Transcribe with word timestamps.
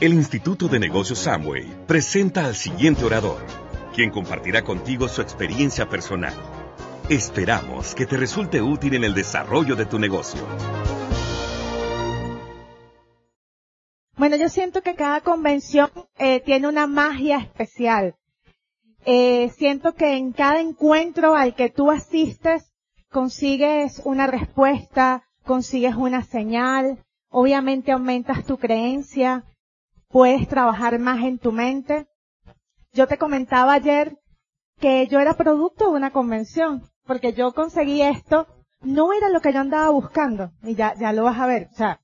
El 0.00 0.14
Instituto 0.14 0.66
de 0.66 0.78
Negocios 0.78 1.18
Samway 1.18 1.84
presenta 1.86 2.46
al 2.46 2.54
siguiente 2.54 3.04
orador, 3.04 3.44
quien 3.94 4.10
compartirá 4.10 4.64
contigo 4.64 5.08
su 5.08 5.20
experiencia 5.20 5.90
personal. 5.90 6.32
Esperamos 7.10 7.94
que 7.94 8.06
te 8.06 8.16
resulte 8.16 8.62
útil 8.62 8.94
en 8.94 9.04
el 9.04 9.12
desarrollo 9.12 9.76
de 9.76 9.84
tu 9.84 9.98
negocio. 9.98 10.40
Bueno, 14.16 14.36
yo 14.36 14.48
siento 14.48 14.80
que 14.80 14.94
cada 14.94 15.20
convención 15.20 15.90
eh, 16.16 16.40
tiene 16.40 16.66
una 16.66 16.86
magia 16.86 17.36
especial. 17.36 18.14
Eh, 19.04 19.50
siento 19.54 19.94
que 19.94 20.16
en 20.16 20.32
cada 20.32 20.60
encuentro 20.60 21.36
al 21.36 21.54
que 21.54 21.68
tú 21.68 21.90
asistes 21.90 22.72
consigues 23.10 24.00
una 24.06 24.26
respuesta, 24.26 25.24
consigues 25.44 25.94
una 25.94 26.24
señal, 26.24 27.04
obviamente 27.28 27.92
aumentas 27.92 28.46
tu 28.46 28.56
creencia, 28.56 29.44
puedes 30.10 30.46
trabajar 30.48 30.98
más 30.98 31.24
en 31.24 31.38
tu 31.38 31.52
mente. 31.52 32.06
Yo 32.92 33.06
te 33.06 33.18
comentaba 33.18 33.72
ayer 33.74 34.18
que 34.78 35.06
yo 35.06 35.20
era 35.20 35.34
producto 35.34 35.90
de 35.90 35.96
una 35.96 36.10
convención, 36.10 36.82
porque 37.04 37.32
yo 37.32 37.52
conseguí 37.52 38.02
esto, 38.02 38.46
no 38.80 39.12
era 39.12 39.28
lo 39.28 39.40
que 39.40 39.52
yo 39.52 39.60
andaba 39.60 39.90
buscando, 39.90 40.52
y 40.62 40.74
ya, 40.74 40.94
ya 40.94 41.12
lo 41.12 41.24
vas 41.24 41.38
a 41.38 41.46
ver, 41.46 41.68
o 41.72 41.76
sea, 41.76 42.00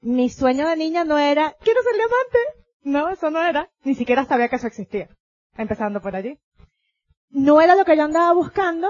mi 0.00 0.30
sueño 0.30 0.68
de 0.68 0.76
niña 0.76 1.04
no 1.04 1.18
era, 1.18 1.56
quiero 1.60 1.82
ser 1.82 1.94
diamante. 1.94 2.38
No, 2.82 3.08
eso 3.10 3.30
no 3.30 3.42
era. 3.42 3.68
Ni 3.82 3.94
siquiera 3.94 4.24
sabía 4.24 4.48
que 4.48 4.56
eso 4.56 4.68
existía. 4.68 5.08
Empezando 5.56 6.00
por 6.00 6.14
allí. 6.14 6.38
No 7.30 7.60
era 7.60 7.74
lo 7.74 7.84
que 7.84 7.96
yo 7.96 8.04
andaba 8.04 8.32
buscando, 8.32 8.88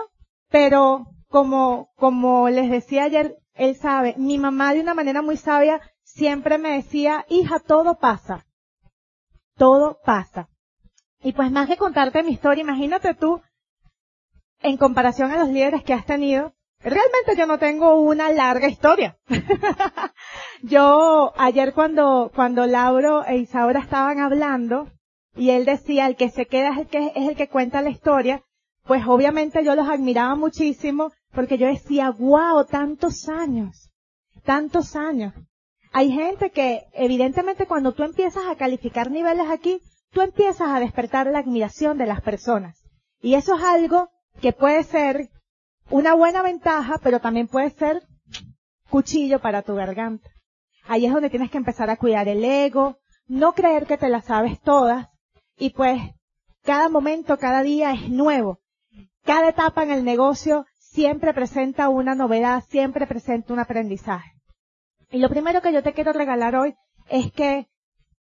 pero 0.50 1.06
como, 1.28 1.90
como 1.96 2.48
les 2.50 2.70
decía 2.70 3.04
ayer, 3.04 3.36
él 3.54 3.74
sabe, 3.76 4.14
mi 4.18 4.38
mamá 4.38 4.74
de 4.74 4.80
una 4.80 4.94
manera 4.94 5.22
muy 5.22 5.36
sabia 5.36 5.80
siempre 6.18 6.58
me 6.58 6.72
decía, 6.72 7.24
hija, 7.28 7.60
todo 7.60 7.98
pasa. 7.98 8.44
Todo 9.56 9.98
pasa. 10.04 10.48
Y 11.22 11.32
pues 11.32 11.50
más 11.50 11.68
que 11.68 11.76
contarte 11.76 12.22
mi 12.22 12.32
historia, 12.32 12.62
imagínate 12.62 13.14
tú, 13.14 13.40
en 14.60 14.76
comparación 14.76 15.30
a 15.30 15.38
los 15.38 15.48
líderes 15.48 15.84
que 15.84 15.94
has 15.94 16.04
tenido, 16.04 16.54
realmente 16.80 17.36
yo 17.36 17.46
no 17.46 17.58
tengo 17.58 18.00
una 18.00 18.30
larga 18.30 18.68
historia. 18.68 19.16
yo, 20.62 21.32
ayer 21.36 21.72
cuando, 21.72 22.30
cuando 22.34 22.66
Lauro 22.66 23.24
e 23.24 23.36
Isaura 23.36 23.80
estaban 23.80 24.18
hablando, 24.18 24.90
y 25.36 25.50
él 25.50 25.64
decía, 25.64 26.06
el 26.06 26.16
que 26.16 26.30
se 26.30 26.46
queda 26.46 26.70
es 26.70 26.78
el 26.78 26.86
que, 26.88 27.12
es 27.14 27.28
el 27.28 27.36
que 27.36 27.48
cuenta 27.48 27.80
la 27.80 27.90
historia, 27.90 28.42
pues 28.84 29.06
obviamente 29.06 29.64
yo 29.64 29.76
los 29.76 29.88
admiraba 29.88 30.34
muchísimo, 30.34 31.12
porque 31.32 31.58
yo 31.58 31.68
decía, 31.68 32.10
wow, 32.10 32.64
tantos 32.64 33.28
años, 33.28 33.90
tantos 34.42 34.96
años. 34.96 35.32
Hay 35.92 36.12
gente 36.12 36.50
que, 36.50 36.86
evidentemente, 36.92 37.66
cuando 37.66 37.92
tú 37.92 38.02
empiezas 38.02 38.44
a 38.46 38.56
calificar 38.56 39.10
niveles 39.10 39.48
aquí, 39.50 39.80
tú 40.10 40.20
empiezas 40.20 40.68
a 40.68 40.80
despertar 40.80 41.26
la 41.26 41.38
admiración 41.38 41.98
de 41.98 42.06
las 42.06 42.20
personas. 42.20 42.82
Y 43.20 43.34
eso 43.34 43.56
es 43.56 43.62
algo 43.62 44.10
que 44.40 44.52
puede 44.52 44.84
ser 44.84 45.30
una 45.90 46.14
buena 46.14 46.42
ventaja, 46.42 46.98
pero 47.02 47.20
también 47.20 47.48
puede 47.48 47.70
ser 47.70 48.02
cuchillo 48.90 49.40
para 49.40 49.62
tu 49.62 49.74
garganta. 49.74 50.28
Ahí 50.86 51.06
es 51.06 51.12
donde 51.12 51.30
tienes 51.30 51.50
que 51.50 51.58
empezar 51.58 51.90
a 51.90 51.96
cuidar 51.96 52.28
el 52.28 52.44
ego, 52.44 52.98
no 53.26 53.52
creer 53.52 53.86
que 53.86 53.98
te 53.98 54.08
las 54.08 54.26
sabes 54.26 54.60
todas, 54.60 55.08
y 55.56 55.70
pues 55.70 56.00
cada 56.62 56.88
momento, 56.88 57.38
cada 57.38 57.62
día 57.62 57.92
es 57.92 58.08
nuevo. 58.08 58.60
Cada 59.24 59.48
etapa 59.48 59.82
en 59.82 59.90
el 59.90 60.04
negocio 60.04 60.66
siempre 60.78 61.34
presenta 61.34 61.88
una 61.88 62.14
novedad, 62.14 62.64
siempre 62.68 63.06
presenta 63.06 63.52
un 63.52 63.58
aprendizaje. 63.58 64.37
Y 65.10 65.18
lo 65.18 65.28
primero 65.28 65.62
que 65.62 65.72
yo 65.72 65.82
te 65.82 65.92
quiero 65.92 66.12
regalar 66.12 66.56
hoy 66.56 66.74
es 67.08 67.32
que 67.32 67.68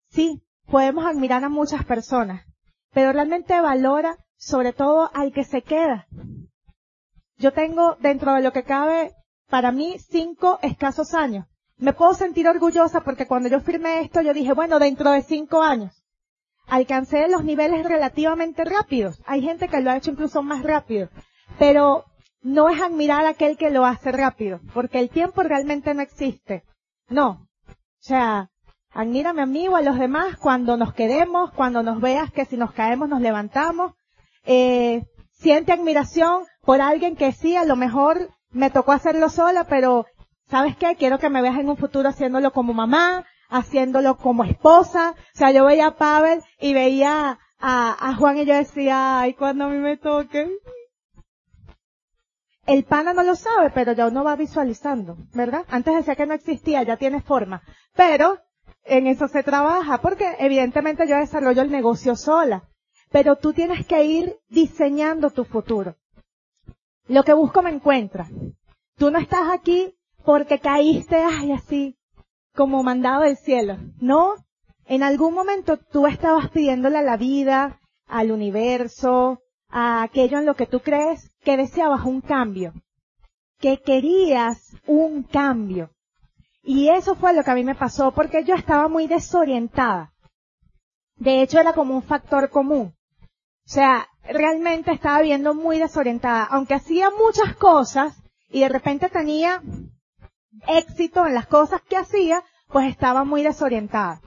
sí, 0.09 0.43
podemos 0.65 1.05
admirar 1.05 1.43
a 1.43 1.49
muchas 1.49 1.85
personas, 1.85 2.45
pero 2.93 3.11
realmente 3.11 3.59
valora 3.59 4.17
sobre 4.37 4.73
todo 4.73 5.09
al 5.13 5.33
que 5.33 5.43
se 5.43 5.63
queda, 5.63 6.07
yo 7.37 7.53
tengo 7.53 7.95
dentro 7.99 8.33
de 8.33 8.41
lo 8.41 8.51
que 8.51 8.63
cabe, 8.63 9.13
para 9.49 9.71
mí, 9.71 9.97
cinco 9.99 10.59
escasos 10.63 11.13
años. 11.13 11.45
Me 11.77 11.93
puedo 11.93 12.13
sentir 12.15 12.47
orgullosa 12.47 13.01
porque 13.01 13.27
cuando 13.27 13.47
yo 13.49 13.61
firmé 13.61 14.01
esto, 14.01 14.21
yo 14.21 14.33
dije, 14.33 14.53
bueno, 14.53 14.79
dentro 14.79 15.11
de 15.11 15.21
cinco 15.21 15.61
años, 15.61 16.03
alcancé 16.65 17.27
los 17.27 17.43
niveles 17.43 17.85
relativamente 17.85 18.65
rápidos. 18.65 19.21
Hay 19.27 19.43
gente 19.43 19.67
que 19.67 19.81
lo 19.81 19.91
ha 19.91 19.97
hecho 19.97 20.09
incluso 20.09 20.41
más 20.41 20.63
rápido. 20.63 21.09
Pero 21.59 22.05
no 22.47 22.69
es 22.69 22.81
admirar 22.81 23.25
a 23.25 23.29
aquel 23.31 23.57
que 23.57 23.69
lo 23.69 23.85
hace 23.85 24.09
rápido, 24.09 24.61
porque 24.73 24.99
el 24.99 25.09
tiempo 25.09 25.43
realmente 25.43 25.93
no 25.93 26.01
existe. 26.01 26.63
No. 27.09 27.45
O 27.67 27.75
sea, 27.99 28.51
admírame 28.91 29.41
a 29.41 29.45
mí 29.45 29.67
o 29.67 29.75
a 29.75 29.81
los 29.81 29.99
demás 29.99 30.37
cuando 30.37 30.77
nos 30.77 30.93
quedemos, 30.93 31.51
cuando 31.51 31.83
nos 31.83 31.99
veas 31.99 32.31
que 32.31 32.45
si 32.45 32.55
nos 32.55 32.71
caemos 32.71 33.09
nos 33.09 33.19
levantamos. 33.19 33.95
Eh, 34.45 35.03
siente 35.33 35.73
admiración 35.73 36.45
por 36.61 36.79
alguien 36.79 37.17
que 37.17 37.33
sí, 37.33 37.57
a 37.57 37.65
lo 37.65 37.75
mejor 37.75 38.29
me 38.49 38.69
tocó 38.69 38.93
hacerlo 38.93 39.27
sola, 39.27 39.65
pero 39.65 40.05
¿sabes 40.49 40.77
qué? 40.77 40.95
Quiero 40.95 41.19
que 41.19 41.29
me 41.29 41.41
veas 41.41 41.59
en 41.59 41.67
un 41.67 41.75
futuro 41.75 42.07
haciéndolo 42.07 42.53
como 42.53 42.73
mamá, 42.73 43.25
haciéndolo 43.49 44.15
como 44.15 44.45
esposa. 44.45 45.15
O 45.35 45.37
sea, 45.37 45.51
yo 45.51 45.65
veía 45.65 45.87
a 45.87 45.97
Pavel 45.97 46.41
y 46.61 46.73
veía 46.73 47.39
a, 47.59 48.09
a 48.09 48.15
Juan 48.15 48.37
y 48.37 48.45
yo 48.45 48.55
decía, 48.55 49.19
ay, 49.19 49.33
cuando 49.33 49.65
a 49.65 49.69
mí 49.69 49.79
me 49.79 49.97
toque. 49.97 50.49
El 52.67 52.83
pana 52.83 53.13
no 53.13 53.23
lo 53.23 53.35
sabe, 53.35 53.71
pero 53.71 53.93
ya 53.93 54.07
uno 54.07 54.23
va 54.23 54.35
visualizando, 54.35 55.17
¿verdad? 55.33 55.65
Antes 55.69 55.95
decía 55.95 56.15
que 56.15 56.27
no 56.27 56.35
existía, 56.35 56.83
ya 56.83 56.97
tiene 56.97 57.21
forma. 57.21 57.63
Pero 57.95 58.37
en 58.83 59.07
eso 59.07 59.27
se 59.27 59.41
trabaja, 59.41 59.97
porque 59.99 60.35
evidentemente 60.39 61.07
yo 61.07 61.17
desarrollo 61.17 61.63
el 61.63 61.71
negocio 61.71 62.15
sola 62.15 62.67
pero 63.09 63.37
tú 63.37 63.53
tienes 63.53 63.85
que 63.85 64.03
ir 64.03 64.37
diseñando 64.49 65.29
tu 65.29 65.45
futuro. 65.45 65.95
Lo 67.07 67.23
que 67.23 67.33
busco 67.33 67.61
me 67.61 67.69
encuentra. 67.69 68.27
Tú 68.97 69.11
no 69.11 69.19
estás 69.19 69.49
aquí 69.51 69.95
porque 70.25 70.59
caíste, 70.59 71.15
ay, 71.15 71.53
así, 71.53 71.97
como 72.53 72.83
mandado 72.83 73.21
del 73.21 73.37
cielo. 73.37 73.77
No, 74.01 74.33
en 74.85 75.03
algún 75.03 75.33
momento 75.33 75.77
tú 75.77 76.07
estabas 76.07 76.49
pidiéndole 76.49 76.97
a 76.97 77.03
la 77.03 77.17
vida, 77.17 77.79
al 78.07 78.31
universo, 78.31 79.41
a 79.69 80.03
aquello 80.03 80.39
en 80.39 80.45
lo 80.45 80.55
que 80.55 80.65
tú 80.65 80.81
crees 80.81 81.31
que 81.47 81.55
deseabas 81.55 82.03
un 82.03 82.19
cambio, 82.19 82.73
que 83.57 83.81
querías 83.81 84.75
un 84.85 85.23
cambio. 85.23 85.91
Y 86.61 86.89
eso 86.89 87.15
fue 87.15 87.33
lo 87.33 87.41
que 87.41 87.51
a 87.51 87.55
mí 87.55 87.63
me 87.63 87.73
pasó 87.73 88.11
porque 88.11 88.43
yo 88.43 88.53
estaba 88.53 88.89
muy 88.89 89.07
desorientada. 89.07 90.11
De 91.15 91.41
hecho, 91.41 91.57
era 91.57 91.71
como 91.71 91.95
un 91.95 92.03
factor 92.03 92.49
común. 92.49 92.93
O 93.65 93.69
sea, 93.69 94.09
realmente 94.23 94.91
estaba 94.91 95.21
viendo 95.21 95.53
muy 95.53 95.79
desorientada. 95.79 96.43
Aunque 96.43 96.73
hacía 96.73 97.11
muchas 97.11 97.55
cosas 97.55 98.21
y 98.49 98.59
de 98.59 98.67
repente 98.67 99.07
tenía 99.07 99.61
éxito 100.67 101.25
en 101.25 101.33
las 101.33 101.47
cosas 101.47 101.81
que 101.81 101.95
hacía, 101.95 102.43
pues 102.67 102.89
estaba 102.89 103.23
muy 103.23 103.41
desorientada. 103.41 104.19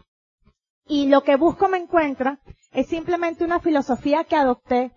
Y 0.86 1.08
lo 1.08 1.22
que 1.22 1.36
busco 1.36 1.68
me 1.68 1.76
encuentra 1.76 2.38
es 2.72 2.86
simplemente 2.86 3.44
una 3.44 3.60
filosofía 3.60 4.24
que 4.24 4.36
adopté 4.36 4.92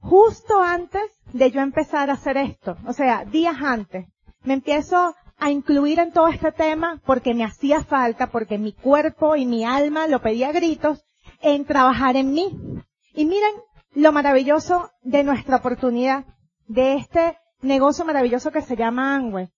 justo 0.00 0.60
antes 0.62 1.02
de 1.32 1.50
yo 1.50 1.60
empezar 1.60 2.10
a 2.10 2.14
hacer 2.14 2.36
esto. 2.36 2.76
O 2.86 2.92
sea, 2.92 3.24
días 3.24 3.56
antes. 3.60 4.06
Me 4.42 4.54
empiezo 4.54 5.14
a 5.38 5.50
incluir 5.50 5.98
en 5.98 6.12
todo 6.12 6.28
este 6.28 6.52
tema 6.52 7.00
porque 7.04 7.34
me 7.34 7.44
hacía 7.44 7.82
falta, 7.82 8.28
porque 8.30 8.58
mi 8.58 8.72
cuerpo 8.72 9.36
y 9.36 9.46
mi 9.46 9.64
alma 9.64 10.06
lo 10.06 10.20
pedía 10.20 10.48
a 10.48 10.52
gritos, 10.52 11.04
en 11.40 11.64
trabajar 11.64 12.16
en 12.16 12.32
mí. 12.32 12.58
Y 13.14 13.24
miren 13.24 13.52
lo 13.94 14.12
maravilloso 14.12 14.90
de 15.02 15.24
nuestra 15.24 15.56
oportunidad, 15.56 16.24
de 16.66 16.94
este 16.94 17.38
negocio 17.60 18.04
maravilloso 18.04 18.50
que 18.50 18.62
se 18.62 18.76
llama 18.76 19.14
Angüe. 19.14 19.50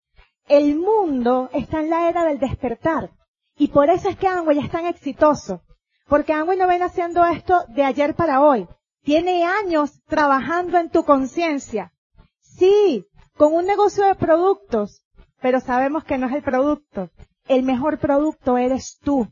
El 0.48 0.76
mundo 0.76 1.50
está 1.52 1.80
en 1.80 1.90
la 1.90 2.08
era 2.08 2.24
del 2.24 2.38
despertar. 2.38 3.10
Y 3.56 3.68
por 3.68 3.90
eso 3.90 4.08
es 4.08 4.16
que 4.16 4.28
Angüe 4.28 4.54
ya 4.54 4.62
es 4.62 4.70
tan 4.70 4.86
exitoso. 4.86 5.62
Porque 6.08 6.32
Angüe 6.32 6.56
no 6.56 6.68
viene 6.68 6.84
haciendo 6.84 7.24
esto 7.24 7.64
de 7.68 7.84
ayer 7.84 8.14
para 8.14 8.40
hoy. 8.40 8.66
Tiene 9.02 9.44
años 9.44 10.00
trabajando 10.06 10.78
en 10.78 10.88
tu 10.88 11.04
conciencia. 11.04 11.92
Sí, 12.40 13.04
con 13.36 13.52
un 13.52 13.66
negocio 13.66 14.04
de 14.04 14.14
productos, 14.14 15.04
pero 15.40 15.60
sabemos 15.60 16.04
que 16.04 16.18
no 16.18 16.28
es 16.28 16.34
el 16.34 16.42
producto. 16.42 17.10
El 17.48 17.64
mejor 17.64 17.98
producto 17.98 18.56
eres 18.58 18.98
tú. 19.02 19.28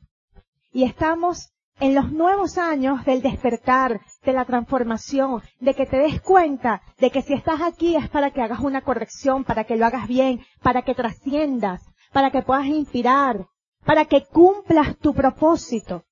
Y 0.73 0.83
estamos 0.83 1.53
en 1.79 1.95
los 1.95 2.11
nuevos 2.11 2.59
años 2.59 3.05
del 3.05 3.23
despertar, 3.23 4.01
de 4.25 4.33
la 4.33 4.45
transformación, 4.45 5.41
de 5.61 5.75
que 5.75 5.87
te 5.87 5.99
des 5.99 6.21
cuenta 6.21 6.83
de 6.99 7.11
que 7.11 7.23
si 7.23 7.35
estás 7.35 7.63
aquí 7.63 7.95
es 7.95 8.09
para 8.09 8.33
que 8.33 8.43
hagas 8.43 8.61
una 8.61 8.83
corrección, 8.83 9.45
para 9.45 9.65
que 9.65 9.77
lo 9.77 9.87
hagas 9.87 10.09
bien, 10.09 10.45
para 10.63 10.83
que 10.83 10.97
trasciendas, 10.97 11.83
para 12.13 12.33
que 12.33 12.43
puedas 12.43 12.67
inspirar, 12.67 13.47
para 13.85 14.05
que 14.05 14.27
cumplas 14.27 14.99
tu 14.99 15.15
propósito. 15.15 16.05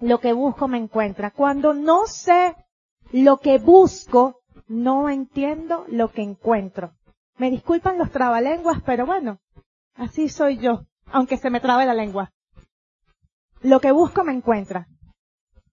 Lo 0.00 0.18
que 0.18 0.32
busco 0.32 0.66
me 0.66 0.78
encuentra. 0.78 1.30
Cuando 1.30 1.72
no 1.72 2.06
sé 2.06 2.56
lo 3.12 3.38
que 3.38 3.58
busco, 3.58 4.40
no 4.68 5.08
entiendo 5.08 5.84
lo 5.88 6.10
que 6.10 6.22
encuentro. 6.22 6.92
Me 7.36 7.50
disculpan 7.50 7.98
los 7.98 8.10
trabalenguas, 8.10 8.82
pero 8.84 9.06
bueno, 9.06 9.40
así 9.94 10.28
soy 10.28 10.58
yo, 10.58 10.86
aunque 11.06 11.36
se 11.36 11.50
me 11.50 11.60
trabe 11.60 11.86
la 11.86 11.94
lengua. 11.94 12.32
lo 13.62 13.80
que 13.80 13.92
busco 13.92 14.24
me 14.24 14.32
encuentra. 14.32 14.86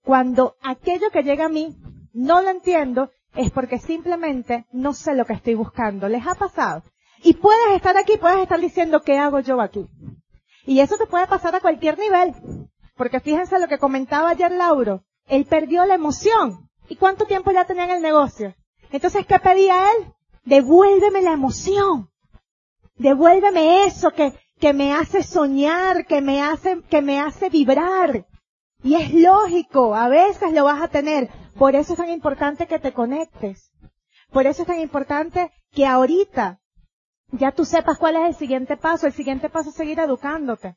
Cuando 0.02 0.56
aquello 0.62 1.10
que 1.12 1.24
llega 1.24 1.46
a 1.46 1.50
mí 1.50 1.76
no 2.14 2.42
lo 2.42 2.50
entiendo, 2.50 3.12
es 3.36 3.52
porque 3.52 3.78
simplemente 3.80 4.66
no 4.72 4.94
sé 4.94 5.16
lo 5.16 5.26
que 5.26 5.34
estoy 5.34 5.56
buscando. 5.56 6.10
¿Les 6.10 6.26
ha 6.26 6.36
pasado? 6.36 6.84
Y 7.24 7.34
puedes 7.36 7.76
estar 7.76 7.98
aquí, 7.98 8.18
puedes 8.18 8.40
estar 8.40 8.60
diciendo, 8.60 9.02
¿qué 9.02 9.18
hago 9.18 9.40
yo 9.40 9.62
aquí? 9.62 9.86
Y 10.66 10.80
eso 10.80 10.98
te 10.98 11.08
puede 11.08 11.28
pasar 11.28 11.56
a 11.56 11.60
cualquier 11.62 11.98
nivel. 11.98 12.34
Porque 12.96 13.20
fíjense 13.20 13.60
lo 13.60 13.68
que 13.68 13.78
comentaba 13.78 14.30
ayer 14.30 14.52
Lauro. 14.52 15.04
Él 15.28 15.46
perdió 15.46 15.86
la 15.86 15.96
emoción. 15.96 16.67
¿Y 16.90 16.96
cuánto 16.96 17.26
tiempo 17.26 17.52
ya 17.52 17.66
tenía 17.66 17.86
en 17.86 17.92
el 17.92 18.02
negocio? 18.02 18.56
Entonces, 18.92 19.26
¿qué 19.26 19.40
pedía 19.40 19.92
él? 19.92 20.14
Devuélveme 20.46 21.22
la 21.22 21.34
emoción. 21.34 22.10
Devuélveme 22.96 23.86
eso 23.86 24.12
que, 24.12 24.34
que 24.60 24.74
me 24.74 24.94
hace 24.94 25.24
soñar, 25.24 26.06
que 26.06 26.22
me 26.22 26.42
hace, 26.42 26.82
que 26.90 27.02
me 27.02 27.20
hace 27.20 27.50
vibrar. 27.50 28.26
Y 28.84 28.96
es 28.96 29.14
lógico, 29.14 29.96
a 29.96 30.08
veces 30.08 30.54
lo 30.54 30.64
vas 30.64 30.82
a 30.82 30.88
tener. 30.88 31.30
Por 31.58 31.76
eso 31.76 31.94
es 31.94 31.98
tan 31.98 32.10
importante 32.10 32.68
que 32.68 32.80
te 32.80 32.94
conectes. 32.94 33.72
Por 34.32 34.46
eso 34.46 34.62
es 34.62 34.68
tan 34.68 34.80
importante 34.80 35.52
que 35.72 35.86
ahorita 35.86 36.60
ya 37.32 37.52
tú 37.52 37.66
sepas 37.66 37.98
cuál 37.98 38.16
es 38.16 38.28
el 38.28 38.36
siguiente 38.36 38.78
paso. 38.78 39.08
El 39.08 39.14
siguiente 39.14 39.50
paso 39.50 39.70
es 39.70 39.76
seguir 39.76 40.00
educándote. 40.00 40.76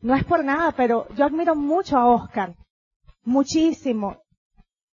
No 0.00 0.14
es 0.14 0.24
por 0.24 0.44
nada, 0.44 0.72
pero 0.72 1.06
yo 1.14 1.24
admiro 1.24 1.54
mucho 1.54 1.96
a 1.96 2.06
Oscar. 2.06 2.56
Muchísimo. 3.24 4.21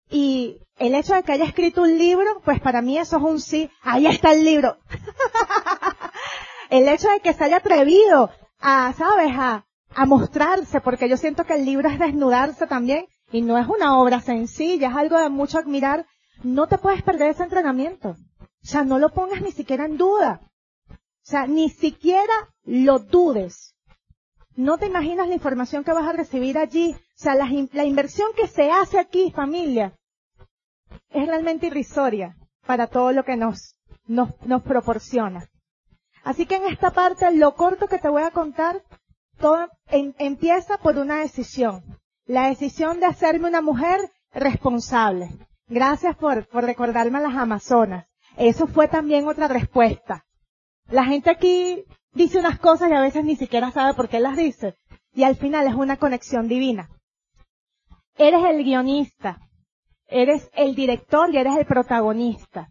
Y 0.09 0.59
el 0.77 0.95
hecho 0.95 1.13
de 1.15 1.23
que 1.23 1.31
haya 1.31 1.45
escrito 1.45 1.81
un 1.81 1.97
libro, 1.97 2.41
pues 2.43 2.59
para 2.59 2.81
mí 2.81 2.97
eso 2.97 3.17
es 3.17 3.23
un 3.23 3.39
sí. 3.39 3.69
Ahí 3.81 4.07
está 4.07 4.31
el 4.31 4.45
libro. 4.45 4.77
el 6.69 6.87
hecho 6.87 7.09
de 7.09 7.19
que 7.19 7.33
se 7.33 7.43
haya 7.43 7.57
atrevido 7.57 8.29
a, 8.59 8.93
sabes, 8.93 9.33
a, 9.37 9.65
a 9.95 10.05
mostrarse, 10.05 10.81
porque 10.81 11.09
yo 11.09 11.17
siento 11.17 11.45
que 11.45 11.53
el 11.53 11.65
libro 11.65 11.89
es 11.89 11.99
desnudarse 11.99 12.67
también, 12.67 13.07
y 13.31 13.41
no 13.41 13.57
es 13.57 13.67
una 13.67 13.97
obra 13.99 14.21
sencilla, 14.21 14.89
es 14.89 14.95
algo 14.95 15.19
de 15.19 15.29
mucho 15.29 15.57
admirar, 15.57 16.05
no 16.43 16.67
te 16.67 16.77
puedes 16.77 17.01
perder 17.01 17.31
ese 17.31 17.43
entrenamiento. 17.43 18.09
O 18.09 18.67
sea, 18.67 18.83
no 18.83 18.99
lo 18.99 19.09
pongas 19.09 19.41
ni 19.41 19.51
siquiera 19.51 19.85
en 19.85 19.97
duda. 19.97 20.41
O 20.89 20.95
sea, 21.27 21.47
ni 21.47 21.69
siquiera 21.69 22.33
lo 22.63 22.99
dudes. 22.99 23.75
No 24.55 24.77
te 24.77 24.85
imaginas 24.85 25.27
la 25.27 25.33
información 25.33 25.83
que 25.83 25.91
vas 25.91 26.07
a 26.07 26.13
recibir 26.13 26.57
allí. 26.57 26.93
O 26.93 26.97
sea, 27.15 27.35
la, 27.35 27.45
inversión 27.85 28.29
que 28.35 28.47
se 28.47 28.71
hace 28.71 28.99
aquí, 28.99 29.31
familia, 29.31 29.93
es 31.09 31.27
realmente 31.27 31.67
irrisoria 31.67 32.37
para 32.65 32.87
todo 32.87 33.11
lo 33.11 33.25
que 33.25 33.35
nos, 33.35 33.75
nos, 34.07 34.29
nos 34.45 34.63
proporciona. 34.63 35.49
Así 36.23 36.45
que 36.45 36.55
en 36.55 36.65
esta 36.65 36.91
parte, 36.91 37.29
lo 37.31 37.55
corto 37.55 37.87
que 37.87 37.99
te 37.99 38.09
voy 38.09 38.23
a 38.23 38.31
contar, 38.31 38.81
todo 39.37 39.67
empieza 39.89 40.77
por 40.77 40.97
una 40.97 41.19
decisión. 41.19 41.83
La 42.25 42.47
decisión 42.47 42.99
de 42.99 43.05
hacerme 43.05 43.49
una 43.49 43.61
mujer 43.61 43.99
responsable. 44.33 45.29
Gracias 45.67 46.15
por, 46.15 46.47
por 46.47 46.63
recordarme 46.63 47.17
a 47.17 47.21
las 47.21 47.35
Amazonas. 47.35 48.07
Eso 48.37 48.67
fue 48.67 48.87
también 48.87 49.27
otra 49.27 49.47
respuesta. 49.47 50.25
La 50.87 51.05
gente 51.05 51.29
aquí 51.29 51.83
dice 52.15 52.39
unas 52.39 52.57
cosas 52.59 52.89
y 52.89 52.94
a 52.94 53.01
veces 53.01 53.23
ni 53.23 53.35
siquiera 53.35 53.71
sabe 53.71 53.94
por 53.94 54.09
qué 54.09 54.19
las 54.19 54.35
dice. 54.35 54.75
Y 55.13 55.23
al 55.23 55.35
final 55.35 55.67
es 55.67 55.75
una 55.75 55.97
conexión 55.97 56.47
divina. 56.47 56.89
Eres 58.17 58.44
el 58.45 58.63
guionista, 58.63 59.38
eres 60.07 60.50
el 60.53 60.73
director 60.73 61.29
y 61.31 61.38
eres 61.38 61.56
el 61.57 61.65
protagonista 61.65 62.69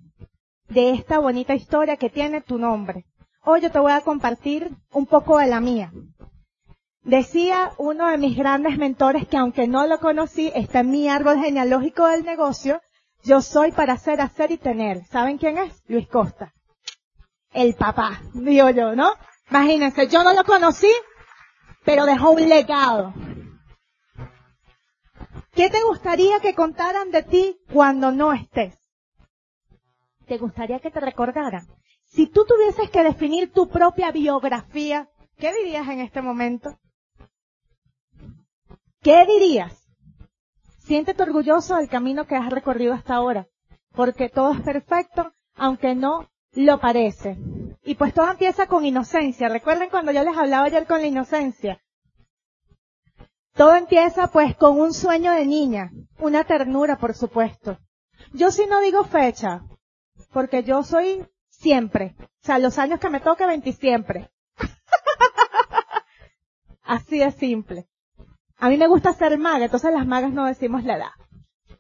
de 0.69 0.91
esta 0.91 1.19
bonita 1.19 1.55
historia 1.55 1.96
que 1.96 2.11
tiene 2.11 2.41
tu 2.41 2.58
nombre. 2.58 3.05
Hoy 3.43 3.61
yo 3.61 3.70
te 3.70 3.79
voy 3.79 3.93
a 3.93 4.00
compartir 4.00 4.70
un 4.91 5.06
poco 5.06 5.38
de 5.38 5.46
la 5.46 5.61
mía. 5.61 5.93
Decía 7.02 7.73
uno 7.76 8.08
de 8.08 8.17
mis 8.17 8.37
grandes 8.37 8.79
mentores 8.79 9.29
que 9.29 9.37
aunque 9.37 9.69
no 9.69 9.87
lo 9.87 10.00
conocí, 10.00 10.50
está 10.55 10.81
en 10.81 10.91
mi 10.91 11.08
árbol 11.11 11.38
genealógico 11.38 12.06
del 12.06 12.25
negocio, 12.25 12.81
yo 13.23 13.43
soy 13.43 13.73
para 13.73 13.93
hacer, 13.93 14.23
hacer 14.23 14.50
y 14.50 14.56
tener. 14.56 15.05
¿Saben 15.05 15.37
quién 15.37 15.58
es? 15.58 15.82
Luis 15.87 16.08
Costa 16.08 16.55
el 17.55 17.75
papá, 17.75 18.20
digo 18.35 18.69
yo, 18.70 18.94
¿no? 18.94 19.12
Imagínense, 19.55 20.09
yo 20.09 20.25
no 20.25 20.33
lo 20.35 20.43
conocí, 20.43 20.91
pero 21.85 22.06
dejó 22.06 22.33
un 22.33 22.49
legado. 22.49 23.15
¿Qué 25.53 25.71
te 25.71 25.81
gustaría 25.85 26.41
que 26.41 26.56
contaran 26.56 27.12
de 27.12 27.23
ti 27.23 27.56
cuando 27.73 28.11
no 28.11 28.33
estés? 28.33 28.77
¿Te 30.27 30.39
gustaría 30.39 30.81
que 30.81 30.91
te 30.91 30.99
recordaran? 30.99 31.69
Si 32.06 32.27
tú 32.27 32.45
tuvieses 32.45 32.91
que 32.91 33.05
definir 33.05 33.53
tu 33.53 33.69
propia 33.69 34.11
biografía, 34.11 35.09
¿qué 35.39 35.55
dirías 35.55 35.87
en 35.87 36.01
este 36.01 36.21
momento? 36.21 36.77
¿Qué 39.03 39.25
dirías? 39.25 39.87
Siéntete 40.81 41.23
orgulloso 41.23 41.77
del 41.77 41.89
camino 41.89 42.27
que 42.27 42.35
has 42.35 42.51
recorrido 42.51 42.93
hasta 42.93 43.15
ahora, 43.15 43.47
porque 43.93 44.29
todo 44.29 44.55
es 44.55 44.62
perfecto, 44.62 45.33
aunque 45.55 45.95
no 45.95 46.29
lo 46.55 46.81
parece. 46.81 47.39
Y 47.84 47.96
pues 47.96 48.14
todo 48.14 48.31
empieza 48.31 48.66
con 48.66 48.84
inocencia. 48.84 49.48
Recuerden 49.48 49.90
cuando 49.90 50.10
yo 50.10 50.25
les 50.25 50.36
hablaba 50.36 50.66
ayer 50.66 50.86
con 50.86 51.00
la 51.00 51.06
inocencia. 51.06 51.81
Todo 53.52 53.76
empieza 53.76 54.28
pues 54.28 54.56
con 54.56 54.81
un 54.81 54.92
sueño 54.92 55.32
de 55.32 55.46
niña, 55.46 55.90
una 56.19 56.44
ternura 56.44 56.96
por 56.96 57.14
supuesto. 57.14 57.78
Yo 58.32 58.50
sí 58.50 58.64
no 58.69 58.81
digo 58.81 59.04
fecha, 59.04 59.62
porque 60.32 60.64
yo 60.64 60.82
soy 60.82 61.28
siempre. 61.50 62.16
O 62.19 62.46
sea, 62.46 62.58
los 62.58 62.78
años 62.78 62.98
que 62.98 63.10
me 63.10 63.20
toque, 63.20 63.46
20 63.46 63.72
siempre. 63.72 64.31
Así 66.82 67.19
de 67.19 67.31
simple. 67.31 67.86
A 68.56 68.69
mí 68.69 68.76
me 68.76 68.88
gusta 68.88 69.12
ser 69.12 69.38
maga, 69.38 69.66
entonces 69.66 69.92
las 69.92 70.06
magas 70.06 70.32
no 70.32 70.46
decimos 70.46 70.84
la 70.84 70.96
edad, 70.96 71.10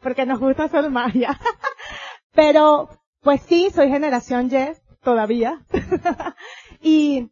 porque 0.00 0.26
nos 0.26 0.38
gusta 0.38 0.68
ser 0.68 0.90
magia. 0.90 1.38
Pero 2.32 2.88
pues 3.20 3.42
sí, 3.42 3.70
soy 3.74 3.88
generación 3.88 4.50
Y, 4.50 4.74
todavía. 5.04 5.64
y 6.82 7.30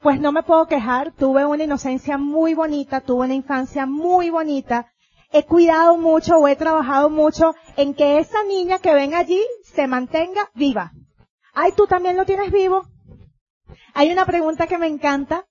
pues 0.00 0.20
no 0.20 0.32
me 0.32 0.42
puedo 0.42 0.66
quejar, 0.66 1.12
tuve 1.12 1.44
una 1.44 1.64
inocencia 1.64 2.16
muy 2.16 2.54
bonita, 2.54 3.02
tuve 3.02 3.26
una 3.26 3.34
infancia 3.34 3.84
muy 3.86 4.30
bonita. 4.30 4.90
He 5.30 5.44
cuidado 5.44 5.96
mucho 5.96 6.38
o 6.38 6.48
he 6.48 6.56
trabajado 6.56 7.10
mucho 7.10 7.54
en 7.76 7.94
que 7.94 8.18
esa 8.18 8.42
niña 8.44 8.78
que 8.78 8.94
ven 8.94 9.14
allí 9.14 9.40
se 9.64 9.86
mantenga 9.86 10.50
viva. 10.54 10.92
Ay, 11.52 11.72
tú 11.72 11.86
también 11.86 12.16
lo 12.16 12.24
tienes 12.24 12.50
vivo. 12.50 12.86
Hay 13.94 14.10
una 14.10 14.24
pregunta 14.24 14.66
que 14.66 14.78
me 14.78 14.86
encanta, 14.86 15.46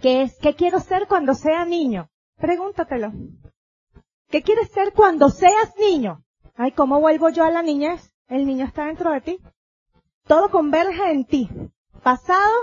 que 0.00 0.22
es, 0.22 0.38
¿qué 0.40 0.54
quiero 0.54 0.80
ser 0.80 1.06
cuando 1.06 1.34
sea 1.34 1.64
niño? 1.64 2.10
Pregúntatelo. 2.36 3.12
¿Qué 4.30 4.42
quieres 4.42 4.70
ser 4.70 4.92
cuando 4.92 5.30
seas 5.30 5.74
niño? 5.78 6.24
Ay, 6.54 6.72
¿cómo 6.72 7.00
vuelvo 7.00 7.28
yo 7.30 7.44
a 7.44 7.50
la 7.50 7.62
niñez? 7.62 8.12
El 8.26 8.46
niño 8.46 8.66
está 8.66 8.86
dentro 8.86 9.10
de 9.12 9.20
ti. 9.20 9.38
Todo 10.28 10.50
converge 10.50 11.10
en 11.10 11.24
ti. 11.24 11.48
Pasado, 12.02 12.54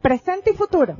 presente 0.00 0.52
y 0.52 0.56
futuro. 0.56 0.96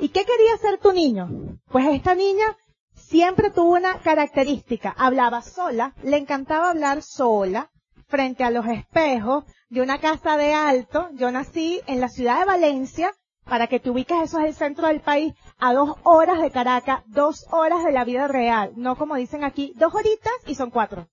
¿Y 0.00 0.08
qué 0.08 0.24
quería 0.24 0.56
ser 0.56 0.78
tu 0.78 0.92
niño? 0.92 1.28
Pues 1.70 1.86
esta 1.88 2.14
niña 2.14 2.56
siempre 2.94 3.50
tuvo 3.50 3.74
una 3.74 4.00
característica. 4.00 4.94
Hablaba 4.96 5.42
sola, 5.42 5.94
le 6.02 6.16
encantaba 6.16 6.70
hablar 6.70 7.02
sola, 7.02 7.70
frente 8.08 8.42
a 8.42 8.50
los 8.50 8.66
espejos 8.66 9.44
de 9.68 9.82
una 9.82 10.00
casa 10.00 10.38
de 10.38 10.54
alto. 10.54 11.10
Yo 11.12 11.30
nací 11.30 11.82
en 11.86 12.00
la 12.00 12.08
ciudad 12.08 12.40
de 12.40 12.46
Valencia, 12.46 13.12
para 13.44 13.66
que 13.66 13.80
te 13.80 13.90
ubiques, 13.90 14.16
eso 14.22 14.38
es 14.38 14.46
el 14.46 14.54
centro 14.54 14.86
del 14.86 15.02
país, 15.02 15.34
a 15.58 15.74
dos 15.74 15.96
horas 16.04 16.40
de 16.40 16.50
Caracas, 16.50 17.02
dos 17.06 17.46
horas 17.50 17.84
de 17.84 17.92
la 17.92 18.06
vida 18.06 18.28
real. 18.28 18.72
No 18.76 18.96
como 18.96 19.16
dicen 19.16 19.44
aquí, 19.44 19.74
dos 19.76 19.94
horitas 19.94 20.32
y 20.46 20.54
son 20.54 20.70
cuatro. 20.70 21.06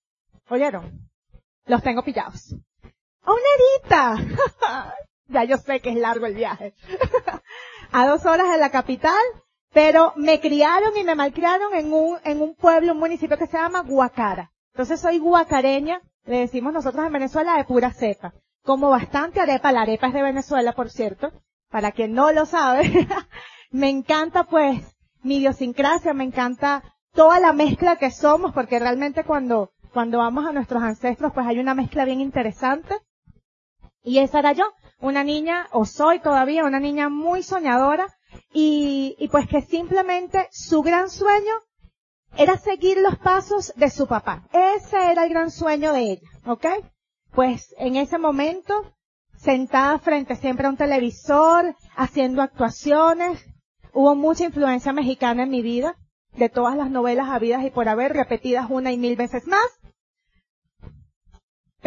¿Oyeron? 0.50 1.10
Los 1.66 1.84
tengo 1.84 2.04
pillados. 2.04 2.56
¡Una 3.28 3.48
ya 5.28 5.44
yo 5.44 5.58
sé 5.58 5.82
que 5.82 5.90
es 5.90 5.98
largo 5.98 6.26
el 6.26 6.36
viaje. 6.36 6.74
a 7.92 8.08
dos 8.08 8.26
horas 8.26 8.50
de 8.52 8.58
la 8.58 8.70
capital, 8.70 9.20
pero 9.74 10.14
me 10.16 10.40
criaron 10.40 10.96
y 10.96 11.04
me 11.04 11.16
malcriaron 11.16 11.74
en 11.74 11.92
un, 11.92 12.18
en 12.24 12.42
un 12.42 12.56
pueblo, 12.56 12.94
un 12.94 13.00
municipio 13.00 13.38
que 13.38 13.48
se 13.48 13.58
llama 13.58 13.82
Guacara. 13.82 14.52
Entonces 14.74 15.02
soy 15.02 15.20
guacareña, 15.20 16.02
le 16.26 16.40
decimos 16.40 16.72
nosotros 16.72 17.06
en 17.06 17.12
Venezuela 17.12 17.58
de 17.58 17.66
pura 17.66 17.92
cepa. 17.92 18.34
Como 18.64 18.90
bastante 18.90 19.42
arepa, 19.42 19.72
la 19.72 19.82
arepa 19.82 20.08
es 20.08 20.14
de 20.14 20.22
Venezuela, 20.22 20.72
por 20.72 20.90
cierto, 20.90 21.32
para 21.70 21.92
quien 21.92 22.14
no 22.14 22.32
lo 22.32 22.46
sabe. 22.46 23.08
me 23.72 23.90
encanta 23.90 24.46
pues 24.46 24.82
mi 25.22 25.38
idiosincrasia, 25.38 26.14
me 26.14 26.24
encanta 26.24 26.84
toda 27.14 27.40
la 27.40 27.52
mezcla 27.52 27.98
que 27.98 28.12
somos, 28.12 28.54
porque 28.54 28.80
realmente 28.80 29.26
cuando 29.26 29.72
cuando 29.98 30.20
vamos 30.20 30.46
a 30.46 30.52
nuestros 30.52 30.84
ancestros, 30.84 31.34
pues 31.34 31.48
hay 31.48 31.60
una 31.60 31.74
mezcla 31.74 32.06
bien 32.06 32.22
interesante. 32.22 32.96
Y 34.08 34.20
esa 34.20 34.40
era 34.40 34.54
yo, 34.54 34.64
una 35.00 35.26
niña, 35.26 35.68
o 35.74 35.84
soy 35.84 36.22
todavía 36.22 36.64
una 36.64 36.80
niña 36.80 37.10
muy 37.10 37.44
soñadora, 37.44 38.08
y, 38.54 39.18
y 39.20 39.28
pues 39.28 39.50
que 39.50 39.62
simplemente 39.62 40.48
su 40.50 40.82
gran 40.82 41.10
sueño 41.10 41.54
era 42.38 42.58
seguir 42.58 43.00
los 43.00 43.18
pasos 43.18 43.74
de 43.76 43.90
su 43.90 44.08
papá. 44.08 44.48
Ese 44.54 45.12
era 45.12 45.26
el 45.26 45.30
gran 45.30 45.52
sueño 45.52 45.92
de 45.92 46.12
ella, 46.12 46.30
¿ok? 46.46 46.66
Pues 47.34 47.76
en 47.80 47.98
ese 47.98 48.18
momento, 48.18 48.74
sentada 49.36 50.00
frente 50.00 50.38
siempre 50.38 50.68
a 50.68 50.70
un 50.70 50.78
televisor, 50.78 51.76
haciendo 51.98 52.42
actuaciones, 52.42 53.44
hubo 53.92 54.16
mucha 54.16 54.46
influencia 54.46 54.94
mexicana 54.94 55.44
en 55.44 55.50
mi 55.50 55.62
vida. 55.62 55.98
de 56.38 56.50
todas 56.50 56.78
las 56.78 56.90
novelas 56.92 57.30
habidas 57.30 57.66
y 57.66 57.72
por 57.72 57.90
haber 57.90 58.14
repetidas 58.14 58.68
una 58.70 58.92
y 58.92 58.98
mil 58.98 59.16
veces 59.16 59.48
más. 59.48 59.68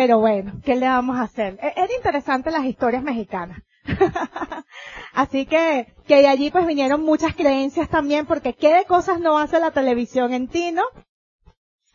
Pero 0.00 0.19
bueno, 0.19 0.62
¿qué 0.64 0.76
le 0.76 0.88
vamos 0.88 1.19
a 1.19 1.25
hacer? 1.25 1.59
E-, 1.62 1.75
Era 1.76 1.95
interesante 1.95 2.50
las 2.50 2.64
historias 2.64 3.02
mexicanas. 3.02 3.61
Así 5.12 5.45
que, 5.45 5.95
que 6.07 6.23
de 6.23 6.26
allí 6.26 6.50
pues 6.50 6.66
vinieron 6.66 7.02
muchas 7.02 7.35
creencias 7.35 7.90
también, 7.90 8.25
porque 8.25 8.54
qué 8.54 8.73
de 8.73 8.87
cosas 8.87 9.21
no 9.21 9.37
hace 9.37 9.61
la 9.61 9.73
televisión 9.73 10.33
en 10.33 10.49
ti, 10.49 10.73
¿no? 10.73 10.85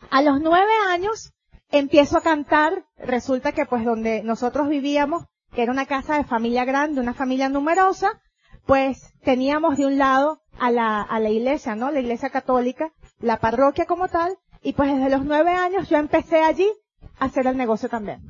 A 0.08 0.22
los 0.22 0.40
nueve 0.40 0.70
años 0.88 1.32
empiezo 1.72 2.18
a 2.18 2.20
cantar, 2.20 2.84
resulta 2.96 3.50
que 3.50 3.66
pues 3.66 3.84
donde 3.84 4.22
nosotros 4.22 4.68
vivíamos, 4.68 5.24
que 5.52 5.64
era 5.64 5.72
una 5.72 5.86
casa 5.86 6.16
de 6.16 6.22
familia 6.22 6.64
grande, 6.64 7.00
una 7.00 7.12
familia 7.12 7.48
numerosa, 7.48 8.22
pues 8.66 9.14
teníamos 9.24 9.78
de 9.78 9.86
un 9.86 9.98
lado 9.98 10.42
a 10.60 10.70
la, 10.70 11.02
a 11.02 11.18
la 11.18 11.30
iglesia, 11.30 11.74
¿no? 11.74 11.90
La 11.90 11.98
iglesia 11.98 12.30
católica, 12.30 12.92
la 13.18 13.38
parroquia 13.38 13.84
como 13.84 14.06
tal, 14.06 14.38
y 14.62 14.74
pues 14.74 14.94
desde 14.94 15.10
los 15.10 15.24
nueve 15.24 15.50
años 15.50 15.88
yo 15.88 15.96
empecé 15.96 16.44
allí 16.44 16.70
hacer 17.18 17.46
el 17.46 17.56
negocio 17.56 17.88
también. 17.88 18.20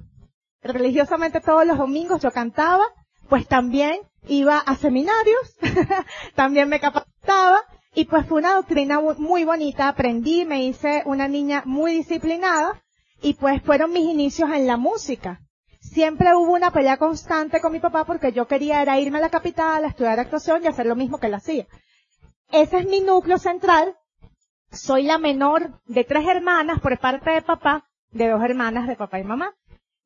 Religiosamente 0.62 1.40
todos 1.40 1.66
los 1.66 1.78
domingos 1.78 2.22
yo 2.22 2.30
cantaba, 2.30 2.84
pues 3.28 3.46
también 3.46 4.00
iba 4.28 4.58
a 4.58 4.76
seminarios, 4.76 5.56
también 6.34 6.68
me 6.68 6.80
capacitaba, 6.80 7.60
y 7.94 8.04
pues 8.04 8.26
fue 8.26 8.38
una 8.38 8.54
doctrina 8.54 9.00
muy 9.00 9.44
bonita, 9.44 9.88
aprendí, 9.88 10.44
me 10.44 10.64
hice 10.64 11.02
una 11.06 11.28
niña 11.28 11.62
muy 11.64 11.92
disciplinada, 11.92 12.82
y 13.22 13.34
pues 13.34 13.62
fueron 13.62 13.92
mis 13.92 14.04
inicios 14.04 14.50
en 14.50 14.66
la 14.66 14.76
música. 14.76 15.40
Siempre 15.80 16.34
hubo 16.34 16.52
una 16.52 16.72
pelea 16.72 16.96
constante 16.96 17.60
con 17.60 17.72
mi 17.72 17.80
papá 17.80 18.04
porque 18.04 18.32
yo 18.32 18.46
quería 18.46 18.82
era 18.82 18.98
irme 18.98 19.18
a 19.18 19.22
la 19.22 19.30
capital 19.30 19.84
a 19.84 19.88
estudiar 19.88 20.18
actuación 20.18 20.64
y 20.64 20.66
hacer 20.66 20.86
lo 20.86 20.96
mismo 20.96 21.18
que 21.18 21.28
él 21.28 21.34
hacía. 21.34 21.66
Ese 22.50 22.78
es 22.78 22.86
mi 22.86 23.00
núcleo 23.00 23.38
central. 23.38 23.96
Soy 24.72 25.04
la 25.04 25.18
menor 25.18 25.80
de 25.86 26.04
tres 26.04 26.26
hermanas 26.26 26.80
por 26.80 26.98
parte 26.98 27.30
de 27.30 27.42
papá, 27.42 27.88
de 28.16 28.28
dos 28.28 28.42
hermanas 28.42 28.88
de 28.88 28.96
papá 28.96 29.18
y 29.18 29.24
mamá. 29.24 29.54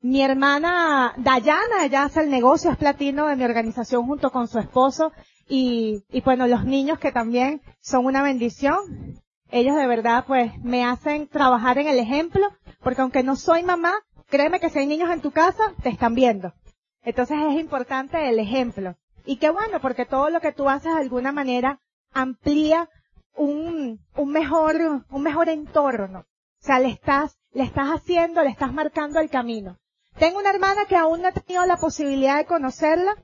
Mi 0.03 0.23
hermana 0.23 1.15
Dayana, 1.19 1.85
ella 1.85 2.05
hace 2.05 2.21
el 2.21 2.31
negocio, 2.31 2.71
es 2.71 2.77
platino 2.77 3.27
de 3.27 3.37
mi 3.37 3.45
organización 3.45 4.07
junto 4.07 4.31
con 4.31 4.49
su 4.49 4.59
esposo 4.59 5.13
y, 5.49 6.05
y 6.11 6.21
bueno, 6.23 6.47
los 6.47 6.65
niños 6.65 6.99
que 6.99 7.13
también 7.13 7.61
son 7.81 8.07
una 8.07 8.23
bendición. 8.23 9.21
Ellos 9.51 9.77
de 9.77 9.87
verdad 9.87 10.25
pues 10.27 10.53
me 10.63 10.85
hacen 10.85 11.29
trabajar 11.29 11.79
en 11.79 11.89
el 11.89 11.99
ejemplo, 11.99 12.47
porque 12.83 13.03
aunque 13.03 13.23
no 13.23 13.37
soy 13.37 13.63
mamá, 13.63 13.93
créeme 14.29 14.61
que 14.61 14.71
si 14.71 14.79
hay 14.79 14.87
niños 14.87 15.11
en 15.11 15.21
tu 15.21 15.33
casa, 15.33 15.75
te 15.83 15.91
están 15.91 16.15
viendo. 16.15 16.55
Entonces 17.03 17.37
es 17.49 17.61
importante 17.61 18.29
el 18.29 18.39
ejemplo. 18.39 18.97
Y 19.25 19.37
qué 19.37 19.51
bueno, 19.51 19.81
porque 19.81 20.07
todo 20.07 20.31
lo 20.31 20.41
que 20.41 20.53
tú 20.53 20.69
haces 20.69 20.95
de 20.95 21.01
alguna 21.01 21.33
manera 21.33 21.81
amplía 22.13 22.89
un, 23.35 24.01
un 24.17 24.33
mejor, 24.33 25.05
un 25.11 25.23
mejor 25.23 25.49
entorno. 25.49 26.21
O 26.21 26.67
sea, 26.67 26.79
le 26.79 26.89
estás, 26.89 27.39
le 27.53 27.65
estás 27.65 27.89
haciendo, 27.89 28.43
le 28.43 28.51
estás 28.51 28.73
marcando 28.73 29.21
el 29.21 29.31
camino. 29.31 29.79
Tengo 30.19 30.39
una 30.39 30.51
hermana 30.51 30.87
que 30.87 30.97
aún 30.97 31.23
no 31.23 31.29
he 31.29 31.33
tenido 31.33 31.65
la 31.67 31.77
posibilidad 31.77 32.37
de 32.37 32.47
conocerla, 32.47 33.15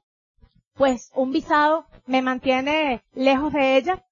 pues 0.74 1.10
un 1.14 1.32
visado 1.32 1.86
me 2.06 2.22
mantiene 2.22 3.02
lejos 3.12 3.52
de 3.52 3.76
ella 3.76 4.04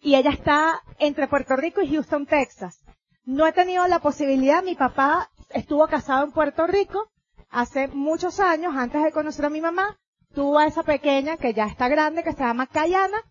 y 0.00 0.14
ella 0.14 0.30
está 0.30 0.82
entre 0.98 1.28
Puerto 1.28 1.56
Rico 1.56 1.82
y 1.82 1.92
Houston, 1.92 2.26
Texas. 2.26 2.82
No 3.24 3.46
he 3.46 3.52
tenido 3.52 3.86
la 3.86 4.00
posibilidad, 4.00 4.62
mi 4.62 4.74
papá 4.74 5.30
estuvo 5.50 5.86
casado 5.86 6.24
en 6.24 6.32
Puerto 6.32 6.66
Rico 6.66 7.10
hace 7.50 7.88
muchos 7.88 8.40
años, 8.40 8.74
antes 8.76 9.02
de 9.02 9.12
conocer 9.12 9.44
a 9.44 9.50
mi 9.50 9.60
mamá, 9.60 9.98
tuvo 10.34 10.58
a 10.58 10.66
esa 10.66 10.82
pequeña 10.82 11.36
que 11.36 11.52
ya 11.54 11.66
está 11.66 11.88
grande, 11.88 12.24
que 12.24 12.32
se 12.32 12.40
llama 12.40 12.66
Cayana, 12.66 13.22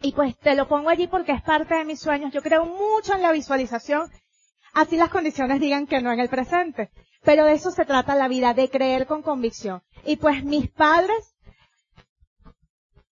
y 0.00 0.12
pues 0.12 0.38
te 0.38 0.54
lo 0.54 0.68
pongo 0.68 0.88
allí 0.88 1.08
porque 1.08 1.32
es 1.32 1.42
parte 1.42 1.74
de 1.74 1.84
mis 1.84 2.00
sueños. 2.00 2.32
Yo 2.32 2.42
creo 2.42 2.64
mucho 2.64 3.14
en 3.14 3.22
la 3.22 3.32
visualización, 3.32 4.10
así 4.74 4.96
las 4.96 5.10
condiciones 5.10 5.60
digan 5.60 5.86
que 5.86 6.00
no 6.00 6.12
en 6.12 6.20
el 6.20 6.28
presente. 6.28 6.90
Pero 7.22 7.44
de 7.44 7.54
eso 7.54 7.70
se 7.70 7.84
trata 7.84 8.14
la 8.14 8.28
vida, 8.28 8.54
de 8.54 8.70
creer 8.70 9.06
con 9.06 9.22
convicción. 9.22 9.82
Y 10.04 10.16
pues 10.16 10.44
mis 10.44 10.70
padres, 10.70 11.34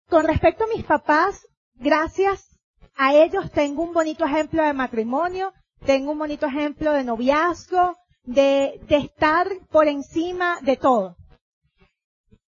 con 0.09 0.25
respecto 0.25 0.65
a 0.65 0.75
mis 0.75 0.83
papás, 0.83 1.47
gracias 1.75 2.59
a 2.95 3.13
ellos 3.13 3.49
tengo 3.51 3.83
un 3.83 3.93
bonito 3.93 4.25
ejemplo 4.25 4.63
de 4.63 4.73
matrimonio, 4.73 5.53
tengo 5.85 6.11
un 6.11 6.19
bonito 6.19 6.45
ejemplo 6.45 6.91
de 6.91 7.03
noviazgo, 7.03 7.95
de, 8.23 8.79
de 8.87 8.97
estar 8.97 9.47
por 9.69 9.87
encima 9.87 10.59
de 10.61 10.77
todo. 10.77 11.15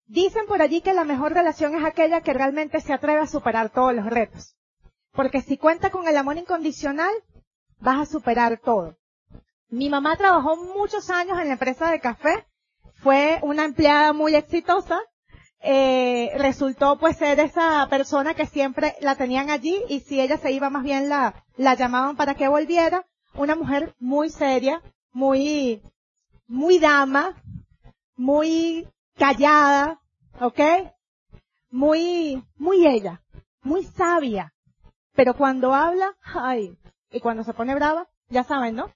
Dicen 0.06 0.46
por 0.46 0.60
allí 0.60 0.82
que 0.82 0.92
la 0.92 1.04
mejor 1.04 1.32
relación 1.32 1.74
es 1.74 1.84
aquella 1.84 2.20
que 2.20 2.34
realmente 2.34 2.80
se 2.80 2.92
atreve 2.92 3.20
a 3.20 3.26
superar 3.26 3.70
todos 3.70 3.94
los 3.94 4.06
retos. 4.06 4.54
Porque 5.12 5.40
si 5.40 5.56
cuenta 5.56 5.90
con 5.90 6.06
el 6.06 6.16
amor 6.16 6.36
incondicional, 6.36 7.12
vas 7.84 8.00
a 8.00 8.06
superar 8.06 8.58
todo. 8.58 8.96
Mi 9.68 9.88
mamá 9.90 10.16
trabajó 10.16 10.56
muchos 10.56 11.10
años 11.10 11.38
en 11.38 11.48
la 11.48 11.52
empresa 11.52 11.90
de 11.90 12.00
café, 12.00 12.46
fue 12.94 13.38
una 13.42 13.64
empleada 13.64 14.12
muy 14.12 14.34
exitosa, 14.34 15.00
eh, 15.60 16.32
resultó 16.38 16.98
pues 16.98 17.18
ser 17.18 17.40
esa 17.40 17.86
persona 17.88 18.34
que 18.34 18.46
siempre 18.46 18.96
la 19.00 19.16
tenían 19.16 19.50
allí 19.50 19.82
y 19.88 20.00
si 20.00 20.20
ella 20.20 20.38
se 20.38 20.52
iba 20.52 20.70
más 20.70 20.82
bien 20.82 21.08
la, 21.08 21.44
la 21.56 21.74
llamaban 21.74 22.16
para 22.16 22.34
que 22.34 22.48
volviera, 22.48 23.06
una 23.34 23.54
mujer 23.54 23.94
muy 23.98 24.30
seria, 24.30 24.80
muy, 25.12 25.82
muy 26.46 26.78
dama, 26.78 27.42
muy 28.16 28.88
callada, 29.18 30.00
¿ok? 30.40 30.60
Muy, 31.70 32.42
muy 32.56 32.86
ella, 32.86 33.22
muy 33.62 33.84
sabia. 33.84 34.54
Pero 35.14 35.34
cuando 35.34 35.74
habla, 35.74 36.14
ay, 36.22 36.76
y 37.14 37.20
cuando 37.20 37.44
se 37.44 37.54
pone 37.54 37.76
brava, 37.76 38.08
ya 38.28 38.42
saben, 38.42 38.74
¿no? 38.74 38.92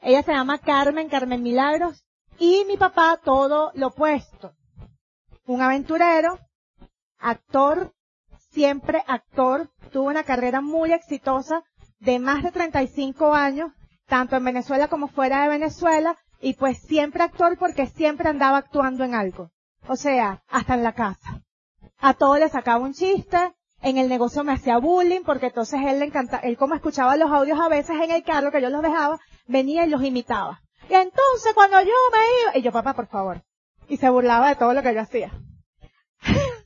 Ella 0.00 0.22
se 0.22 0.32
llama 0.32 0.58
Carmen, 0.58 1.10
Carmen 1.10 1.42
Milagros, 1.42 2.04
y 2.38 2.64
mi 2.66 2.78
papá 2.78 3.20
todo 3.22 3.70
lo 3.74 3.88
opuesto. 3.88 4.54
Un 5.44 5.60
aventurero, 5.60 6.38
actor, 7.18 7.92
siempre 8.50 9.04
actor, 9.06 9.70
tuvo 9.92 10.08
una 10.08 10.24
carrera 10.24 10.62
muy 10.62 10.92
exitosa 10.92 11.62
de 12.00 12.18
más 12.18 12.42
de 12.42 12.50
35 12.50 13.34
años, 13.34 13.70
tanto 14.06 14.36
en 14.36 14.44
Venezuela 14.44 14.88
como 14.88 15.08
fuera 15.08 15.42
de 15.42 15.50
Venezuela, 15.50 16.16
y 16.40 16.54
pues 16.54 16.78
siempre 16.78 17.22
actor 17.22 17.58
porque 17.58 17.88
siempre 17.88 18.30
andaba 18.30 18.56
actuando 18.56 19.04
en 19.04 19.14
algo. 19.14 19.50
O 19.86 19.96
sea, 19.96 20.42
hasta 20.48 20.74
en 20.74 20.82
la 20.82 20.94
casa. 20.94 21.42
A 21.98 22.14
todo 22.14 22.38
le 22.38 22.48
sacaba 22.48 22.82
un 22.82 22.94
chiste, 22.94 23.54
en 23.82 23.98
el 23.98 24.08
negocio 24.08 24.44
me 24.44 24.52
hacía 24.52 24.78
bullying 24.78 25.22
porque 25.24 25.46
entonces 25.46 25.80
él 25.86 25.98
le 25.98 26.06
encanta, 26.06 26.38
él 26.38 26.56
como 26.56 26.74
escuchaba 26.74 27.16
los 27.16 27.30
audios 27.30 27.60
a 27.60 27.68
veces 27.68 27.96
en 28.00 28.10
el 28.10 28.22
carro 28.22 28.50
que 28.50 28.62
yo 28.62 28.70
los 28.70 28.82
dejaba, 28.82 29.18
venía 29.46 29.84
y 29.84 29.90
los 29.90 30.02
imitaba. 30.02 30.60
Y 30.88 30.94
entonces 30.94 31.52
cuando 31.54 31.80
yo 31.80 31.94
me 32.12 32.18
iba, 32.42 32.58
y 32.58 32.62
yo 32.62 32.72
papá 32.72 32.94
por 32.94 33.08
favor, 33.08 33.42
y 33.88 33.96
se 33.96 34.08
burlaba 34.08 34.48
de 34.48 34.56
todo 34.56 34.72
lo 34.72 34.82
que 34.82 34.94
yo 34.94 35.00
hacía. 35.00 35.32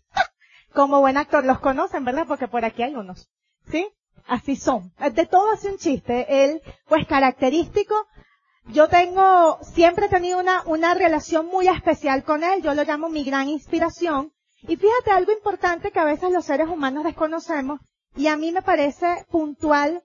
como 0.75 1.01
buen 1.01 1.17
actor, 1.17 1.45
los 1.45 1.59
conocen, 1.61 2.05
¿verdad? 2.05 2.27
Porque 2.29 2.49
por 2.49 2.65
aquí 2.65 2.83
hay 2.83 2.95
unos. 2.95 3.29
¿Sí? 3.71 3.89
Así 4.27 4.57
son. 4.57 4.93
De 5.13 5.27
todo 5.27 5.51
hace 5.53 5.69
un 5.69 5.79
chiste. 5.79 6.45
Él, 6.45 6.61
pues 6.87 7.07
característico, 7.07 8.07
yo 8.67 8.89
tengo, 8.89 9.59
siempre 9.63 10.07
he 10.07 10.09
tenido 10.09 10.39
una, 10.39 10.63
una 10.67 10.95
relación 10.95 11.47
muy 11.47 11.69
especial 11.69 12.25
con 12.25 12.45
él, 12.45 12.63
yo 12.63 12.75
lo 12.75 12.85
llamo 12.85 13.09
mi 13.09 13.25
gran 13.25 13.49
inspiración. 13.49 14.33
Y 14.63 14.77
fíjate 14.77 15.11
algo 15.11 15.33
importante 15.33 15.91
que 15.91 15.99
a 15.99 16.05
veces 16.05 16.33
los 16.33 16.45
seres 16.45 16.69
humanos 16.69 17.05
desconocemos, 17.05 17.81
y 18.17 18.29
a 18.29 18.37
mí 18.37 18.53
me 18.53 18.63
parece 18.63 19.27
puntual 19.31 20.03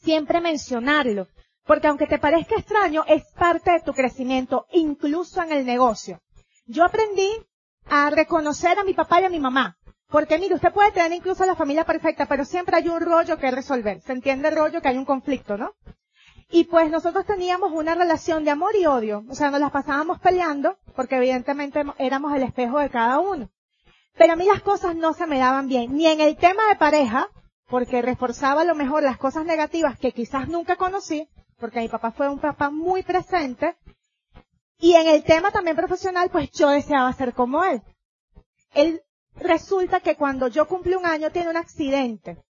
siempre 0.00 0.40
mencionarlo, 0.40 1.28
porque 1.64 1.88
aunque 1.88 2.06
te 2.06 2.18
parezca 2.18 2.56
extraño, 2.56 3.04
es 3.06 3.24
parte 3.32 3.72
de 3.72 3.80
tu 3.80 3.92
crecimiento, 3.92 4.66
incluso 4.72 5.42
en 5.42 5.52
el 5.52 5.66
negocio. 5.66 6.20
Yo 6.66 6.84
aprendí 6.84 7.30
a 7.88 8.10
reconocer 8.10 8.78
a 8.78 8.84
mi 8.84 8.94
papá 8.94 9.20
y 9.20 9.24
a 9.24 9.30
mi 9.30 9.40
mamá. 9.40 9.76
Porque 10.08 10.38
mire, 10.38 10.54
usted 10.54 10.72
puede 10.72 10.92
tener 10.92 11.12
incluso 11.12 11.44
la 11.44 11.56
familia 11.56 11.84
perfecta, 11.84 12.26
pero 12.26 12.44
siempre 12.44 12.76
hay 12.76 12.88
un 12.88 13.00
rollo 13.00 13.38
que 13.38 13.50
resolver. 13.50 14.00
¿Se 14.02 14.12
entiende 14.12 14.48
el 14.48 14.56
rollo 14.56 14.80
que 14.80 14.88
hay 14.88 14.96
un 14.96 15.04
conflicto, 15.04 15.56
no? 15.56 15.72
Y 16.48 16.64
pues 16.64 16.90
nosotros 16.90 17.26
teníamos 17.26 17.72
una 17.72 17.94
relación 17.96 18.44
de 18.44 18.52
amor 18.52 18.76
y 18.76 18.86
odio. 18.86 19.24
O 19.28 19.34
sea, 19.34 19.50
nos 19.50 19.60
las 19.60 19.72
pasábamos 19.72 20.20
peleando, 20.20 20.78
porque 20.94 21.16
evidentemente 21.16 21.84
éramos 21.98 22.34
el 22.34 22.44
espejo 22.44 22.78
de 22.78 22.88
cada 22.88 23.18
uno. 23.18 23.50
Pero 24.16 24.32
a 24.32 24.36
mí 24.36 24.46
las 24.46 24.62
cosas 24.62 24.96
no 24.96 25.12
se 25.12 25.26
me 25.26 25.38
daban 25.38 25.68
bien, 25.68 25.94
ni 25.94 26.06
en 26.06 26.20
el 26.20 26.36
tema 26.36 26.66
de 26.68 26.76
pareja, 26.76 27.28
porque 27.68 28.02
reforzaba 28.02 28.62
a 28.62 28.64
lo 28.64 28.74
mejor 28.74 29.02
las 29.02 29.18
cosas 29.18 29.44
negativas 29.44 29.98
que 29.98 30.12
quizás 30.12 30.48
nunca 30.48 30.76
conocí, 30.76 31.28
porque 31.58 31.80
mi 31.80 31.88
papá 31.88 32.12
fue 32.12 32.28
un 32.28 32.38
papá 32.38 32.70
muy 32.70 33.02
presente, 33.02 33.76
y 34.78 34.94
en 34.94 35.06
el 35.08 35.24
tema 35.24 35.50
también 35.50 35.76
profesional, 35.76 36.30
pues 36.30 36.50
yo 36.52 36.68
deseaba 36.68 37.12
ser 37.12 37.34
como 37.34 37.64
él. 37.64 37.82
Él 38.74 39.02
resulta 39.36 40.00
que 40.00 40.16
cuando 40.16 40.48
yo 40.48 40.66
cumplí 40.66 40.94
un 40.94 41.06
año 41.06 41.30
tiene 41.30 41.50
un 41.50 41.56
accidente. 41.56 42.42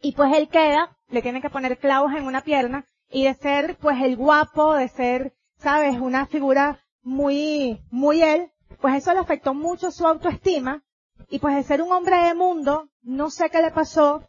Y 0.00 0.12
pues 0.12 0.32
él 0.34 0.48
queda, 0.48 0.96
le 1.08 1.22
tienen 1.22 1.42
que 1.42 1.50
poner 1.50 1.78
clavos 1.78 2.12
en 2.14 2.26
una 2.26 2.42
pierna, 2.42 2.86
y 3.10 3.24
de 3.24 3.34
ser 3.34 3.76
pues 3.78 4.02
el 4.02 4.16
guapo, 4.16 4.74
de 4.74 4.88
ser, 4.88 5.34
sabes, 5.56 5.98
una 5.98 6.26
figura 6.26 6.82
muy, 7.02 7.80
muy 7.90 8.22
él, 8.22 8.50
pues 8.80 8.96
eso 8.96 9.12
le 9.12 9.20
afectó 9.20 9.52
mucho 9.52 9.90
su 9.90 10.06
autoestima, 10.06 10.82
y 11.30 11.38
pues 11.38 11.54
de 11.54 11.62
ser 11.62 11.80
un 11.80 11.92
hombre 11.92 12.16
de 12.24 12.34
mundo, 12.34 12.90
no 13.02 13.30
sé 13.30 13.50
qué 13.50 13.62
le 13.62 13.70
pasó, 13.70 14.28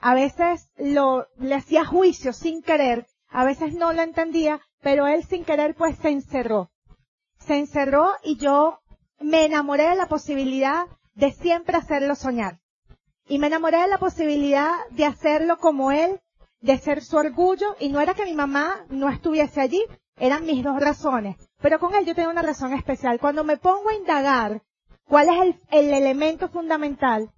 a 0.00 0.14
veces 0.14 0.68
lo, 0.76 1.26
le 1.36 1.54
hacía 1.54 1.84
juicio 1.84 2.32
sin 2.32 2.60
querer, 2.60 3.06
a 3.28 3.44
veces 3.44 3.74
no 3.74 3.92
lo 3.92 4.02
entendía, 4.02 4.60
pero 4.80 5.06
él 5.06 5.24
sin 5.24 5.44
querer 5.44 5.76
pues 5.76 5.96
se 5.98 6.10
encerró. 6.10 6.70
Se 7.38 7.56
encerró 7.56 8.12
y 8.24 8.36
yo 8.36 8.80
me 9.20 9.44
enamoré 9.44 9.88
de 9.88 9.94
la 9.94 10.06
posibilidad 10.06 10.86
de 11.14 11.32
siempre 11.32 11.76
hacerlo 11.76 12.16
soñar. 12.16 12.60
Y 13.28 13.38
me 13.38 13.46
enamoré 13.46 13.78
de 13.78 13.88
la 13.88 13.98
posibilidad 13.98 14.72
de 14.90 15.04
hacerlo 15.04 15.58
como 15.58 15.92
él, 15.92 16.20
de 16.60 16.78
ser 16.78 17.02
su 17.02 17.16
orgullo, 17.16 17.76
y 17.78 17.90
no 17.90 18.00
era 18.00 18.14
que 18.14 18.24
mi 18.24 18.34
mamá 18.34 18.84
no 18.88 19.08
estuviese 19.08 19.60
allí, 19.60 19.82
eran 20.16 20.44
mis 20.44 20.64
dos 20.64 20.80
razones. 20.80 21.36
Pero 21.62 21.78
con 21.78 21.94
él 21.94 22.04
yo 22.04 22.14
tengo 22.14 22.30
una 22.30 22.42
razón 22.42 22.72
especial. 22.72 23.20
Cuando 23.20 23.44
me 23.44 23.56
pongo 23.56 23.88
a 23.88 23.94
indagar 23.94 24.62
cuál 25.10 25.28
es 25.28 25.40
el, 25.42 25.60
el 25.72 25.92
elemento 25.92 26.48
fundamental, 26.48 27.30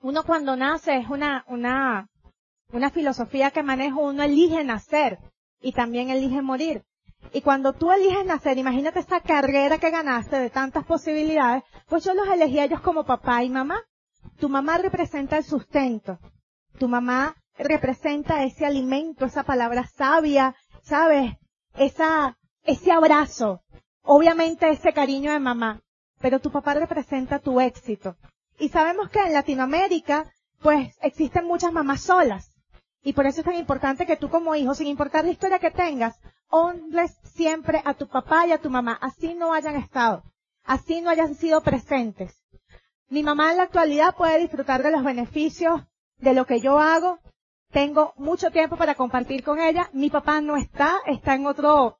uno 0.00 0.22
cuando 0.22 0.54
nace 0.54 0.96
es 0.96 1.10
una, 1.10 1.44
una, 1.48 2.08
una 2.72 2.90
filosofía 2.90 3.50
que 3.50 3.64
manejo, 3.64 4.00
uno 4.00 4.22
elige 4.22 4.62
nacer 4.62 5.18
y 5.60 5.72
también 5.72 6.10
elige 6.10 6.40
morir. 6.40 6.84
Y 7.32 7.40
cuando 7.40 7.72
tú 7.72 7.90
eliges 7.90 8.24
nacer, 8.24 8.58
imagínate 8.58 9.00
esta 9.00 9.20
carrera 9.20 9.78
que 9.78 9.90
ganaste 9.90 10.36
de 10.36 10.50
tantas 10.50 10.84
posibilidades, 10.84 11.64
pues 11.88 12.04
yo 12.04 12.14
los 12.14 12.28
elegí 12.28 12.60
a 12.60 12.64
ellos 12.64 12.80
como 12.80 13.04
papá 13.04 13.42
y 13.42 13.50
mamá. 13.50 13.82
Tu 14.38 14.48
mamá 14.48 14.78
representa 14.78 15.36
el 15.36 15.44
sustento. 15.44 16.20
Tu 16.78 16.86
mamá 16.86 17.34
representa 17.56 18.44
ese 18.44 18.66
alimento, 18.66 19.24
esa 19.24 19.42
palabra 19.42 19.84
sabia, 19.96 20.54
¿sabes? 20.82 21.32
Esa, 21.74 22.38
ese 22.62 22.92
abrazo. 22.92 23.62
Obviamente 24.02 24.68
ese 24.70 24.92
cariño 24.92 25.32
de 25.32 25.40
mamá. 25.40 25.83
Pero 26.24 26.40
tu 26.40 26.50
papá 26.50 26.72
representa 26.72 27.38
tu 27.38 27.60
éxito. 27.60 28.16
Y 28.58 28.70
sabemos 28.70 29.10
que 29.10 29.18
en 29.18 29.34
Latinoamérica, 29.34 30.32
pues 30.62 30.96
existen 31.02 31.44
muchas 31.44 31.70
mamás 31.70 32.00
solas. 32.00 32.50
Y 33.02 33.12
por 33.12 33.26
eso 33.26 33.40
es 33.40 33.44
tan 33.44 33.56
importante 33.56 34.06
que 34.06 34.16
tú 34.16 34.30
como 34.30 34.54
hijo, 34.54 34.74
sin 34.74 34.86
importar 34.86 35.26
la 35.26 35.32
historia 35.32 35.58
que 35.58 35.70
tengas, 35.70 36.18
honres 36.48 37.14
siempre 37.24 37.82
a 37.84 37.92
tu 37.92 38.08
papá 38.08 38.46
y 38.46 38.52
a 38.52 38.58
tu 38.58 38.70
mamá, 38.70 38.98
así 39.02 39.34
no 39.34 39.52
hayan 39.52 39.76
estado, 39.76 40.22
así 40.62 41.02
no 41.02 41.10
hayan 41.10 41.34
sido 41.34 41.60
presentes. 41.60 42.42
Mi 43.10 43.22
mamá 43.22 43.50
en 43.50 43.58
la 43.58 43.64
actualidad 43.64 44.16
puede 44.16 44.38
disfrutar 44.38 44.82
de 44.82 44.92
los 44.92 45.04
beneficios 45.04 45.82
de 46.16 46.32
lo 46.32 46.46
que 46.46 46.58
yo 46.58 46.78
hago. 46.78 47.18
Tengo 47.70 48.14
mucho 48.16 48.50
tiempo 48.50 48.78
para 48.78 48.94
compartir 48.94 49.44
con 49.44 49.60
ella. 49.60 49.90
Mi 49.92 50.08
papá 50.08 50.40
no 50.40 50.56
está, 50.56 51.02
está 51.04 51.34
en 51.34 51.44
otro, 51.44 51.98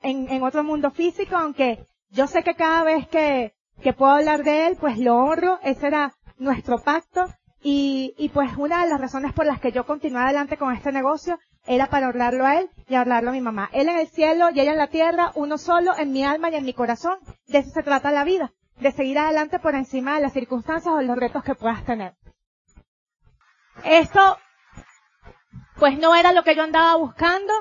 en, 0.00 0.30
en 0.30 0.42
otro 0.42 0.64
mundo 0.64 0.90
físico, 0.90 1.36
aunque 1.36 1.86
yo 2.08 2.26
sé 2.26 2.42
que 2.42 2.54
cada 2.54 2.82
vez 2.82 3.06
que, 3.08 3.55
que 3.82 3.92
puedo 3.92 4.12
hablar 4.12 4.42
de 4.44 4.66
él, 4.66 4.76
pues 4.80 4.98
lo 4.98 5.16
honro. 5.16 5.58
Ese 5.62 5.86
era 5.86 6.14
nuestro 6.38 6.78
pacto. 6.78 7.26
Y, 7.62 8.14
y 8.18 8.28
pues 8.28 8.56
una 8.56 8.84
de 8.84 8.90
las 8.90 9.00
razones 9.00 9.32
por 9.32 9.46
las 9.46 9.60
que 9.60 9.72
yo 9.72 9.86
continué 9.86 10.20
adelante 10.20 10.56
con 10.56 10.72
este 10.72 10.92
negocio 10.92 11.38
era 11.66 11.86
para 11.88 12.08
honrarlo 12.08 12.46
a 12.46 12.58
él 12.58 12.70
y 12.88 12.94
honrarlo 12.94 13.30
a 13.30 13.32
mi 13.32 13.40
mamá. 13.40 13.68
Él 13.72 13.88
en 13.88 13.98
el 13.98 14.08
cielo 14.08 14.50
y 14.50 14.60
ella 14.60 14.72
en 14.72 14.78
la 14.78 14.88
tierra, 14.88 15.32
uno 15.34 15.58
solo 15.58 15.96
en 15.96 16.12
mi 16.12 16.24
alma 16.24 16.50
y 16.50 16.54
en 16.54 16.64
mi 16.64 16.74
corazón. 16.74 17.18
De 17.48 17.58
eso 17.58 17.70
se 17.70 17.82
trata 17.82 18.12
la 18.12 18.24
vida, 18.24 18.52
de 18.78 18.92
seguir 18.92 19.18
adelante 19.18 19.58
por 19.58 19.74
encima 19.74 20.14
de 20.14 20.22
las 20.22 20.32
circunstancias 20.32 20.94
o 20.94 21.02
los 21.02 21.16
retos 21.16 21.42
que 21.42 21.54
puedas 21.54 21.84
tener. 21.84 22.14
Esto, 23.84 24.38
pues 25.76 25.98
no 25.98 26.14
era 26.14 26.32
lo 26.32 26.44
que 26.44 26.54
yo 26.54 26.62
andaba 26.62 26.96
buscando. 26.96 27.52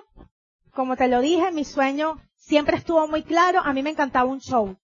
Como 0.71 0.95
te 0.95 1.07
lo 1.07 1.21
dije, 1.21 1.51
mi 1.51 1.65
sueño 1.65 2.21
siempre 2.35 2.77
estuvo 2.77 3.07
muy 3.07 3.23
claro. 3.23 3.61
A 3.63 3.73
mí 3.73 3.81
me 3.81 3.89
encantaba 3.89 4.29
un 4.29 4.39
show. 4.39 4.77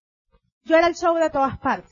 Yo 0.64 0.76
era 0.76 0.86
el 0.86 0.94
show 0.94 1.14
de 1.16 1.30
todas 1.30 1.58
partes. 1.58 1.90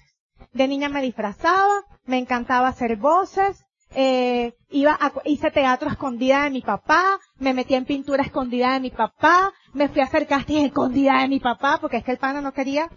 De 0.53 0.69
niña 0.69 0.89
me 0.89 1.03
disfrazaba, 1.03 1.85
me 2.05 2.19
encantaba 2.19 2.69
hacer 2.69 2.97
voces, 2.97 3.65
eh, 3.95 4.55
iba 4.71 4.97
a, 5.01 5.13
hice 5.25 5.51
teatro 5.51 5.91
escondida 5.91 6.45
de 6.45 6.51
mi 6.51 6.63
papá, 6.63 7.19
me 7.39 7.55
metí 7.55 7.75
en 7.75 7.85
pintura 7.85 8.23
escondida 8.23 8.75
de 8.75 8.81
mi 8.81 8.91
papá, 8.91 9.53
me 9.73 9.89
fui 9.89 10.01
a 10.01 10.05
hacer 10.05 10.27
casting 10.27 10.65
escondida 10.65 11.21
de 11.21 11.29
mi 11.29 11.41
papá, 11.41 11.79
porque 11.81 11.99
es 11.99 12.05
que 12.05 12.13
el 12.13 12.19
pana 12.19 12.41
no 12.41 12.53
quería, 12.53 12.89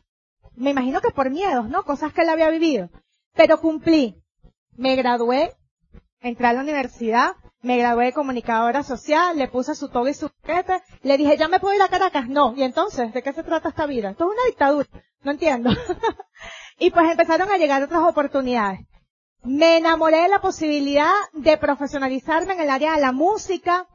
me 0.56 0.72
imagino 0.72 1.02
que 1.02 1.12
por 1.12 1.32
miedos, 1.32 1.68
¿no? 1.70 1.84
Cosas 1.84 2.14
que 2.14 2.22
él 2.22 2.30
había 2.30 2.50
vivido. 2.50 2.90
Pero 3.34 3.60
cumplí. 3.60 4.20
Me 4.76 4.96
gradué, 4.96 5.56
entré 6.20 6.48
a 6.48 6.54
la 6.54 6.62
universidad, 6.62 7.34
me 7.64 7.78
gradué 7.78 8.06
de 8.06 8.14
comunicadora 8.14 8.84
social, 8.84 9.38
le 9.38 9.48
puse 9.48 9.74
su 9.74 9.88
todo 9.90 10.08
y 10.10 10.14
su 10.14 10.30
paquete, 10.30 10.84
le 11.02 11.18
dije, 11.18 11.38
¿ya 11.38 11.48
me 11.48 11.62
puedo 11.62 11.74
ir 11.74 11.82
a 11.82 11.88
Caracas? 11.88 12.28
No. 12.28 12.54
¿Y 12.56 12.64
entonces? 12.64 13.14
¿De 13.14 13.24
qué 13.24 13.32
se 13.32 13.42
trata 13.42 13.70
esta 13.70 13.86
vida? 13.86 14.12
Esto 14.12 14.26
es 14.26 14.32
una 14.32 14.46
dictadura. 14.48 14.90
No 15.24 15.32
entiendo. 15.32 15.70
y 16.80 16.92
pues 16.92 17.10
empezaron 17.10 17.50
a 17.50 17.58
llegar 17.58 17.82
otras 17.82 18.02
oportunidades. 18.04 18.82
Me 19.44 19.78
enamoré 19.78 20.24
de 20.24 20.28
la 20.28 20.42
posibilidad 20.42 21.14
de 21.32 21.58
profesionalizarme 21.58 22.54
en 22.54 22.60
el 22.60 22.70
área 22.70 22.96
de 22.96 23.02
la 23.02 23.14
música. 23.14 23.88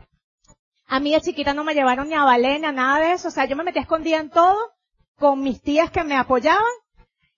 A 0.87 0.98
mí 0.98 1.12
de 1.12 1.20
chiquita 1.20 1.52
no 1.52 1.62
me 1.62 1.74
llevaron 1.74 2.09
ni 2.09 2.14
a 2.14 2.24
ballet 2.24 2.61
ni 2.61 2.66
a 2.66 2.72
nada 2.72 3.00
de 3.00 3.12
eso. 3.12 3.28
O 3.28 3.31
sea, 3.31 3.44
yo 3.44 3.54
me 3.54 3.64
metí 3.64 3.78
escondida 3.78 4.16
en 4.16 4.31
todo 4.31 4.57
con 5.18 5.40
mis 5.40 5.61
tías 5.61 5.90
que 5.90 6.04
me 6.04 6.16
apoyaban. 6.16 6.64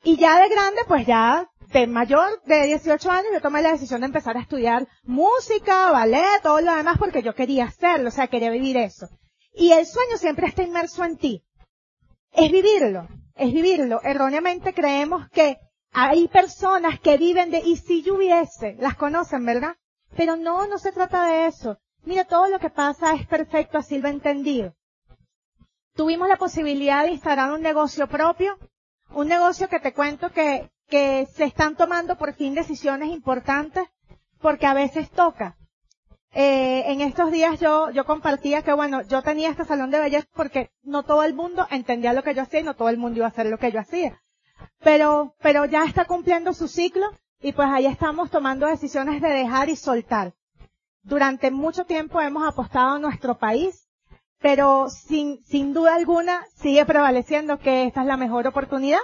Y 0.05 0.17
ya 0.17 0.39
de 0.41 0.49
grande, 0.49 0.83
pues 0.87 1.07
ya 1.07 1.51
de 1.73 1.87
mayor, 1.87 2.43
de 2.45 2.67
18 2.67 3.11
años, 3.11 3.31
yo 3.33 3.41
tomé 3.41 3.63
la 3.63 3.73
decisión 3.73 4.01
de 4.01 4.07
empezar 4.07 4.37
a 4.37 4.41
estudiar 4.41 4.89
música, 5.05 5.91
ballet, 5.93 6.43
todo 6.43 6.61
lo 6.61 6.75
demás 6.75 6.99
porque 6.99 7.23
yo 7.23 7.35
quería 7.35 7.65
hacerlo, 7.65 8.09
o 8.09 8.13
sea, 8.13 8.29
quería 8.29 8.51
vivir 8.51 8.77
eso. 8.77 9.09
Y 9.53 9.73
el 9.73 9.87
sueño 9.87 10.17
siempre 10.17 10.47
está 10.47 10.63
inmerso 10.63 11.05
en 11.05 11.17
ti. 11.17 11.45
Es 12.33 12.51
vivirlo, 12.51 13.09
es 13.35 13.53
vivirlo. 13.53 14.01
Erróneamente 14.03 14.73
creemos 14.73 15.29
que 15.31 15.59
hay 15.93 16.29
personas 16.29 17.01
que 17.01 17.17
viven 17.17 17.51
de, 17.51 17.59
y 17.59 17.77
si 17.77 18.03
yo 18.03 18.15
hubiese, 18.15 18.77
las 18.79 18.97
conocen, 18.97 19.45
¿verdad? 19.45 19.77
Pero 20.17 20.37
no, 20.37 20.67
no 20.67 20.79
se 20.79 20.93
trata 20.93 21.27
de 21.27 21.47
eso. 21.47 21.79
Mira, 22.03 22.25
todo 22.25 22.49
lo 22.49 22.59
que 22.59 22.71
pasa 22.71 23.15
es 23.15 23.27
perfecto, 23.27 23.79
así 23.79 23.99
lo 23.99 24.09
he 24.09 24.13
entendido. 24.13 24.75
Tuvimos 25.95 26.29
la 26.29 26.37
posibilidad 26.37 27.05
de 27.05 27.11
instalar 27.11 27.53
un 27.53 27.61
negocio 27.61 28.09
propio, 28.09 28.57
un 29.13 29.29
negocio 29.29 29.69
que 29.69 29.81
te 29.81 29.93
cuento 29.93 30.31
que, 30.31 30.71
que 30.91 31.27
se 31.35 31.45
están 31.45 31.77
tomando 31.77 32.19
por 32.19 32.35
fin 32.35 32.55
decisiones 32.55 33.09
importantes, 33.11 33.85
porque 34.41 34.67
a 34.67 34.75
veces 34.75 35.11
toca. 35.11 35.57
Eh, 36.33 36.85
en 36.93 37.01
estos 37.01 37.33
días 37.33 37.59
yo, 37.59 37.91
yo 37.91 38.05
compartía 38.05 38.63
que 38.63 38.73
bueno, 38.73 39.03
yo 39.03 39.23
tenía 39.23 39.51
este 39.51 39.65
salón 39.65 39.91
de 39.91 40.01
belleza 40.01 40.29
porque 40.35 40.71
no 40.83 41.03
todo 41.03 41.25
el 41.25 41.35
mundo 41.35 41.67
entendía 41.71 42.13
lo 42.13 42.23
que 42.23 42.35
yo 42.35 42.43
hacía 42.43 42.61
y 42.61 42.65
no 42.65 42.75
todo 42.75 42.89
el 42.89 42.99
mundo 42.99 43.17
iba 43.17 43.27
a 43.27 43.31
hacer 43.31 43.47
lo 43.47 43.59
que 43.59 43.73
yo 43.73 43.81
hacía 43.81 44.21
pero, 44.81 45.35
pero 45.41 45.65
ya 45.67 45.85
está 45.85 46.05
cumpliendo 46.05 46.53
su 46.53 46.69
ciclo 46.69 47.07
y 47.41 47.53
pues 47.53 47.69
ahí 47.69 47.87
estamos 47.87 48.31
tomando 48.31 48.67
decisiones 48.67 49.23
de 49.23 49.29
dejar 49.29 49.69
y 49.69 49.77
soltar. 49.77 50.35
Durante 51.03 51.51
mucho 51.51 51.85
tiempo 51.85 52.21
hemos 52.21 52.47
apostado 52.47 52.97
a 52.97 52.99
nuestro 52.99 53.39
país, 53.39 53.89
pero 54.39 54.89
sin, 54.91 55.43
sin 55.45 55.73
duda 55.73 55.95
alguna 55.95 56.45
sigue 56.57 56.85
prevaleciendo 56.85 57.59
que 57.59 57.85
esta 57.85 58.03
es 58.03 58.07
la 58.07 58.17
mejor 58.17 58.47
oportunidad, 58.47 59.01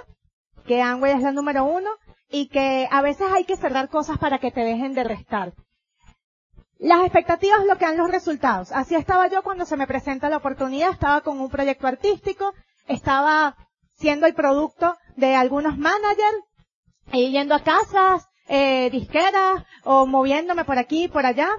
que 0.67 0.81
Angway 0.81 1.13
es 1.13 1.21
la 1.21 1.31
número 1.31 1.65
uno 1.65 1.89
y 2.29 2.49
que 2.49 2.87
a 2.91 3.01
veces 3.01 3.27
hay 3.31 3.45
que 3.45 3.57
cerrar 3.57 3.89
cosas 3.89 4.17
para 4.17 4.37
que 4.37 4.51
te 4.51 4.61
dejen 4.61 4.93
de 4.93 5.03
restar. 5.03 5.53
Las 6.77 7.01
expectativas 7.01 7.65
lo 7.65 7.77
que 7.77 7.85
dan 7.85 7.97
los 7.97 8.11
resultados. 8.11 8.71
Así 8.71 8.93
estaba 8.93 9.27
yo 9.27 9.41
cuando 9.41 9.65
se 9.65 9.77
me 9.77 9.87
presenta 9.87 10.29
la 10.29 10.37
oportunidad, 10.37 10.91
estaba 10.91 11.21
con 11.21 11.39
un 11.39 11.49
proyecto 11.49 11.87
artístico, 11.87 12.53
estaba 12.87 13.55
siendo 13.93 14.27
el 14.27 14.35
producto 14.35 14.95
de 15.15 15.33
algunos 15.33 15.77
managers, 15.77 16.37
y 17.11 17.31
yendo 17.31 17.55
a 17.55 17.63
casas, 17.63 18.27
eh, 18.47 18.89
disqueras, 18.91 19.63
o 19.83 20.05
moviéndome 20.05 20.65
por 20.65 20.77
aquí 20.77 21.05
y 21.05 21.07
por 21.07 21.25
allá. 21.25 21.49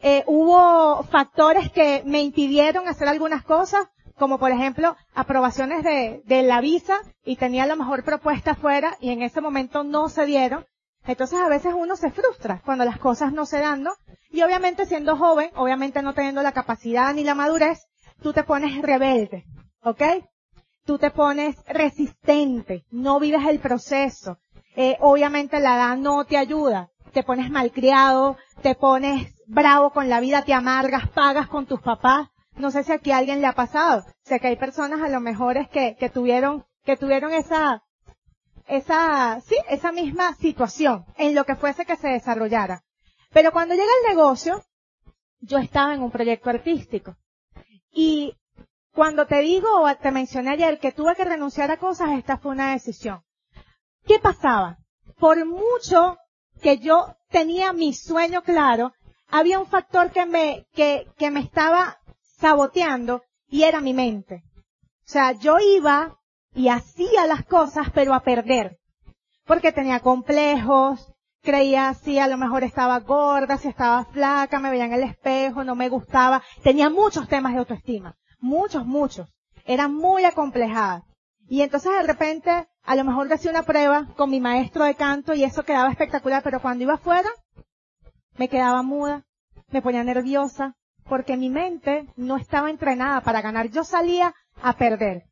Eh, 0.00 0.24
hubo 0.26 1.02
factores 1.04 1.70
que 1.72 2.02
me 2.04 2.20
impidieron 2.20 2.86
hacer 2.86 3.08
algunas 3.08 3.44
cosas, 3.44 3.88
como 4.18 4.38
por 4.38 4.50
ejemplo 4.50 4.96
aprobaciones 5.14 5.82
de, 5.82 6.22
de 6.24 6.42
la 6.42 6.60
visa 6.60 6.98
y 7.24 7.36
tenía 7.36 7.66
la 7.66 7.76
mejor 7.76 8.04
propuesta 8.04 8.54
fuera 8.54 8.96
y 9.00 9.10
en 9.10 9.22
ese 9.22 9.40
momento 9.40 9.84
no 9.84 10.08
se 10.08 10.26
dieron. 10.26 10.66
Entonces 11.06 11.38
a 11.38 11.48
veces 11.48 11.72
uno 11.76 11.96
se 11.96 12.10
frustra 12.10 12.62
cuando 12.64 12.84
las 12.84 12.98
cosas 12.98 13.32
no 13.32 13.46
se 13.46 13.60
dan, 13.60 13.82
¿no? 13.82 13.92
Y 14.30 14.42
obviamente 14.42 14.86
siendo 14.86 15.16
joven, 15.16 15.50
obviamente 15.54 16.02
no 16.02 16.14
teniendo 16.14 16.42
la 16.42 16.52
capacidad 16.52 17.14
ni 17.14 17.22
la 17.22 17.34
madurez, 17.34 17.86
tú 18.22 18.32
te 18.32 18.42
pones 18.42 18.82
rebelde, 18.82 19.44
¿ok? 19.82 20.02
tú 20.86 20.98
te 20.98 21.10
pones 21.10 21.56
resistente, 21.66 22.86
no 22.90 23.18
vives 23.20 23.44
el 23.46 23.58
proceso. 23.58 24.38
Eh, 24.76 24.96
obviamente 25.00 25.60
la 25.60 25.74
edad 25.76 25.96
no 25.96 26.24
te 26.24 26.38
ayuda, 26.38 26.90
te 27.12 27.22
pones 27.22 27.50
malcriado, 27.50 28.36
te 28.62 28.74
pones 28.74 29.34
bravo 29.46 29.90
con 29.90 30.08
la 30.08 30.20
vida, 30.20 30.44
te 30.44 30.54
amargas, 30.54 31.08
pagas 31.10 31.48
con 31.48 31.66
tus 31.66 31.80
papás. 31.80 32.28
No 32.56 32.70
sé 32.70 32.84
si 32.84 32.92
aquí 32.92 33.10
a 33.10 33.18
alguien 33.18 33.40
le 33.40 33.46
ha 33.46 33.54
pasado. 33.54 34.04
Sé 34.24 34.40
que 34.40 34.48
hay 34.48 34.56
personas 34.56 35.02
a 35.02 35.08
lo 35.08 35.20
mejor 35.20 35.56
es 35.56 35.68
que, 35.68 35.96
que 35.98 36.08
tuvieron, 36.08 36.64
que 36.84 36.96
tuvieron 36.96 37.32
esa, 37.32 37.82
esa, 38.66 39.40
sí, 39.42 39.56
esa 39.68 39.92
misma 39.92 40.34
situación 40.34 41.04
en 41.16 41.34
lo 41.34 41.44
que 41.44 41.56
fuese 41.56 41.84
que 41.84 41.96
se 41.96 42.08
desarrollara. 42.08 42.82
Pero 43.32 43.52
cuando 43.52 43.74
llega 43.74 43.90
el 44.02 44.16
negocio, 44.16 44.64
yo 45.40 45.58
estaba 45.58 45.94
en 45.94 46.02
un 46.02 46.10
proyecto 46.10 46.50
artístico. 46.50 47.16
Y 47.90 48.34
cuando 48.92 49.26
te 49.26 49.40
digo, 49.40 49.68
o 49.82 49.96
te 49.96 50.10
mencioné 50.10 50.50
ayer, 50.52 50.78
que 50.78 50.92
tuve 50.92 51.14
que 51.14 51.24
renunciar 51.24 51.70
a 51.70 51.76
cosas, 51.76 52.10
esta 52.12 52.38
fue 52.38 52.52
una 52.52 52.72
decisión. 52.72 53.22
¿Qué 54.06 54.18
pasaba? 54.18 54.78
Por 55.18 55.44
mucho 55.44 56.16
que 56.62 56.78
yo 56.78 57.16
tenía 57.28 57.72
mi 57.72 57.92
sueño 57.92 58.42
claro, 58.42 58.92
había 59.28 59.58
un 59.58 59.66
factor 59.66 60.10
que 60.12 60.24
me, 60.24 60.66
que, 60.72 61.06
que 61.18 61.30
me 61.30 61.40
estaba 61.40 61.98
saboteando 62.38 63.22
y 63.48 63.64
era 63.64 63.80
mi 63.80 63.94
mente. 63.94 64.42
O 65.06 65.08
sea, 65.08 65.32
yo 65.32 65.58
iba 65.58 66.18
y 66.54 66.68
hacía 66.68 67.26
las 67.26 67.44
cosas, 67.44 67.88
pero 67.94 68.14
a 68.14 68.20
perder. 68.20 68.78
Porque 69.44 69.72
tenía 69.72 70.00
complejos, 70.00 71.12
creía 71.42 71.94
si 71.94 72.18
a 72.18 72.26
lo 72.26 72.36
mejor 72.36 72.64
estaba 72.64 72.98
gorda, 73.00 73.56
si 73.56 73.68
estaba 73.68 74.04
flaca, 74.06 74.58
me 74.58 74.70
veía 74.70 74.86
en 74.86 74.94
el 74.94 75.04
espejo, 75.04 75.62
no 75.64 75.76
me 75.76 75.88
gustaba. 75.88 76.42
Tenía 76.62 76.90
muchos 76.90 77.28
temas 77.28 77.52
de 77.52 77.60
autoestima. 77.60 78.16
Muchos, 78.40 78.84
muchos. 78.84 79.28
Era 79.64 79.88
muy 79.88 80.24
acomplejada. 80.24 81.04
Y 81.48 81.62
entonces 81.62 81.92
de 81.92 82.02
repente, 82.02 82.66
a 82.82 82.96
lo 82.96 83.04
mejor 83.04 83.32
hacía 83.32 83.52
una 83.52 83.62
prueba 83.62 84.06
con 84.16 84.30
mi 84.30 84.40
maestro 84.40 84.84
de 84.84 84.96
canto 84.96 85.34
y 85.34 85.44
eso 85.44 85.62
quedaba 85.64 85.90
espectacular, 85.90 86.42
pero 86.42 86.60
cuando 86.60 86.82
iba 86.82 86.94
afuera, 86.94 87.28
me 88.36 88.48
quedaba 88.48 88.82
muda, 88.82 89.24
me 89.68 89.82
ponía 89.82 90.02
nerviosa, 90.02 90.74
porque 91.08 91.36
mi 91.36 91.50
mente 91.50 92.06
no 92.16 92.36
estaba 92.36 92.70
entrenada 92.70 93.20
para 93.20 93.42
ganar. 93.42 93.68
Yo 93.70 93.84
salía 93.84 94.34
a 94.62 94.72
perder. 94.74 95.24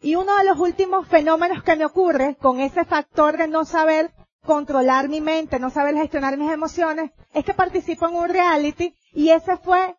Y 0.00 0.14
uno 0.14 0.36
de 0.36 0.44
los 0.44 0.58
últimos 0.58 1.08
fenómenos 1.08 1.62
que 1.62 1.76
me 1.76 1.84
ocurre 1.84 2.36
con 2.36 2.60
ese 2.60 2.84
factor 2.84 3.36
de 3.36 3.48
no 3.48 3.64
saber 3.64 4.12
controlar 4.44 5.08
mi 5.08 5.20
mente, 5.20 5.58
no 5.58 5.70
saber 5.70 5.96
gestionar 5.96 6.36
mis 6.36 6.52
emociones, 6.52 7.10
es 7.34 7.44
que 7.44 7.54
participo 7.54 8.08
en 8.08 8.14
un 8.14 8.28
reality 8.28 8.94
y 9.12 9.30
ese 9.30 9.56
fue 9.56 9.96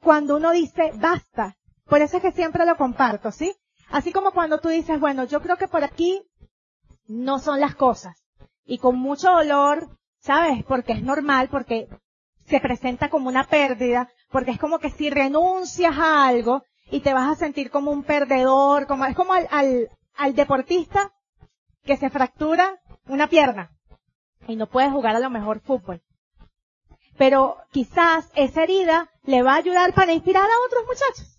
cuando 0.00 0.36
uno 0.36 0.50
dice 0.52 0.92
basta. 0.94 1.56
Por 1.84 2.00
eso 2.00 2.16
es 2.16 2.22
que 2.22 2.32
siempre 2.32 2.64
lo 2.64 2.76
comparto, 2.76 3.30
¿sí? 3.30 3.54
Así 3.90 4.12
como 4.12 4.32
cuando 4.32 4.60
tú 4.60 4.68
dices, 4.68 4.98
bueno, 4.98 5.24
yo 5.24 5.42
creo 5.42 5.56
que 5.56 5.68
por 5.68 5.84
aquí 5.84 6.22
no 7.06 7.38
son 7.40 7.60
las 7.60 7.74
cosas. 7.74 8.16
Y 8.64 8.78
con 8.78 8.96
mucho 8.96 9.30
dolor, 9.30 9.88
¿sabes? 10.20 10.64
Porque 10.64 10.92
es 10.92 11.02
normal, 11.02 11.48
porque 11.50 11.88
se 12.46 12.60
presenta 12.60 13.10
como 13.10 13.28
una 13.28 13.44
pérdida, 13.44 14.08
porque 14.30 14.52
es 14.52 14.58
como 14.58 14.78
que 14.78 14.90
si 14.90 15.10
renuncias 15.10 15.96
a 15.98 16.26
algo 16.26 16.62
y 16.90 17.00
te 17.00 17.12
vas 17.12 17.30
a 17.30 17.38
sentir 17.38 17.70
como 17.70 17.90
un 17.90 18.02
perdedor, 18.02 18.86
como, 18.86 19.04
es 19.04 19.14
como 19.14 19.32
al, 19.32 19.46
al, 19.50 19.88
al 20.16 20.34
deportista 20.34 21.12
que 21.84 21.96
se 21.96 22.10
fractura 22.10 22.80
una 23.06 23.28
pierna 23.28 23.70
y 24.46 24.56
no 24.56 24.68
puede 24.68 24.90
jugar 24.90 25.16
a 25.16 25.20
lo 25.20 25.30
mejor 25.30 25.60
fútbol. 25.60 26.02
Pero 27.16 27.58
quizás 27.70 28.30
esa 28.34 28.62
herida 28.62 29.10
le 29.24 29.42
va 29.42 29.54
a 29.54 29.58
ayudar 29.58 29.92
para 29.94 30.12
inspirar 30.12 30.44
a 30.44 30.66
otros 30.66 30.84
muchachos. 30.86 31.38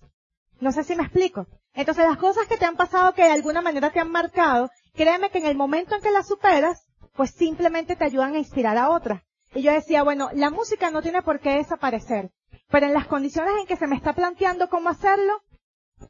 No 0.60 0.71
sé 0.71 0.84
si 0.84 0.95
me 0.95 1.04
explico. 1.04 1.47
Entonces 1.73 2.06
las 2.06 2.17
cosas 2.17 2.47
que 2.47 2.58
te 2.58 2.65
han 2.65 2.75
pasado 2.75 3.13
que 3.13 3.23
de 3.23 3.32
alguna 3.32 3.62
manera 3.62 3.91
te 3.91 3.99
han 3.99 4.12
marcado, 4.12 4.69
créeme 4.93 5.30
que 5.30 5.39
en 5.39 5.47
el 5.47 5.56
momento 5.56 5.95
en 5.95 6.01
que 6.01 6.12
las 6.12 6.27
superas, 6.27 6.86
pues 7.15 7.32
simplemente 7.32 7.95
te 7.95 8.04
ayudan 8.04 8.36
a 8.36 8.39
inspirar 8.39 8.77
a 8.77 8.89
otras. 8.89 9.23
Y 9.54 9.63
yo 9.63 9.71
decía, 9.71 10.04
bueno, 10.04 10.30
la 10.34 10.49
música 10.49 10.91
no 10.91 11.01
tiene 11.01 11.21
por 11.23 11.39
qué 11.39 11.56
desaparecer, 11.56 12.32
pero 12.71 12.88
en 12.88 12.93
las 12.93 13.07
condiciones 13.07 13.53
en 13.60 13.67
que 13.67 13.75
se 13.75 13.88
me 13.88 13.95
está 13.95 14.13
planteando 14.13 14.69
cómo 14.69 14.89
hacerlo, 14.89 15.41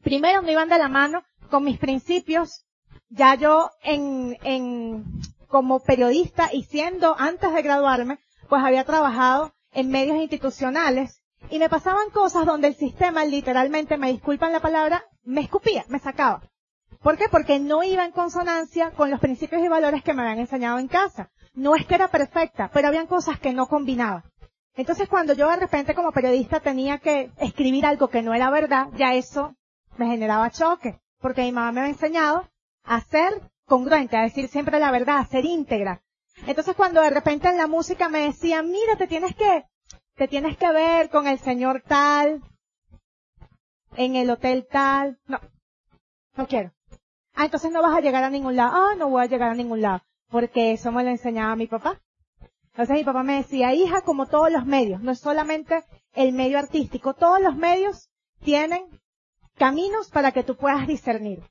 primero 0.04 0.42
no 0.42 0.52
iban 0.52 0.70
de 0.70 0.78
la 0.78 0.88
mano 0.88 1.24
con 1.50 1.64
mis 1.64 1.80
principios. 1.80 2.66
Ya 3.10 3.36
yo 3.36 3.72
en, 3.84 4.38
en, 4.44 5.04
como 5.48 5.82
periodista 5.82 6.50
y 6.54 6.64
siendo 6.64 7.16
antes 7.20 7.52
de 7.54 7.62
graduarme, 7.62 8.20
pues 8.48 8.64
había 8.64 8.86
trabajado 8.86 9.54
en 9.72 9.90
medios 9.90 10.18
institucionales 10.18 11.22
y 11.50 11.60
me 11.60 11.70
pasaban 11.70 12.10
cosas 12.12 12.46
donde 12.46 12.70
el 12.70 12.76
sistema 12.76 13.26
literalmente, 13.26 13.98
me 13.98 14.12
disculpan 14.12 14.54
la 14.54 14.60
palabra, 14.60 15.04
me 15.24 15.42
escupía, 15.42 15.84
me 15.90 16.00
sacaba. 16.00 16.44
¿Por 17.02 17.18
qué? 17.18 17.26
Porque 17.30 17.60
no 17.60 17.82
iba 17.84 18.06
en 18.06 18.12
consonancia 18.12 18.92
con 18.92 19.10
los 19.10 19.20
principios 19.20 19.64
y 19.64 19.68
valores 19.68 20.04
que 20.04 20.14
me 20.14 20.22
habían 20.22 20.40
enseñado 20.40 20.78
en 20.78 20.88
casa. 20.88 21.32
No 21.54 21.76
es 21.76 21.86
que 21.88 21.96
era 21.96 22.10
perfecta, 22.10 22.70
pero 22.72 22.88
habían 22.88 23.08
cosas 23.08 23.40
que 23.40 23.54
no 23.54 23.68
combinaba. 23.68 24.24
Entonces 24.76 25.10
cuando 25.10 25.34
yo 25.34 25.50
de 25.50 25.58
repente 25.58 25.94
como 25.96 26.12
periodista 26.12 26.60
tenía 26.60 26.98
que 27.00 27.32
escribir 27.38 27.86
algo 27.86 28.10
que 28.10 28.22
no 28.22 28.34
era 28.34 28.50
verdad, 28.50 28.88
ya 28.96 29.14
eso 29.14 29.56
me 29.98 30.08
generaba 30.08 30.50
choque, 30.50 31.00
porque 31.20 31.44
mi 31.44 31.52
mamá 31.52 31.72
me 31.72 31.80
había 31.82 31.94
enseñado 31.94 32.50
a 32.84 33.02
ser 33.02 33.42
congruente, 33.66 34.18
a 34.18 34.24
decir 34.24 34.48
siempre 34.48 34.80
la 34.80 34.92
verdad, 34.92 35.18
a 35.18 35.26
ser 35.26 35.46
íntegra. 35.46 36.02
Entonces 36.48 36.76
cuando 36.76 37.02
de 37.02 37.10
repente 37.10 37.50
en 37.50 37.58
la 37.58 37.68
música 37.68 38.10
me 38.10 38.26
decían, 38.26 38.72
mira, 38.72 38.96
te 38.96 39.08
tienes 39.08 39.36
que, 39.36 39.66
te 40.16 40.28
tienes 40.28 40.58
que 40.58 40.72
ver 40.72 41.10
con 41.10 41.28
el 41.28 41.40
señor 41.40 41.84
tal, 41.86 42.42
en 43.96 44.16
el 44.16 44.30
hotel 44.30 44.68
tal, 44.70 45.20
no, 45.28 45.40
no 46.36 46.48
quiero. 46.48 46.72
Ah, 47.34 47.46
entonces 47.46 47.72
no 47.72 47.82
vas 47.82 47.96
a 47.96 48.02
llegar 48.02 48.24
a 48.24 48.30
ningún 48.30 48.56
lado. 48.56 48.72
Ah, 48.74 48.96
no 48.98 49.10
voy 49.10 49.24
a 49.24 49.28
llegar 49.28 49.52
a 49.52 49.56
ningún 49.56 49.82
lado. 49.82 50.02
Porque 50.30 50.74
eso 50.74 50.92
me 50.92 51.04
lo 51.04 51.10
enseñaba 51.10 51.56
mi 51.56 51.68
papá. 51.68 52.00
Entonces 52.72 52.96
mi 52.96 53.04
papá 53.04 53.24
me 53.24 53.38
decía, 53.38 53.74
hija, 53.74 54.02
como 54.02 54.28
todos 54.28 54.52
los 54.52 54.66
medios, 54.66 55.02
no 55.02 55.12
es 55.12 55.20
solamente 55.20 55.84
el 56.14 56.32
medio 56.34 56.58
artístico, 56.58 57.14
todos 57.14 57.42
los 57.42 57.56
medios 57.56 58.10
tienen 58.44 58.86
caminos 59.56 60.10
para 60.10 60.32
que 60.32 60.44
tú 60.44 60.56
puedas 60.56 60.88
discernir. 60.88 61.44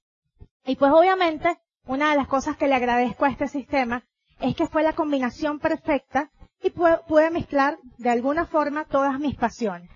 Y 0.64 0.76
pues 0.76 0.92
obviamente, 0.92 1.59
una 1.87 2.11
de 2.11 2.16
las 2.16 2.26
cosas 2.26 2.56
que 2.56 2.68
le 2.68 2.74
agradezco 2.74 3.24
a 3.24 3.30
este 3.30 3.48
sistema 3.48 4.04
es 4.40 4.56
que 4.56 4.66
fue 4.66 4.83
la 4.83 4.94
combinación 4.94 5.59
perfecta 5.59 6.30
y 6.62 6.70
pude, 6.70 7.30
mezclar 7.30 7.78
de 7.98 8.11
alguna 8.11 8.46
forma 8.46 8.85
todas 8.85 9.18
mis 9.18 9.37
pasiones. 9.37 9.90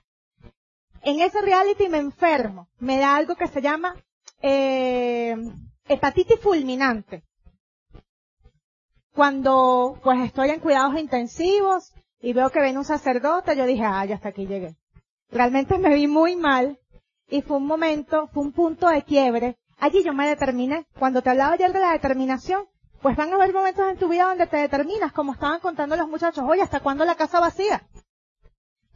En 1.02 1.20
ese 1.20 1.40
reality 1.42 1.88
me 1.88 1.98
enfermo, 1.98 2.68
me 2.78 2.98
da 2.98 3.16
algo 3.16 3.36
que 3.36 3.48
se 3.48 3.60
llama 3.60 3.94
eh, 4.40 5.36
hepatitis 5.86 6.40
fulminante. 6.40 7.24
Cuando 9.14 10.00
pues 10.02 10.18
estoy 10.24 10.50
en 10.50 10.58
cuidados 10.58 10.98
intensivos 10.98 11.92
y 12.20 12.32
veo 12.32 12.50
que 12.50 12.60
viene 12.60 12.78
un 12.78 12.84
sacerdote, 12.84 13.56
yo 13.56 13.64
dije, 13.64 13.84
ah, 13.84 14.04
ya 14.04 14.16
hasta 14.16 14.30
aquí 14.30 14.44
llegué. 14.44 14.74
Realmente 15.30 15.78
me 15.78 15.94
vi 15.94 16.08
muy 16.08 16.34
mal 16.34 16.80
y 17.28 17.40
fue 17.42 17.58
un 17.58 17.66
momento, 17.66 18.28
fue 18.32 18.42
un 18.42 18.50
punto 18.50 18.88
de 18.88 19.04
quiebre. 19.04 19.56
Allí 19.78 20.02
yo 20.02 20.12
me 20.12 20.26
determiné. 20.26 20.86
Cuando 20.98 21.22
te 21.22 21.30
hablaba 21.30 21.52
ayer 21.52 21.72
de 21.72 21.78
la 21.78 21.92
determinación, 21.92 22.66
pues 23.02 23.16
van 23.16 23.30
a 23.30 23.36
haber 23.36 23.52
momentos 23.52 23.88
en 23.88 23.98
tu 23.98 24.08
vida 24.08 24.24
donde 24.24 24.48
te 24.48 24.56
determinas, 24.56 25.12
como 25.12 25.34
estaban 25.34 25.60
contando 25.60 25.94
los 25.94 26.08
muchachos, 26.08 26.44
oye, 26.48 26.62
¿hasta 26.62 26.80
cuándo 26.80 27.04
la 27.04 27.14
casa 27.14 27.38
vacía? 27.38 27.86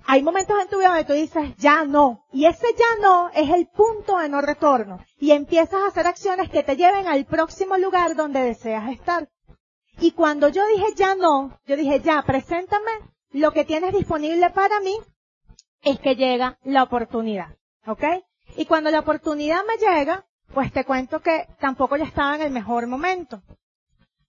Hay 0.05 0.23
momentos 0.25 0.61
en 0.61 0.69
tu 0.69 0.79
vida 0.79 0.89
donde 0.89 1.05
tú 1.05 1.13
dices, 1.13 1.55
ya 1.59 1.85
no. 1.85 2.25
Y 2.33 2.47
ese 2.47 2.67
ya 2.77 3.03
no 3.03 3.29
es 3.29 3.51
el 3.51 3.69
punto 3.69 4.19
de 4.19 4.29
no 4.29 4.41
retorno. 4.41 4.99
Y 5.21 5.31
empiezas 5.31 5.81
a 5.81 5.87
hacer 5.87 6.09
acciones 6.09 6.51
que 6.51 6.65
te 6.65 6.77
lleven 6.77 7.07
al 7.07 7.25
próximo 7.25 7.77
lugar 7.77 8.17
donde 8.17 8.43
deseas 8.43 8.91
estar. 8.91 9.29
Y 10.01 10.13
cuando 10.13 10.49
yo 10.49 10.67
dije 10.69 10.95
ya 10.97 11.15
no, 11.15 11.59
yo 11.67 11.77
dije 11.77 12.01
ya, 12.01 12.23
preséntame 12.23 12.91
lo 13.31 13.53
que 13.53 13.65
tienes 13.65 13.93
disponible 13.93 14.51
para 14.51 14.81
mí, 14.81 14.97
es 15.83 15.99
que 16.01 16.17
llega 16.17 16.59
la 16.63 16.83
oportunidad. 16.83 17.57
¿Ok? 17.87 18.05
Y 18.57 18.67
cuando 18.67 18.91
la 18.91 19.01
oportunidad 19.01 19.61
me 19.67 19.77
llega, 19.77 20.27
pues 20.55 20.73
te 20.73 20.85
cuento 20.85 21.21
que 21.21 21.47
tampoco 21.61 21.97
ya 21.97 22.05
estaba 22.05 22.37
en 22.37 22.43
el 22.43 22.51
mejor 22.51 22.87
momento. 22.87 23.43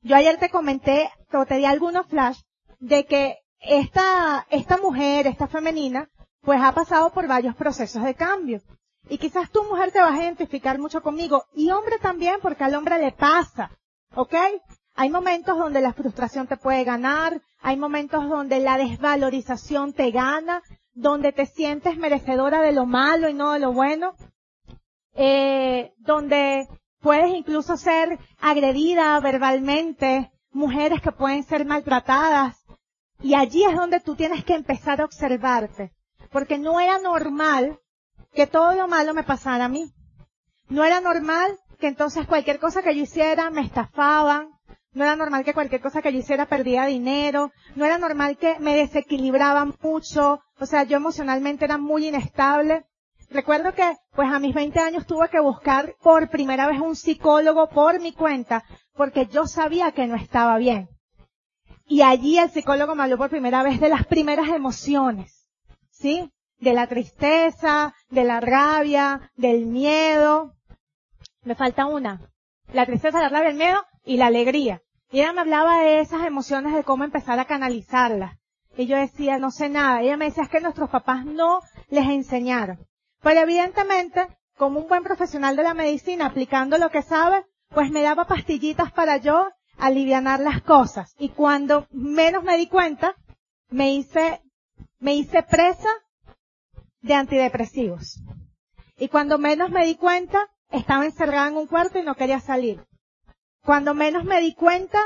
Yo 0.02 0.16
ayer 0.16 0.38
te 0.38 0.50
comenté, 0.50 1.10
te 1.48 1.56
di 1.56 1.66
algunos 1.66 2.08
flash, 2.08 2.40
de 2.80 3.06
que 3.06 3.38
esta, 3.60 4.46
esta 4.50 4.78
mujer, 4.78 5.28
esta 5.28 5.48
femenina, 5.48 6.10
pues 6.42 6.62
ha 6.62 6.72
pasado 6.74 7.12
por 7.12 7.28
varios 7.28 7.56
procesos 7.56 8.04
de 8.04 8.16
cambio. 8.16 8.62
Y 9.10 9.18
quizás 9.18 9.52
tu 9.52 9.64
mujer 9.66 9.92
te 9.92 10.00
vas 10.00 10.14
a 10.18 10.24
identificar 10.24 10.80
mucho 10.80 11.02
conmigo, 11.02 11.46
y 11.54 11.70
hombre 11.72 11.98
también, 12.00 12.40
porque 12.42 12.64
al 12.64 12.76
hombre 12.76 13.00
le 13.00 13.12
pasa, 13.12 13.72
¿ok? 14.16 14.36
Hay 14.95 15.10
momentos 15.10 15.58
donde 15.58 15.82
la 15.82 15.93
frustración 15.93 16.47
te 16.47 16.58
puede 16.58 16.84
ganar, 16.84 17.41
hay 17.62 17.78
momentos 17.78 18.28
donde 18.28 18.60
la 18.60 18.78
desvalorización 18.78 19.93
te 19.93 20.12
gana, 20.12 20.62
donde 20.93 21.32
te 21.32 21.45
sientes 21.45 21.97
merecedora 21.97 22.62
de 22.62 22.73
lo 22.73 22.86
malo 22.86 23.30
y 23.30 23.34
no 23.34 23.54
de 23.54 23.60
lo 23.60 23.71
bueno, 23.71 24.13
eh, 25.13 25.93
donde 25.97 26.67
puedes 26.99 27.34
incluso 27.34 27.78
ser 27.78 28.19
agredida 28.39 29.19
verbalmente, 29.19 30.32
mujeres 30.52 31.02
que 31.02 31.12
pueden 31.12 31.43
ser 31.43 31.65
maltratadas, 31.65 32.58
y 33.21 33.36
allí 33.36 33.63
es 33.63 33.75
donde 33.75 33.99
tú 33.99 34.15
tienes 34.15 34.43
que 34.43 34.56
empezar 34.56 35.02
a 35.02 35.06
observarte, 35.06 35.93
porque 36.32 36.58
no 36.58 36.80
era 36.80 36.99
normal 36.99 37.80
que 38.34 38.47
todo 38.47 38.73
lo 38.75 38.88
malo 38.88 39.13
me 39.13 39.23
pasara 39.23 39.65
a 39.65 39.69
mí. 39.69 39.91
No 40.69 40.84
era 40.84 41.02
normal 41.02 41.58
que 41.80 41.88
entonces 41.88 42.28
cualquier 42.28 42.60
cosa 42.60 42.82
que 42.82 42.95
yo 42.95 43.04
hiciera 43.04 43.49
me 43.49 43.62
estafaban, 43.62 44.49
no 44.93 45.04
era 45.04 45.15
normal 45.15 45.45
que 45.45 45.54
cualquier 45.54 45.82
cosa 45.82 46.02
que 46.02 46.12
yo 46.12 46.19
hiciera 46.19 46.47
perdía 46.47 46.86
dinero, 46.86 47.52
no 47.75 47.86
era 47.86 47.97
normal 47.97 48.38
que 48.38 48.60
me 48.60 48.75
desequilibraban 48.75 49.75
mucho, 49.82 50.41
o 50.60 50.65
sea, 50.65 50.84
yo 50.84 50.97
emocionalmente 50.97 51.65
era 51.65 51.78
muy 51.78 52.08
inestable. 52.08 52.86
Recuerdo 53.30 53.73
que, 53.73 53.95
pues 54.15 54.28
a 54.32 54.39
mis 54.39 54.56
20 54.56 54.80
años 54.80 55.06
tuve 55.06 55.30
que 55.30 55.39
buscar 55.39 55.95
por 56.02 56.30
primera 56.30 56.67
vez 56.67 56.82
un 56.82 56.95
psicólogo 56.95 57.69
por 57.69 57.99
mi 57.99 58.12
cuenta, 58.12 58.63
porque 58.93 59.28
yo 59.28 59.45
sabía 59.45 59.91
que 59.91 60.08
no 60.08 60.15
estaba 60.15 60.58
bien. 60.58 60.89
Y 61.86 62.02
allí 62.02 62.39
el 62.39 62.49
psicólogo 62.49 62.95
me 62.95 63.04
habló 63.04 63.17
por 63.17 63.30
primera 63.30 63.62
vez 63.62 63.80
de 63.80 63.89
las 63.89 64.08
primeras 64.08 64.49
emociones, 64.49 65.47
¿sí? 65.91 66.32
De 66.58 66.73
la 66.73 66.88
tristeza, 66.88 67.93
de 68.10 68.23
la 68.23 68.39
rabia, 68.39 69.32
del 69.36 69.67
miedo. 69.67 70.56
Me 71.43 71.56
falta 71.56 71.86
una. 71.86 72.32
La 72.73 72.86
tristeza, 72.86 73.19
la 73.21 73.30
rabia, 73.30 73.49
el 73.49 73.58
miedo 73.58 73.84
y 74.04 74.18
la 74.18 74.28
alegría. 74.28 74.82
Y 75.12 75.22
ella 75.22 75.34
me 75.34 75.42
hablaba 75.42 75.82
de 75.82 76.02
esas 76.02 76.26
emociones, 76.26 76.74
de 76.76 76.84
cómo 76.84 77.04
empezar 77.04 77.40
a 77.40 77.46
canalizarlas. 77.46 78.38
Y 78.78 78.86
yo 78.86 78.98
decía, 78.98 79.38
no 79.40 79.52
sé 79.52 79.70
nada. 79.70 80.02
ella 80.02 80.18
me 80.18 80.26
decía, 80.26 80.44
es 80.44 80.50
que 80.50 80.62
nuestros 80.62 80.90
papás 80.90 81.26
no 81.26 81.62
les 81.90 82.08
enseñaron. 82.08 82.86
Pero 83.22 83.42
evidentemente, 83.42 84.28
como 84.58 84.80
un 84.80 84.88
buen 84.88 85.04
profesional 85.04 85.56
de 85.56 85.64
la 85.64 85.74
medicina, 85.74 86.28
aplicando 86.28 86.78
lo 86.78 86.90
que 86.90 87.02
sabe, 87.02 87.44
pues 87.70 87.92
me 87.92 88.02
daba 88.02 88.26
pastillitas 88.26 88.92
para 88.92 89.18
yo 89.18 89.50
alivianar 89.78 90.40
las 90.40 90.62
cosas. 90.62 91.16
Y 91.18 91.30
cuando 91.30 91.88
menos 91.92 92.44
me 92.44 92.58
di 92.58 92.68
cuenta, 92.68 93.16
me 93.70 93.94
hice, 93.94 94.42
me 95.00 95.16
hice 95.16 95.44
presa 95.44 95.90
de 97.02 97.14
antidepresivos. 97.16 98.20
Y 98.98 99.08
cuando 99.08 99.38
menos 99.38 99.72
me 99.72 99.86
di 99.86 99.96
cuenta, 99.96 100.48
estaba 100.72 101.06
encerrada 101.06 101.48
en 101.48 101.58
un 101.58 101.68
cuarto 101.68 102.00
y 102.00 102.04
no 102.04 102.16
quería 102.16 102.40
salir. 102.40 102.84
Cuando 103.63 103.93
menos 103.93 104.24
me 104.24 104.39
di 104.39 104.54
cuenta, 104.54 105.00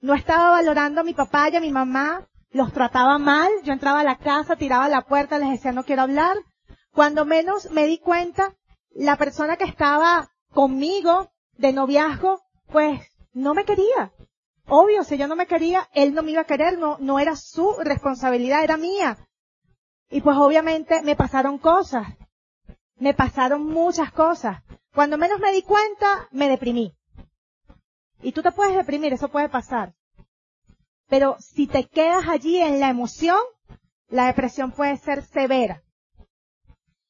no 0.00 0.14
estaba 0.14 0.50
valorando 0.50 1.00
a 1.00 1.04
mi 1.04 1.14
papá 1.14 1.50
y 1.50 1.56
a 1.56 1.60
mi 1.60 1.70
mamá, 1.70 2.26
los 2.50 2.72
trataba 2.72 3.18
mal, 3.18 3.50
yo 3.64 3.72
entraba 3.72 4.00
a 4.00 4.04
la 4.04 4.18
casa, 4.18 4.56
tiraba 4.56 4.88
la 4.88 5.02
puerta, 5.02 5.38
les 5.38 5.50
decía 5.50 5.72
no 5.72 5.84
quiero 5.84 6.02
hablar. 6.02 6.36
Cuando 6.92 7.24
menos 7.24 7.70
me 7.70 7.86
di 7.86 7.98
cuenta, 7.98 8.56
la 8.90 9.16
persona 9.16 9.56
que 9.56 9.64
estaba 9.64 10.28
conmigo 10.52 11.30
de 11.56 11.72
noviazgo, 11.72 12.40
pues 12.66 13.00
no 13.32 13.54
me 13.54 13.64
quería. 13.64 14.12
Obvio, 14.66 15.04
si 15.04 15.16
yo 15.18 15.28
no 15.28 15.36
me 15.36 15.46
quería, 15.46 15.88
él 15.94 16.14
no 16.14 16.22
me 16.22 16.32
iba 16.32 16.42
a 16.42 16.46
querer, 16.46 16.78
no, 16.78 16.96
no 17.00 17.18
era 17.18 17.36
su 17.36 17.76
responsabilidad, 17.80 18.64
era 18.64 18.76
mía. 18.76 19.18
Y 20.10 20.20
pues 20.20 20.36
obviamente 20.36 21.02
me 21.02 21.16
pasaron 21.16 21.58
cosas. 21.58 22.06
Me 22.96 23.14
pasaron 23.14 23.64
muchas 23.66 24.12
cosas. 24.12 24.62
Cuando 24.92 25.18
menos 25.18 25.38
me 25.40 25.52
di 25.52 25.62
cuenta, 25.62 26.28
me 26.32 26.48
deprimí. 26.48 26.96
Y 28.22 28.32
tú 28.32 28.42
te 28.42 28.52
puedes 28.52 28.76
deprimir, 28.76 29.12
eso 29.12 29.28
puede 29.28 29.48
pasar. 29.48 29.94
Pero 31.08 31.36
si 31.40 31.66
te 31.66 31.88
quedas 31.88 32.28
allí 32.28 32.58
en 32.58 32.80
la 32.80 32.88
emoción, 32.88 33.38
la 34.08 34.26
depresión 34.26 34.72
puede 34.72 34.96
ser 34.96 35.24
severa. 35.24 35.82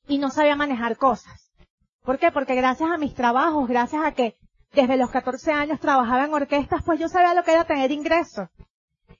Y 0.06 0.18
no 0.18 0.30
sabía 0.30 0.56
manejar 0.56 0.96
cosas. 0.96 1.52
¿Por 2.02 2.18
qué? 2.18 2.32
Porque 2.32 2.54
gracias 2.54 2.90
a 2.90 2.98
mis 2.98 3.14
trabajos, 3.14 3.68
gracias 3.68 4.04
a 4.04 4.12
que 4.12 4.36
desde 4.72 4.96
los 4.96 5.10
14 5.10 5.52
años 5.52 5.80
trabajaba 5.80 6.24
en 6.24 6.32
orquestas, 6.32 6.82
pues 6.84 6.98
yo 6.98 7.08
sabía 7.08 7.34
lo 7.34 7.42
que 7.42 7.52
era 7.52 7.64
tener 7.64 7.90
ingresos. 7.90 8.48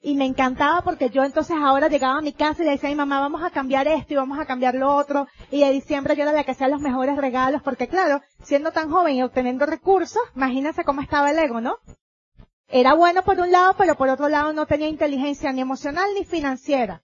Y 0.03 0.15
me 0.15 0.25
encantaba 0.25 0.81
porque 0.81 1.11
yo 1.11 1.25
entonces 1.25 1.57
ahora 1.61 1.89
llegaba 1.89 2.19
a 2.19 2.23
mi 2.23 2.33
casa 2.33 2.63
y 2.63 2.65
le 2.65 2.73
decía 2.73 2.89
a 2.89 2.93
mi 2.93 2.97
mamá, 2.97 3.21
vamos 3.21 3.43
a 3.43 3.51
cambiar 3.51 3.87
esto 3.87 4.15
y 4.15 4.17
vamos 4.17 4.39
a 4.39 4.47
cambiar 4.47 4.75
lo 4.75 4.95
otro. 4.95 5.27
Y 5.51 5.61
de 5.61 5.71
diciembre 5.73 6.17
yo 6.17 6.23
era 6.23 6.33
la 6.33 6.45
que 6.45 6.53
hacía 6.53 6.69
los 6.69 6.81
mejores 6.81 7.17
regalos 7.19 7.63
porque 7.63 7.87
claro, 7.87 8.23
siendo 8.43 8.73
tan 8.73 8.91
joven 8.91 9.17
y 9.17 9.23
obteniendo 9.23 9.67
recursos, 9.67 10.23
imagínense 10.35 10.85
cómo 10.85 11.03
estaba 11.03 11.31
el 11.31 11.39
ego, 11.39 11.61
¿no? 11.61 11.77
Era 12.69 12.95
bueno 12.95 13.23
por 13.25 13.39
un 13.41 13.51
lado, 13.51 13.75
pero 13.77 13.97
por 13.97 14.09
otro 14.09 14.29
lado 14.29 14.53
no 14.53 14.65
tenía 14.65 14.89
inteligencia 14.89 15.53
ni 15.53 15.61
emocional 15.61 16.09
ni 16.15 16.25
financiera. 16.25 17.03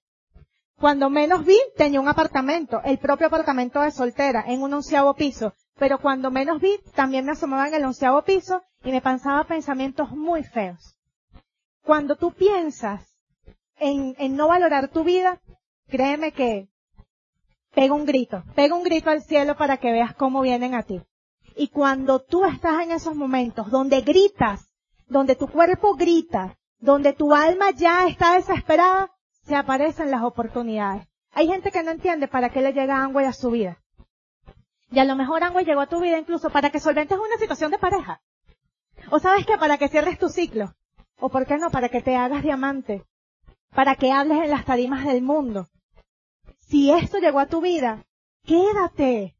Cuando 0.78 1.10
menos 1.10 1.44
vi, 1.44 1.58
tenía 1.76 2.00
un 2.00 2.08
apartamento, 2.08 2.80
el 2.84 2.98
propio 2.98 3.26
apartamento 3.26 3.80
de 3.80 3.90
soltera, 3.90 4.44
en 4.46 4.62
un 4.62 4.74
onceavo 4.74 5.14
piso. 5.14 5.54
Pero 5.78 5.98
cuando 5.98 6.30
menos 6.30 6.60
vi, 6.60 6.78
también 6.94 7.24
me 7.24 7.32
asomaba 7.32 7.68
en 7.68 7.74
el 7.74 7.84
onceavo 7.84 8.22
piso 8.22 8.62
y 8.84 8.90
me 8.90 9.02
pensaba 9.02 9.44
pensamientos 9.44 10.10
muy 10.12 10.44
feos. 10.44 10.95
Cuando 11.86 12.16
tú 12.16 12.32
piensas 12.32 13.16
en, 13.76 14.16
en 14.18 14.34
no 14.34 14.48
valorar 14.48 14.88
tu 14.88 15.04
vida, 15.04 15.40
créeme 15.86 16.32
que 16.32 16.68
pega 17.72 17.94
un 17.94 18.04
grito, 18.04 18.42
pega 18.56 18.74
un 18.74 18.82
grito 18.82 19.08
al 19.08 19.22
cielo 19.22 19.56
para 19.56 19.76
que 19.76 19.92
veas 19.92 20.12
cómo 20.12 20.40
vienen 20.40 20.74
a 20.74 20.82
ti. 20.82 21.00
Y 21.54 21.68
cuando 21.68 22.18
tú 22.18 22.44
estás 22.44 22.82
en 22.82 22.90
esos 22.90 23.14
momentos 23.14 23.70
donde 23.70 24.00
gritas, 24.00 24.68
donde 25.06 25.36
tu 25.36 25.46
cuerpo 25.46 25.94
grita, 25.94 26.58
donde 26.80 27.12
tu 27.12 27.32
alma 27.32 27.70
ya 27.70 28.08
está 28.08 28.34
desesperada, 28.34 29.12
se 29.44 29.54
aparecen 29.54 30.10
las 30.10 30.24
oportunidades. 30.24 31.06
Hay 31.30 31.46
gente 31.46 31.70
que 31.70 31.84
no 31.84 31.92
entiende 31.92 32.26
para 32.26 32.50
qué 32.50 32.62
le 32.62 32.72
llega 32.72 33.00
Angüe 33.00 33.26
a 33.26 33.32
su 33.32 33.52
vida. 33.52 33.80
Y 34.90 34.98
a 34.98 35.04
lo 35.04 35.14
mejor 35.14 35.44
Angüe 35.44 35.64
llegó 35.64 35.82
a 35.82 35.86
tu 35.86 36.00
vida 36.00 36.18
incluso 36.18 36.50
para 36.50 36.70
que 36.70 36.80
solventes 36.80 37.16
una 37.16 37.38
situación 37.38 37.70
de 37.70 37.78
pareja. 37.78 38.20
O 39.12 39.20
sabes 39.20 39.46
que 39.46 39.56
para 39.56 39.78
que 39.78 39.88
cierres 39.88 40.18
tu 40.18 40.28
ciclo. 40.28 40.74
O 41.18 41.28
por 41.28 41.46
qué 41.46 41.56
no, 41.58 41.70
para 41.70 41.88
que 41.88 42.02
te 42.02 42.16
hagas 42.16 42.42
diamante. 42.42 43.04
Para 43.74 43.96
que 43.96 44.12
hables 44.12 44.38
en 44.44 44.50
las 44.50 44.64
tarimas 44.64 45.04
del 45.04 45.22
mundo. 45.22 45.68
Si 46.68 46.90
esto 46.90 47.18
llegó 47.18 47.40
a 47.40 47.46
tu 47.46 47.60
vida, 47.60 48.04
quédate. 48.44 49.36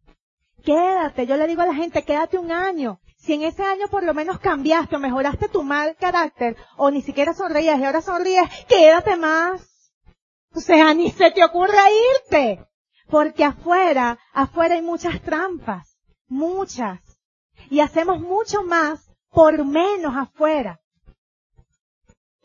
Quédate. 0.64 1.26
Yo 1.26 1.36
le 1.36 1.46
digo 1.46 1.62
a 1.62 1.66
la 1.66 1.74
gente, 1.74 2.04
quédate 2.04 2.38
un 2.38 2.52
año. 2.52 3.00
Si 3.16 3.34
en 3.34 3.42
ese 3.42 3.62
año 3.62 3.88
por 3.88 4.04
lo 4.04 4.14
menos 4.14 4.38
cambiaste 4.38 4.96
o 4.96 4.98
mejoraste 4.98 5.48
tu 5.48 5.62
mal 5.62 5.96
carácter, 5.96 6.56
o 6.76 6.90
ni 6.90 7.02
siquiera 7.02 7.34
sonreías 7.34 7.78
y 7.78 7.84
ahora 7.84 8.00
sonríes, 8.00 8.48
quédate 8.68 9.16
más. 9.16 9.92
O 10.54 10.60
sea, 10.60 10.94
ni 10.94 11.10
se 11.10 11.30
te 11.30 11.44
ocurra 11.44 11.82
irte. 12.16 12.64
Porque 13.08 13.44
afuera, 13.44 14.18
afuera 14.32 14.74
hay 14.74 14.82
muchas 14.82 15.20
trampas. 15.22 15.96
Muchas. 16.28 17.00
Y 17.70 17.80
hacemos 17.80 18.20
mucho 18.20 18.62
más 18.64 19.10
por 19.30 19.64
menos 19.64 20.16
afuera. 20.16 20.80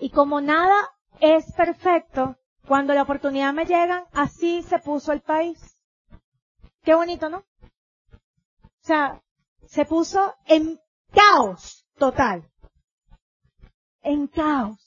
Y 0.02 0.10
como 0.10 0.42
nada 0.42 0.90
es 1.20 1.54
perfecto, 1.54 2.36
cuando 2.68 2.96
la 2.96 3.04
oportunidad 3.04 3.54
me 3.54 3.66
llega, 3.66 4.08
así 4.14 4.64
se 4.64 4.80
puso 4.80 5.12
el 5.12 5.22
país. 5.22 5.78
Qué 6.82 6.96
bonito, 6.96 7.30
¿no? 7.30 7.38
O 7.38 8.84
sea, 8.84 9.22
se 9.68 9.86
puso 9.86 10.34
en 10.48 10.80
caos 11.12 11.86
total. 12.00 12.50
En 14.02 14.26
caos. 14.26 14.80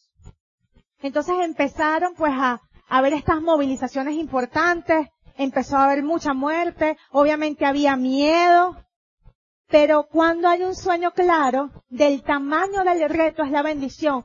Entonces 0.99 1.37
empezaron 1.43 2.17
pues 2.17 2.33
a, 2.35 2.61
a 2.89 3.01
ver 3.01 3.13
estas 3.13 3.41
movilizaciones 3.41 4.15
importantes, 4.15 5.07
empezó 5.37 5.77
a 5.77 5.85
haber 5.85 6.03
mucha 6.03 6.35
muerte, 6.35 6.99
obviamente 7.13 7.65
había 7.65 7.95
miedo, 7.95 8.85
pero 9.69 10.09
cuando 10.09 10.49
hay 10.49 10.65
un 10.65 10.75
sueño 10.75 11.13
claro 11.13 11.71
del 11.89 12.25
tamaño 12.25 12.83
del 12.83 13.09
reto 13.09 13.45
es 13.45 13.53
la 13.53 13.63
bendición, 13.63 14.25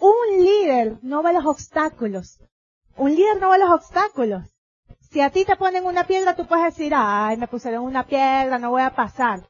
un 0.00 0.44
líder 0.44 0.98
no 1.02 1.22
ve 1.22 1.32
los 1.32 1.46
obstáculos. 1.46 2.40
Un 2.96 3.14
líder 3.14 3.40
no 3.40 3.50
ve 3.50 3.58
los 3.58 3.70
obstáculos. 3.70 4.44
Si 5.10 5.20
a 5.20 5.30
ti 5.30 5.44
te 5.44 5.56
ponen 5.56 5.86
una 5.86 6.04
piedra, 6.04 6.36
tú 6.36 6.46
puedes 6.46 6.64
decir, 6.66 6.92
ay, 6.94 7.36
me 7.36 7.48
pusieron 7.48 7.84
una 7.84 8.06
piedra, 8.06 8.58
no 8.58 8.70
voy 8.70 8.82
a 8.82 8.94
pasar. 8.94 9.48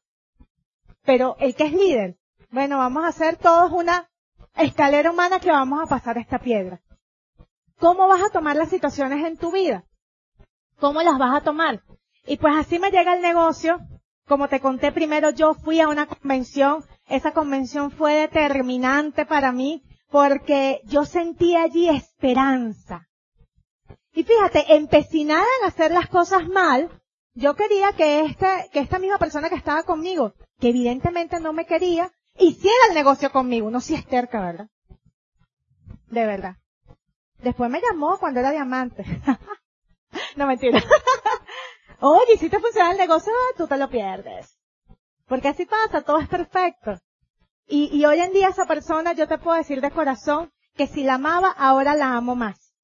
Pero 1.05 1.37
el 1.41 1.55
que 1.55 1.65
es 1.65 1.73
líder, 1.73 2.19
bueno, 2.51 2.79
vamos 2.79 3.05
a 3.05 3.09
hacer 3.09 3.37
todos 3.37 3.73
una 3.73 4.09
escalera 4.57 5.11
humana 5.11 5.41
que 5.41 5.51
vamos 5.51 5.83
a 5.83 5.87
pasar 5.87 6.19
esta 6.19 6.39
piedra. 6.39 6.81
¿Cómo 7.79 8.07
vas 8.09 8.23
a 8.23 8.31
tomar 8.31 8.57
las 8.57 8.71
situaciones 8.71 9.25
en 9.25 9.37
tu 9.37 9.51
vida? 9.51 9.85
¿Cómo 10.79 11.03
las 11.03 11.19
vas 11.19 11.37
a 11.37 11.45
tomar? 11.45 11.83
Y 12.27 12.37
pues 12.37 12.55
así 12.57 12.79
me 12.79 12.91
llega 12.91 13.15
el 13.15 13.23
negocio. 13.23 13.81
Como 14.27 14.49
te 14.49 14.61
conté 14.61 14.93
primero, 14.93 15.31
yo 15.31 15.55
fui 15.55 15.81
a 15.81 15.89
una 15.89 16.07
convención. 16.07 16.85
Esa 17.09 17.33
convención 17.33 17.91
fue 17.91 18.15
determinante 18.15 19.25
para 19.27 19.53
mí 19.53 19.83
porque 20.11 20.81
yo 20.85 21.05
sentí 21.05 21.57
allí 21.57 21.89
esperanza. 21.89 23.09
Y 24.13 24.25
fíjate, 24.25 24.75
empecinada 24.75 25.47
en 25.61 25.69
hacer 25.69 25.93
las 25.93 26.09
cosas 26.09 26.49
mal, 26.49 26.91
yo 27.35 27.55
quería 27.55 27.93
que 27.93 28.21
este, 28.25 28.69
que 28.73 28.81
esta 28.81 28.99
misma 28.99 29.19
persona 29.19 29.49
que 29.49 29.55
estaba 29.55 29.85
conmigo, 29.85 30.35
que 30.59 30.71
evidentemente 30.71 31.39
no 31.41 31.53
me 31.53 31.67
quería, 31.67 32.11
hiciera 32.39 32.87
el 32.89 32.95
negocio 32.95 33.31
conmigo. 33.31 33.71
No 33.71 33.81
si 33.81 33.95
es 33.95 34.07
terca, 34.07 34.41
¿verdad? 34.41 34.69
De 36.09 36.27
verdad. 36.27 36.57
Después 37.39 37.71
me 37.71 37.81
llamó 37.81 38.19
cuando 38.19 38.41
era 38.41 38.51
diamante. 38.51 39.05
no 40.37 40.47
mentira. 40.47 40.83
Oye, 42.01 42.37
si 42.39 42.49
te 42.49 42.61
funciona 42.61 42.93
el 42.93 42.99
negocio, 42.99 43.33
tú 43.57 43.67
te 43.69 43.77
lo 43.77 43.89
pierdes. 43.89 44.59
Porque 45.27 45.49
así 45.49 45.67
pasa, 45.67 46.03
todo 46.03 46.19
es 46.19 46.29
perfecto. 46.29 46.99
Y, 47.71 48.03
hoy 48.07 48.19
en 48.21 48.33
día 48.33 48.49
esa 48.49 48.65
persona 48.65 49.13
yo 49.13 49.29
te 49.29 49.37
puedo 49.37 49.59
decir 49.59 49.83
de 49.83 49.91
corazón 49.91 50.51
que 50.75 50.87
si 50.87 51.05
la 51.05 51.15
amaba, 51.15 51.51
ahora 51.51 51.95
la 51.95 52.15
amo 52.15 52.35
más. 52.35 52.75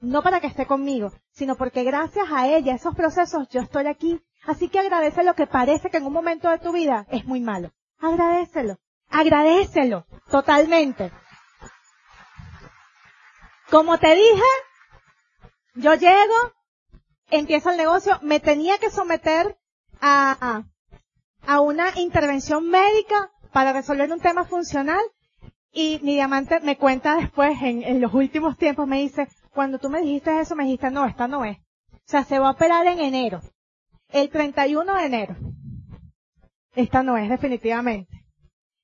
No 0.00 0.22
para 0.22 0.40
que 0.40 0.46
esté 0.46 0.64
conmigo, 0.64 1.12
sino 1.30 1.56
porque 1.56 1.84
gracias 1.84 2.26
a 2.32 2.48
ella, 2.48 2.74
esos 2.74 2.94
procesos, 2.94 3.48
yo 3.50 3.60
estoy 3.60 3.86
aquí. 3.86 4.18
Así 4.46 4.70
que 4.70 4.78
agradece 4.78 5.24
lo 5.24 5.34
que 5.34 5.46
parece 5.46 5.90
que 5.90 5.98
en 5.98 6.06
un 6.06 6.14
momento 6.14 6.48
de 6.48 6.58
tu 6.58 6.72
vida 6.72 7.06
es 7.10 7.26
muy 7.26 7.40
malo. 7.40 7.70
Agradecelo. 7.98 8.78
Agradecelo. 9.10 10.06
Totalmente. 10.30 11.12
Como 13.70 13.98
te 13.98 14.14
dije, 14.14 14.50
yo 15.74 15.94
llego, 15.94 16.54
empiezo 17.28 17.70
el 17.70 17.76
negocio, 17.76 18.18
me 18.22 18.40
tenía 18.40 18.78
que 18.78 18.90
someter 18.90 19.58
a, 20.00 20.62
a 21.46 21.60
una 21.60 21.92
intervención 22.00 22.70
médica 22.70 23.30
para 23.52 23.72
resolver 23.72 24.12
un 24.12 24.20
tema 24.20 24.44
funcional 24.44 25.00
y 25.72 26.00
mi 26.02 26.14
diamante 26.14 26.60
me 26.60 26.76
cuenta 26.76 27.16
después, 27.16 27.56
en, 27.62 28.00
los 28.00 28.12
últimos 28.12 28.56
tiempos, 28.56 28.88
me 28.88 29.00
dice, 29.00 29.28
cuando 29.52 29.78
tú 29.78 29.88
me 29.88 30.00
dijiste 30.00 30.40
eso, 30.40 30.56
me 30.56 30.64
dijiste, 30.64 30.90
no, 30.90 31.06
esta 31.06 31.28
no 31.28 31.44
es. 31.44 31.58
O 31.58 32.10
sea, 32.10 32.24
se 32.24 32.38
va 32.38 32.48
a 32.48 32.52
operar 32.52 32.86
en 32.86 32.98
enero. 32.98 33.40
El 34.08 34.30
31 34.30 34.94
de 34.94 35.04
enero. 35.04 35.36
Esta 36.74 37.02
no 37.02 37.16
es, 37.16 37.28
definitivamente. 37.28 38.24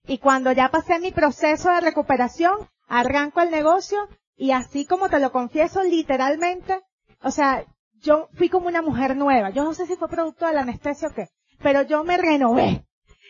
Y 0.06 0.18
cuando 0.18 0.52
ya 0.52 0.70
pasé 0.70 1.00
mi 1.00 1.10
proceso 1.10 1.70
de 1.70 1.80
recuperación, 1.80 2.54
arranco 2.86 3.40
el 3.40 3.50
negocio 3.50 3.98
Y 4.36 4.52
así 4.52 4.86
como 4.86 5.08
te 5.08 5.18
lo 5.18 5.32
confieso, 5.32 5.82
literalmente, 5.82 6.78
o 7.22 7.30
sea, 7.30 7.64
yo 7.94 8.28
fui 8.34 8.48
como 8.48 8.68
una 8.68 8.82
mujer 8.82 9.16
nueva. 9.16 9.50
Yo 9.50 9.64
no 9.64 9.72
sé 9.72 9.86
si 9.86 9.96
fue 9.96 10.08
producto 10.08 10.46
de 10.46 10.52
la 10.52 10.60
anestesia 10.60 11.08
o 11.08 11.14
qué, 11.14 11.28
pero 11.62 11.82
yo 11.82 12.04
me 12.04 12.18
renové. 12.18 12.86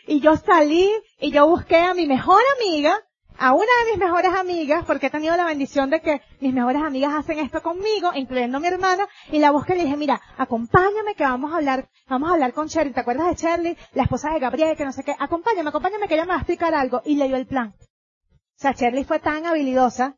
Y 0.07 0.21
yo 0.21 0.37
salí 0.37 0.89
y 1.19 1.31
yo 1.31 1.47
busqué 1.47 1.75
a 1.75 1.93
mi 1.93 2.07
mejor 2.07 2.41
amiga, 2.57 2.97
a 3.37 3.53
una 3.53 3.65
de 3.65 3.91
mis 3.91 3.99
mejores 3.99 4.33
amigas, 4.33 4.85
porque 4.85 5.07
he 5.07 5.09
tenido 5.09 5.35
la 5.35 5.43
bendición 5.43 5.89
de 5.89 6.01
que 6.01 6.21
mis 6.39 6.53
mejores 6.53 6.81
amigas 6.81 7.13
hacen 7.13 7.39
esto 7.39 7.61
conmigo, 7.61 8.11
incluyendo 8.15 8.57
a 8.57 8.61
mi 8.61 8.67
hermana, 8.67 9.05
y 9.31 9.39
la 9.39 9.51
busqué 9.51 9.73
y 9.73 9.79
le 9.79 9.83
dije, 9.83 9.97
mira, 9.97 10.21
acompáñame 10.37 11.13
que 11.13 11.23
vamos 11.23 11.51
a 11.51 11.57
hablar, 11.57 11.89
vamos 12.07 12.29
a 12.29 12.33
hablar 12.33 12.53
con 12.53 12.67
Shirley, 12.67 12.93
¿te 12.93 13.01
acuerdas 13.01 13.27
de 13.27 13.35
Shirley? 13.35 13.77
La 13.93 14.03
esposa 14.03 14.31
de 14.31 14.39
Gabriel, 14.39 14.77
que 14.77 14.85
no 14.85 14.93
sé 14.93 15.03
qué, 15.03 15.13
acompáñame, 15.19 15.69
acompáñame 15.69 16.07
que 16.07 16.13
ella 16.13 16.23
me 16.23 16.29
va 16.29 16.35
a 16.35 16.39
explicar 16.39 16.73
algo, 16.73 17.01
y 17.05 17.15
le 17.15 17.27
dio 17.27 17.35
el 17.35 17.45
plan. 17.45 17.75
O 17.77 18.59
sea, 18.59 18.71
Shirley 18.71 19.03
fue 19.03 19.19
tan 19.19 19.45
habilidosa, 19.45 20.15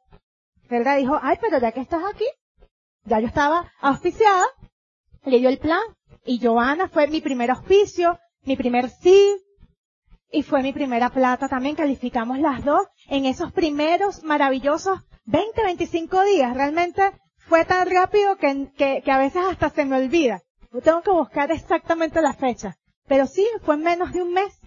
¿verdad? 0.70 0.98
Dijo, 0.98 1.20
ay, 1.22 1.38
pero 1.42 1.60
ya 1.60 1.72
que 1.72 1.82
estás 1.82 2.04
aquí, 2.06 2.26
ya 3.06 3.20
yo 3.20 3.28
estaba 3.28 3.74
auspiciada, 3.82 4.46
le 5.26 5.40
dio 5.40 5.50
el 5.50 5.58
plan, 5.58 5.82
y 6.26 6.40
Joana 6.40 6.88
fue 6.90 7.08
mi 7.08 7.22
primer 7.22 7.50
auspicio, 7.50 8.20
mi 8.44 8.56
primer 8.56 8.90
sí, 8.90 9.36
y 10.32 10.44
fue 10.44 10.62
mi 10.62 10.74
primera 10.74 11.10
plata 11.10 11.48
también, 11.48 11.76
calificamos 11.76 12.40
las 12.40 12.64
dos 12.64 12.88
en 13.08 13.26
esos 13.26 13.52
primeros 13.52 14.24
maravillosos 14.24 15.00
20, 15.26 15.64
25 15.64 16.24
días. 16.24 16.54
Realmente 16.56 17.02
fue 17.38 17.66
tan 17.66 17.90
rápido 17.90 18.38
que, 18.38 19.04
a 19.06 19.18
veces 19.18 19.42
hasta 19.50 19.70
se 19.70 19.86
me 19.86 19.98
olvida. 19.98 20.42
Yo 20.72 20.82
tengo 20.82 21.02
que 21.02 21.12
buscar 21.12 21.52
exactamente 21.52 22.22
la 22.22 22.34
fecha. 22.34 22.78
Pero 23.08 23.26
sí, 23.26 23.46
fue 23.64 23.76
en 23.76 23.84
menos 23.84 24.12
de 24.14 24.22
un 24.22 24.34
mes. 24.34 24.60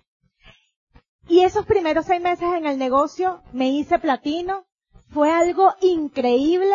Y 1.29 1.41
esos 1.45 1.65
primeros 1.65 2.07
seis 2.07 2.21
meses 2.21 2.49
en 2.57 2.67
el 2.67 2.77
negocio 2.77 3.43
me 3.53 3.69
hice 3.69 4.01
platino. 4.01 4.65
Fue 5.11 5.31
algo 5.31 5.73
increíble. 5.81 6.75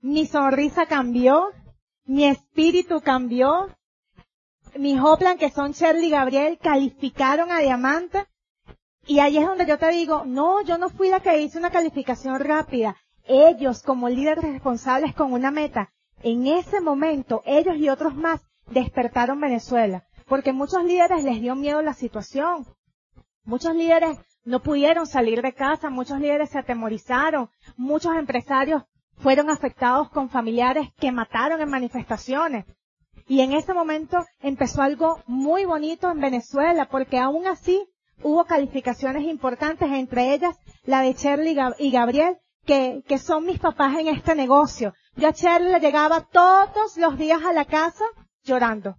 Mi 0.00 0.26
sonrisa 0.26 0.86
cambió. 0.86 1.48
Mi 2.06 2.24
espíritu 2.24 3.02
cambió 3.02 3.68
mi 4.76 4.98
Hoplan, 4.98 5.38
que 5.38 5.50
son 5.50 5.72
Shirley 5.72 6.10
Gabriel, 6.10 6.58
calificaron 6.58 7.50
a 7.50 7.58
diamante. 7.58 8.26
Y 9.06 9.18
ahí 9.20 9.38
es 9.38 9.46
donde 9.46 9.66
yo 9.66 9.78
te 9.78 9.90
digo, 9.90 10.24
no, 10.24 10.62
yo 10.62 10.78
no 10.78 10.88
fui 10.88 11.08
la 11.08 11.20
que 11.20 11.40
hice 11.40 11.58
una 11.58 11.70
calificación 11.70 12.40
rápida. 12.40 12.96
Ellos, 13.26 13.82
como 13.82 14.08
líderes 14.08 14.44
responsables 14.44 15.14
con 15.14 15.32
una 15.32 15.50
meta, 15.50 15.92
en 16.22 16.46
ese 16.46 16.80
momento, 16.80 17.42
ellos 17.44 17.76
y 17.76 17.88
otros 17.88 18.14
más 18.14 18.40
despertaron 18.66 19.40
Venezuela. 19.40 20.04
Porque 20.26 20.52
muchos 20.52 20.84
líderes 20.84 21.22
les 21.22 21.40
dio 21.40 21.54
miedo 21.54 21.82
la 21.82 21.92
situación. 21.92 22.66
Muchos 23.44 23.74
líderes 23.74 24.18
no 24.44 24.62
pudieron 24.62 25.06
salir 25.06 25.42
de 25.42 25.52
casa, 25.52 25.90
muchos 25.90 26.18
líderes 26.18 26.50
se 26.50 26.58
atemorizaron, 26.58 27.50
muchos 27.76 28.14
empresarios 28.16 28.84
fueron 29.18 29.50
afectados 29.50 30.10
con 30.10 30.30
familiares 30.30 30.88
que 30.98 31.12
mataron 31.12 31.60
en 31.60 31.68
manifestaciones. 31.70 32.64
Y 33.26 33.40
en 33.40 33.52
ese 33.52 33.72
momento 33.72 34.24
empezó 34.40 34.82
algo 34.82 35.22
muy 35.26 35.64
bonito 35.64 36.10
en 36.10 36.20
Venezuela, 36.20 36.88
porque 36.90 37.18
aún 37.18 37.46
así 37.46 37.88
hubo 38.22 38.44
calificaciones 38.44 39.24
importantes, 39.24 39.90
entre 39.90 40.34
ellas 40.34 40.56
la 40.84 41.00
de 41.00 41.14
Shirley 41.14 41.56
y 41.78 41.90
Gabriel, 41.90 42.38
que, 42.64 43.18
son 43.18 43.44
mis 43.44 43.58
papás 43.58 43.96
en 43.98 44.08
este 44.08 44.34
negocio. 44.34 44.94
Yo 45.16 45.28
a 45.28 45.32
Shirley 45.32 45.72
le 45.72 45.80
llegaba 45.80 46.22
todos 46.22 46.96
los 46.96 47.18
días 47.18 47.42
a 47.44 47.52
la 47.52 47.64
casa 47.64 48.04
llorando. 48.42 48.96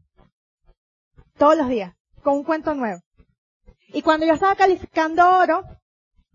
Todos 1.38 1.58
los 1.58 1.68
días, 1.68 1.94
con 2.24 2.36
un 2.36 2.44
cuento 2.44 2.74
nuevo. 2.74 3.02
Y 3.90 4.02
cuando 4.02 4.26
yo 4.26 4.34
estaba 4.34 4.56
calificando 4.56 5.38
oro, 5.38 5.64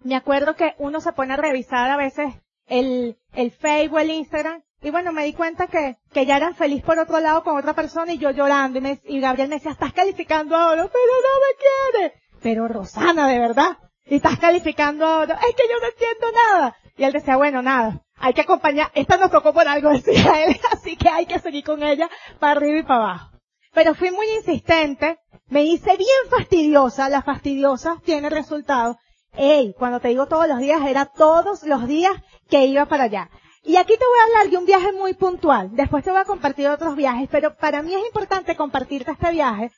me 0.02 0.16
acuerdo 0.16 0.54
que 0.54 0.74
uno 0.78 1.00
se 1.00 1.12
pone 1.12 1.34
a 1.34 1.36
revisar 1.36 1.90
a 1.90 1.96
veces 1.96 2.34
el, 2.66 3.18
el 3.32 3.50
Facebook, 3.50 3.98
el 3.98 4.10
Instagram, 4.10 4.62
y 4.82 4.90
bueno, 4.90 5.12
me 5.12 5.24
di 5.24 5.34
cuenta 5.34 5.66
que, 5.66 5.98
que 6.12 6.24
ya 6.24 6.36
eran 6.36 6.54
feliz 6.54 6.82
por 6.82 6.98
otro 6.98 7.20
lado 7.20 7.42
con 7.42 7.56
otra 7.56 7.74
persona 7.74 8.14
y 8.14 8.18
yo 8.18 8.30
llorando. 8.30 8.78
Y, 8.78 8.82
me, 8.82 9.00
y 9.04 9.20
Gabriel 9.20 9.50
me 9.50 9.56
decía, 9.56 9.72
estás 9.72 9.92
calificando 9.92 10.56
a 10.56 10.70
oro, 10.70 10.90
pero 10.90 11.12
no 11.22 11.38
me 11.40 12.00
quiere. 12.00 12.14
Pero 12.42 12.66
Rosana, 12.66 13.28
de 13.28 13.38
verdad. 13.38 13.76
Y 14.06 14.16
estás 14.16 14.38
calificando 14.38 15.04
a 15.04 15.18
oro. 15.18 15.34
Es 15.34 15.54
que 15.54 15.68
yo 15.68 15.78
no 15.80 15.86
entiendo 15.86 16.26
nada. 16.32 16.76
Y 16.96 17.04
él 17.04 17.12
decía, 17.12 17.36
bueno, 17.36 17.60
nada. 17.60 18.02
Hay 18.16 18.32
que 18.32 18.40
acompañar. 18.40 18.90
Esta 18.94 19.18
nos 19.18 19.30
tocó 19.30 19.52
por 19.52 19.68
algo, 19.68 19.90
decía 19.92 20.44
él. 20.44 20.58
Así 20.72 20.96
que 20.96 21.10
hay 21.10 21.26
que 21.26 21.38
seguir 21.40 21.64
con 21.64 21.82
ella 21.82 22.08
para 22.38 22.52
arriba 22.52 22.78
y 22.78 22.82
para 22.82 23.04
abajo. 23.04 23.30
Pero 23.74 23.94
fui 23.94 24.10
muy 24.10 24.26
insistente. 24.38 25.18
Me 25.48 25.62
hice 25.62 25.94
bien 25.98 26.30
fastidiosa. 26.30 27.10
La 27.10 27.20
fastidiosa 27.20 28.00
tiene 28.02 28.30
resultados. 28.30 28.96
Ey, 29.34 29.74
cuando 29.78 30.00
te 30.00 30.08
digo 30.08 30.26
todos 30.26 30.48
los 30.48 30.58
días, 30.58 30.80
era 30.86 31.04
todos 31.04 31.64
los 31.64 31.86
días 31.86 32.12
que 32.48 32.64
iba 32.64 32.86
para 32.86 33.04
allá. 33.04 33.30
Y 33.62 33.76
aquí 33.76 33.96
te 33.96 34.04
voy 34.04 34.18
a 34.18 34.24
hablar 34.24 34.50
de 34.50 34.56
un 34.56 34.64
viaje 34.64 34.92
muy 34.92 35.14
puntual. 35.14 35.70
Después 35.72 36.02
te 36.02 36.10
voy 36.10 36.20
a 36.20 36.24
compartir 36.24 36.68
otros 36.68 36.96
viajes, 36.96 37.28
pero 37.30 37.54
para 37.56 37.82
mí 37.82 37.94
es 37.94 38.06
importante 38.06 38.56
compartirte 38.56 39.10
este 39.10 39.30
viaje. 39.30 39.70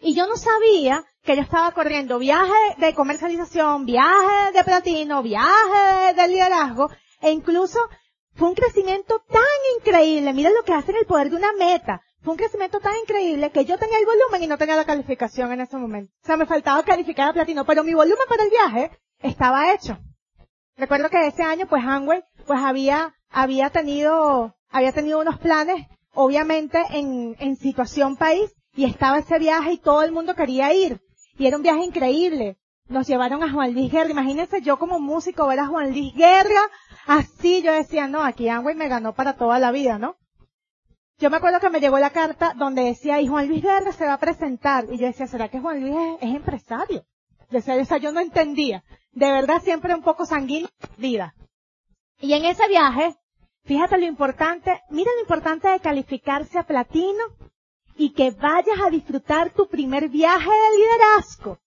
Y 0.00 0.14
yo 0.14 0.26
no 0.26 0.36
sabía 0.36 1.04
que 1.22 1.36
yo 1.36 1.42
estaba 1.42 1.70
corriendo 1.72 2.18
viaje 2.18 2.52
de 2.78 2.94
comercialización, 2.94 3.86
viaje 3.86 4.52
de 4.52 4.64
platino, 4.64 5.22
viaje 5.22 6.14
de 6.14 6.28
liderazgo, 6.28 6.90
e 7.20 7.30
incluso 7.30 7.78
fue 8.34 8.48
un 8.48 8.54
crecimiento 8.54 9.22
tan 9.28 9.42
increíble. 9.78 10.32
Mira 10.32 10.50
lo 10.50 10.62
que 10.62 10.74
hace 10.74 10.90
en 10.90 10.98
el 10.98 11.06
poder 11.06 11.30
de 11.30 11.36
una 11.36 11.52
meta. 11.52 12.02
Fue 12.22 12.32
un 12.32 12.38
crecimiento 12.38 12.80
tan 12.80 12.96
increíble 12.96 13.50
que 13.50 13.64
yo 13.64 13.78
tenía 13.78 13.98
el 13.98 14.04
volumen 14.04 14.42
y 14.42 14.46
no 14.46 14.58
tenía 14.58 14.76
la 14.76 14.84
calificación 14.84 15.52
en 15.52 15.60
ese 15.60 15.76
momento. 15.76 16.12
O 16.22 16.26
sea, 16.26 16.36
me 16.36 16.46
faltaba 16.46 16.82
calificar 16.82 17.28
a 17.28 17.32
platino, 17.32 17.64
pero 17.64 17.84
mi 17.84 17.94
volumen 17.94 18.26
para 18.28 18.42
el 18.42 18.50
viaje 18.50 18.90
estaba 19.20 19.72
hecho. 19.72 19.96
Recuerdo 20.76 21.08
que 21.08 21.26
ese 21.26 21.42
año, 21.42 21.66
pues 21.66 21.82
Hanway, 21.82 22.22
pues 22.46 22.60
había, 22.60 23.14
había 23.30 23.70
tenido, 23.70 24.54
había 24.68 24.92
tenido 24.92 25.20
unos 25.20 25.38
planes, 25.38 25.86
obviamente 26.12 26.78
en, 26.90 27.34
en 27.38 27.56
situación 27.56 28.16
país, 28.16 28.52
y 28.74 28.84
estaba 28.84 29.18
ese 29.18 29.38
viaje 29.38 29.72
y 29.72 29.78
todo 29.78 30.02
el 30.02 30.12
mundo 30.12 30.34
quería 30.34 30.74
ir. 30.74 31.00
Y 31.38 31.46
era 31.46 31.56
un 31.56 31.62
viaje 31.62 31.82
increíble. 31.82 32.58
Nos 32.88 33.06
llevaron 33.06 33.42
a 33.42 33.50
Juan 33.50 33.72
Luis 33.72 33.90
Guerra. 33.90 34.10
Imagínense 34.10 34.60
yo 34.60 34.78
como 34.78 35.00
músico 35.00 35.46
ver 35.46 35.60
a 35.60 35.66
Juan 35.66 35.90
Luis 35.90 36.14
Guerra. 36.14 36.60
Así 37.06 37.62
yo 37.62 37.72
decía, 37.72 38.06
no, 38.06 38.22
aquí 38.22 38.48
Amway 38.48 38.74
me 38.74 38.88
ganó 38.88 39.14
para 39.14 39.34
toda 39.36 39.58
la 39.58 39.72
vida, 39.72 39.98
¿no? 39.98 40.16
Yo 41.18 41.30
me 41.30 41.38
acuerdo 41.38 41.60
que 41.60 41.70
me 41.70 41.80
llegó 41.80 41.98
la 41.98 42.10
carta 42.10 42.52
donde 42.54 42.82
decía, 42.82 43.20
y 43.22 43.26
Juan 43.26 43.48
Luis 43.48 43.62
Guerra 43.62 43.92
se 43.92 44.04
va 44.04 44.14
a 44.14 44.20
presentar. 44.20 44.84
Y 44.90 44.98
yo 44.98 45.06
decía, 45.06 45.26
¿será 45.26 45.48
que 45.48 45.58
Juan 45.58 45.80
Luis 45.80 45.96
es, 46.20 46.34
empresario? 46.34 47.06
Yo 47.50 47.58
decía, 47.58 47.74
o 47.76 47.84
sea, 47.86 47.96
yo 47.96 48.12
no 48.12 48.20
entendía 48.20 48.84
de 49.16 49.32
verdad 49.32 49.62
siempre 49.62 49.94
un 49.94 50.02
poco 50.02 50.26
sanguíneo 50.26 50.68
vida. 50.98 51.34
Y 52.20 52.34
en 52.34 52.44
ese 52.44 52.68
viaje, 52.68 53.16
fíjate 53.64 53.96
lo 53.96 54.04
importante, 54.04 54.82
mira 54.90 55.10
lo 55.14 55.22
importante 55.22 55.68
de 55.68 55.80
calificarse 55.80 56.58
a 56.58 56.66
platino 56.66 57.24
y 57.96 58.12
que 58.12 58.30
vayas 58.30 58.78
a 58.84 58.90
disfrutar 58.90 59.50
tu 59.54 59.68
primer 59.68 60.10
viaje 60.10 60.50
de 60.50 60.78
liderazgo 60.78 61.58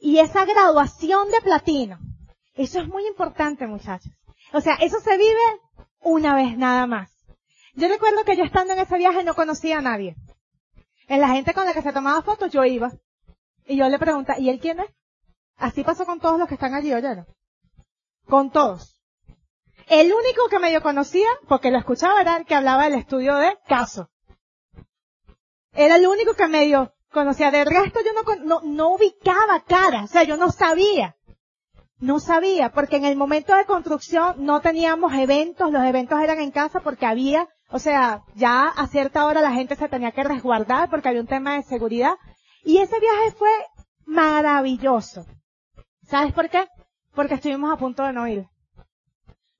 y 0.00 0.18
esa 0.18 0.46
graduación 0.46 1.30
de 1.30 1.42
platino. 1.42 1.98
Eso 2.54 2.80
es 2.80 2.88
muy 2.88 3.06
importante, 3.06 3.66
muchachos. 3.66 4.12
O 4.54 4.62
sea, 4.62 4.76
eso 4.76 4.98
se 5.00 5.18
vive 5.18 5.60
una 6.00 6.34
vez 6.34 6.56
nada 6.56 6.86
más. 6.86 7.10
Yo 7.74 7.88
recuerdo 7.88 8.24
que 8.24 8.36
yo 8.36 8.44
estando 8.44 8.72
en 8.72 8.78
ese 8.78 8.96
viaje 8.96 9.24
no 9.24 9.34
conocía 9.34 9.78
a 9.78 9.82
nadie. 9.82 10.16
En 11.06 11.20
la 11.20 11.28
gente 11.28 11.52
con 11.52 11.66
la 11.66 11.74
que 11.74 11.82
se 11.82 11.92
tomaba 11.92 12.22
fotos 12.22 12.50
yo 12.50 12.64
iba. 12.64 12.92
Y 13.66 13.76
yo 13.76 13.88
le 13.90 13.98
preguntaba, 13.98 14.38
¿y 14.38 14.48
él 14.48 14.58
quién 14.58 14.80
es? 14.80 14.90
Así 15.56 15.84
pasó 15.84 16.04
con 16.04 16.20
todos 16.20 16.38
los 16.38 16.48
que 16.48 16.54
están 16.54 16.74
allí, 16.74 16.92
¿oyeron? 16.92 17.26
Con 18.26 18.50
todos. 18.50 19.00
El 19.88 20.12
único 20.12 20.48
que 20.48 20.58
medio 20.58 20.82
conocía, 20.82 21.28
porque 21.48 21.70
lo 21.70 21.78
escuchaba 21.78 22.20
era 22.20 22.36
el 22.36 22.46
que 22.46 22.54
hablaba 22.54 22.84
del 22.84 22.98
estudio 22.98 23.36
de 23.36 23.56
caso. 23.68 24.08
Era 25.72 25.96
el 25.96 26.06
único 26.06 26.34
que 26.34 26.48
medio 26.48 26.94
conocía. 27.10 27.50
De 27.50 27.64
resto 27.64 28.00
yo 28.00 28.12
no, 28.12 28.44
no, 28.44 28.60
no 28.64 28.94
ubicaba 28.94 29.60
cara, 29.66 30.04
o 30.04 30.06
sea, 30.06 30.22
yo 30.22 30.36
no 30.36 30.50
sabía. 30.50 31.16
No 31.98 32.18
sabía, 32.18 32.70
porque 32.70 32.96
en 32.96 33.04
el 33.04 33.16
momento 33.16 33.54
de 33.54 33.66
construcción 33.66 34.44
no 34.44 34.60
teníamos 34.60 35.12
eventos, 35.14 35.70
los 35.70 35.84
eventos 35.84 36.20
eran 36.20 36.40
en 36.40 36.50
casa 36.50 36.80
porque 36.80 37.06
había, 37.06 37.48
o 37.70 37.78
sea, 37.78 38.24
ya 38.34 38.68
a 38.68 38.86
cierta 38.88 39.24
hora 39.26 39.40
la 39.40 39.52
gente 39.52 39.76
se 39.76 39.88
tenía 39.88 40.12
que 40.12 40.24
resguardar 40.24 40.90
porque 40.90 41.08
había 41.08 41.20
un 41.20 41.26
tema 41.26 41.54
de 41.54 41.62
seguridad. 41.62 42.14
Y 42.64 42.78
ese 42.78 42.98
viaje 42.98 43.30
fue 43.36 43.50
maravilloso. 44.06 45.24
¿Sabes 46.06 46.32
por 46.34 46.50
qué? 46.50 46.66
Porque 47.14 47.34
estuvimos 47.34 47.72
a 47.72 47.76
punto 47.76 48.02
de 48.02 48.12
no 48.12 48.28
ir. 48.28 48.46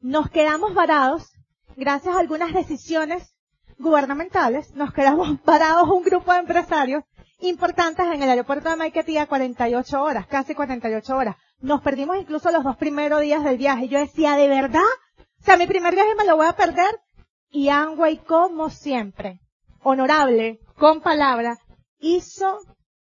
Nos 0.01 0.29
quedamos 0.29 0.75
varados, 0.75 1.33
gracias 1.77 2.15
a 2.15 2.19
algunas 2.19 2.53
decisiones 2.53 3.35
gubernamentales, 3.79 4.75
nos 4.75 4.93
quedamos 4.93 5.41
parados 5.45 5.89
un 5.89 6.03
grupo 6.03 6.33
de 6.33 6.41
empresarios 6.41 7.03
importantes 7.41 8.07
en 8.07 8.23
el 8.23 8.29
aeropuerto 8.29 8.69
de 8.69 8.77
Maiquetía 8.77 9.27
48 9.27 10.03
horas, 10.03 10.27
casi 10.27 10.55
48 10.55 11.17
horas. 11.17 11.37
Nos 11.61 11.81
perdimos 11.81 12.19
incluso 12.19 12.51
los 12.51 12.63
dos 12.63 12.77
primeros 12.77 13.23
días 13.23 13.43
del 13.43 13.57
viaje. 13.57 13.89
Yo 13.89 13.99
decía, 13.99 14.37
¿de 14.37 14.49
verdad? 14.49 14.81
O 15.19 15.45
sea, 15.45 15.57
mi 15.57 15.67
primer 15.67 15.95
viaje 15.95 16.15
me 16.15 16.27
lo 16.27 16.37
voy 16.37 16.47
a 16.47 16.57
perder. 16.57 17.01
Y 17.49 17.69
Angway, 17.69 18.19
como 18.19 18.69
siempre, 18.69 19.41
honorable, 19.83 20.61
con 20.77 21.01
palabra, 21.01 21.57
hizo 21.99 22.59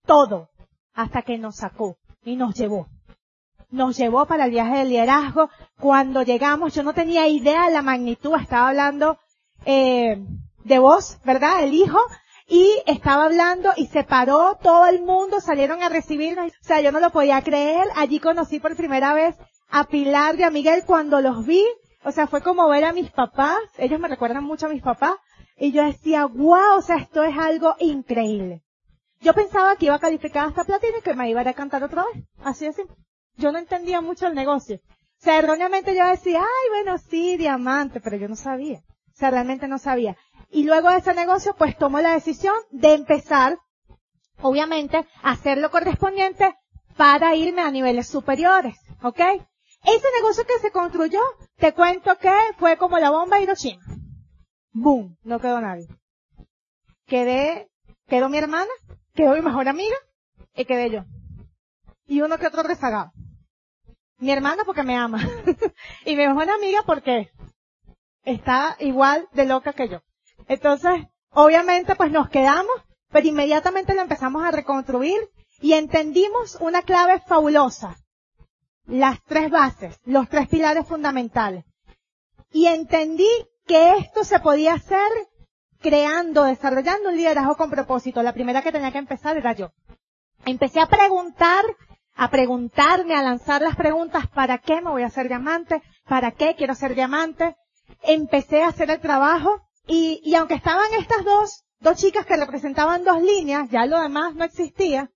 todo 0.06 0.50
hasta 0.94 1.24
que 1.24 1.38
nos 1.38 1.58
sacó 1.58 1.98
y 2.24 2.36
nos 2.36 2.54
llevó 2.56 2.88
nos 3.76 3.98
llevó 3.98 4.26
para 4.26 4.46
el 4.46 4.52
viaje 4.52 4.78
de 4.78 4.86
liderazgo. 4.86 5.50
Cuando 5.80 6.24
llegamos, 6.24 6.74
yo 6.74 6.84
no 6.84 6.94
tenía 6.94 7.28
idea 7.28 7.66
de 7.66 7.74
la 7.74 7.82
magnitud, 7.82 8.36
estaba 8.40 8.70
hablando 8.70 9.18
eh, 9.66 10.24
de 10.64 10.80
vos, 10.80 11.20
¿verdad? 11.24 11.64
El 11.64 11.74
hijo, 11.74 12.00
y 12.48 12.82
estaba 12.86 13.26
hablando 13.26 13.72
y 13.76 13.88
se 13.88 14.04
paró 14.04 14.58
todo 14.62 14.86
el 14.86 15.02
mundo, 15.02 15.42
salieron 15.42 15.82
a 15.82 15.90
recibirnos. 15.90 16.52
O 16.52 16.64
sea, 16.64 16.80
yo 16.82 16.92
no 16.92 17.00
lo 17.00 17.10
podía 17.10 17.42
creer. 17.42 17.88
Allí 17.96 18.20
conocí 18.20 18.60
por 18.60 18.76
primera 18.76 19.14
vez 19.14 19.36
a 19.70 19.86
Pilar 19.86 20.40
y 20.40 20.44
a 20.44 20.52
Miguel 20.52 20.84
cuando 20.86 21.22
los 21.22 21.46
vi. 21.46 21.64
O 22.04 22.12
sea, 22.12 22.28
fue 22.28 22.42
como 22.42 22.70
ver 22.70 22.86
a 22.86 22.94
mis 22.94 23.10
papás. 23.10 23.58
Ellos 23.78 24.00
me 24.00 24.08
recuerdan 24.08 24.44
mucho 24.44 24.68
a 24.68 24.70
mis 24.70 24.84
papás. 24.84 25.16
Y 25.58 25.72
yo 25.72 25.84
decía, 25.84 26.26
wow, 26.26 26.78
o 26.78 26.82
sea, 26.82 26.98
esto 26.98 27.24
es 27.24 27.36
algo 27.36 27.76
increíble. 27.80 28.62
Yo 29.22 29.34
pensaba 29.34 29.76
que 29.76 29.86
iba 29.86 29.96
a 29.96 30.00
calificar 30.00 30.48
hasta 30.48 30.66
platino 30.66 31.00
y 31.00 31.02
que 31.02 31.16
me 31.16 31.30
iba 31.30 31.40
a 31.40 31.44
ir 31.44 31.50
a 31.50 31.54
cantar 31.54 31.84
otra 31.84 32.04
vez. 32.04 32.26
Así 32.44 32.68
es. 32.68 32.76
Yo 33.38 33.52
no 33.52 33.58
entendía 33.58 34.02
mucho 34.02 34.28
el 34.28 34.36
negocio. 34.36 34.78
O 34.78 35.24
sea, 35.26 35.40
erróneamente 35.40 35.96
yo 35.96 36.08
decía, 36.08 36.42
ay, 36.42 36.70
bueno, 36.70 36.98
sí, 36.98 37.38
diamante, 37.38 38.00
pero 38.02 38.18
yo 38.18 38.28
no 38.28 38.36
sabía. 38.36 38.80
O 38.80 39.18
sea, 39.18 39.32
realmente 39.32 39.68
no 39.68 39.78
sabía. 39.78 40.16
Y 40.50 40.64
luego 40.64 40.90
de 40.90 40.98
ese 40.98 41.14
negocio, 41.14 41.56
pues 41.58 41.78
tomó 41.78 42.00
la 42.00 42.14
decisión 42.14 42.56
de 42.72 42.94
empezar, 42.94 43.58
obviamente, 44.42 45.06
a 45.24 45.32
hacer 45.32 45.58
lo 45.58 45.72
correspondiente 45.72 46.56
para 46.98 47.36
irme 47.36 47.62
a 47.62 47.72
niveles 47.72 48.08
superiores. 48.08 48.78
¿Ok? 49.04 49.20
Ese 49.20 50.08
negocio 50.18 50.46
que 50.46 50.60
se 50.60 50.72
construyó, 50.72 51.20
te 51.58 51.74
cuento 51.74 52.18
que 52.18 52.34
fue 52.58 52.78
como 52.78 52.98
la 53.00 53.12
bomba 53.12 53.40
Hiroshima. 53.40 53.84
¡Boom! 54.74 55.18
No 55.24 55.40
quedó 55.40 55.62
nadie. 55.62 55.88
Quedé, 57.06 57.70
quedó 58.08 58.30
mi 58.30 58.38
hermana, 58.38 58.72
quedó 59.14 59.36
mi 59.36 59.42
mejor 59.42 59.70
amiga, 59.70 59.96
y 60.56 60.66
quedé 60.66 60.90
yo. 60.90 61.06
Y 62.08 62.22
uno 62.22 62.38
que 62.38 62.48
otro 62.48 62.64
rezagado. 62.64 63.12
Mi 64.18 64.32
hermana 64.32 64.64
porque 64.66 64.84
me 64.84 64.96
ama. 64.96 65.20
y 66.06 66.16
mi 66.16 66.28
mejor 66.28 66.50
amiga 66.50 66.84
porque 66.86 67.32
está 68.24 68.76
igual 68.80 69.28
de 69.34 69.46
loca 69.46 69.74
que 69.74 69.90
yo. 69.90 70.02
Entonces, 70.48 71.04
obviamente 71.32 71.96
pues 71.96 72.12
nos 72.12 72.30
quedamos, 72.30 72.76
pero 73.10 73.28
inmediatamente 73.28 73.94
lo 73.94 74.02
empezamos 74.02 74.44
a 74.44 74.52
reconstruir 74.52 75.18
y 75.62 75.74
entendimos 75.74 76.58
una 76.60 76.82
clave 76.82 77.22
fabulosa. 77.22 77.98
Las 78.86 79.24
tres 79.24 79.50
bases, 79.50 80.00
los 80.06 80.30
tres 80.30 80.48
pilares 80.48 80.88
fundamentales. 80.88 81.66
Y 82.52 82.68
entendí 82.68 83.30
que 83.66 83.98
esto 83.98 84.24
se 84.24 84.40
podía 84.40 84.74
hacer 84.74 85.10
creando, 85.82 86.44
desarrollando 86.44 87.10
un 87.10 87.18
liderazgo 87.18 87.58
con 87.58 87.70
propósito. 87.70 88.24
La 88.24 88.34
primera 88.34 88.62
que 88.62 88.72
tenía 88.72 88.92
que 88.92 88.98
empezar 88.98 89.38
era 89.38 89.54
yo. 89.54 89.72
Empecé 90.46 90.80
a 90.80 90.88
preguntar, 90.88 91.64
a 92.16 92.30
preguntarme, 92.30 93.16
a 93.16 93.24
lanzar 93.24 93.62
las 93.62 93.76
preguntas, 93.76 94.28
¿para 94.28 94.58
qué 94.58 94.82
me 94.82 94.90
voy 94.90 95.04
a 95.04 95.08
hacer 95.08 95.28
diamante? 95.28 95.82
¿Para 96.08 96.32
qué 96.32 96.56
quiero 96.56 96.74
ser 96.76 96.96
diamante? 96.96 97.56
Empecé 98.04 98.64
a 98.64 98.70
hacer 98.70 98.90
el 98.90 99.02
trabajo 99.02 99.62
y, 99.88 100.22
y 100.24 100.36
aunque 100.36 100.56
estaban 100.56 100.88
estas 101.00 101.24
dos, 101.26 101.66
dos 101.80 101.98
chicas 101.98 102.26
que 102.26 102.38
representaban 102.38 103.04
dos 103.04 103.22
líneas, 103.22 103.70
ya 103.70 103.86
lo 103.86 104.00
demás 104.00 104.36
no 104.36 104.44
existía, 104.44 105.12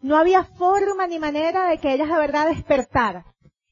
no 0.00 0.16
había 0.16 0.44
forma 0.44 1.06
ni 1.06 1.18
manera 1.18 1.68
de 1.68 1.78
que 1.78 1.92
ellas 1.92 2.08
de 2.08 2.18
verdad 2.18 2.48
despertaran. 2.48 3.24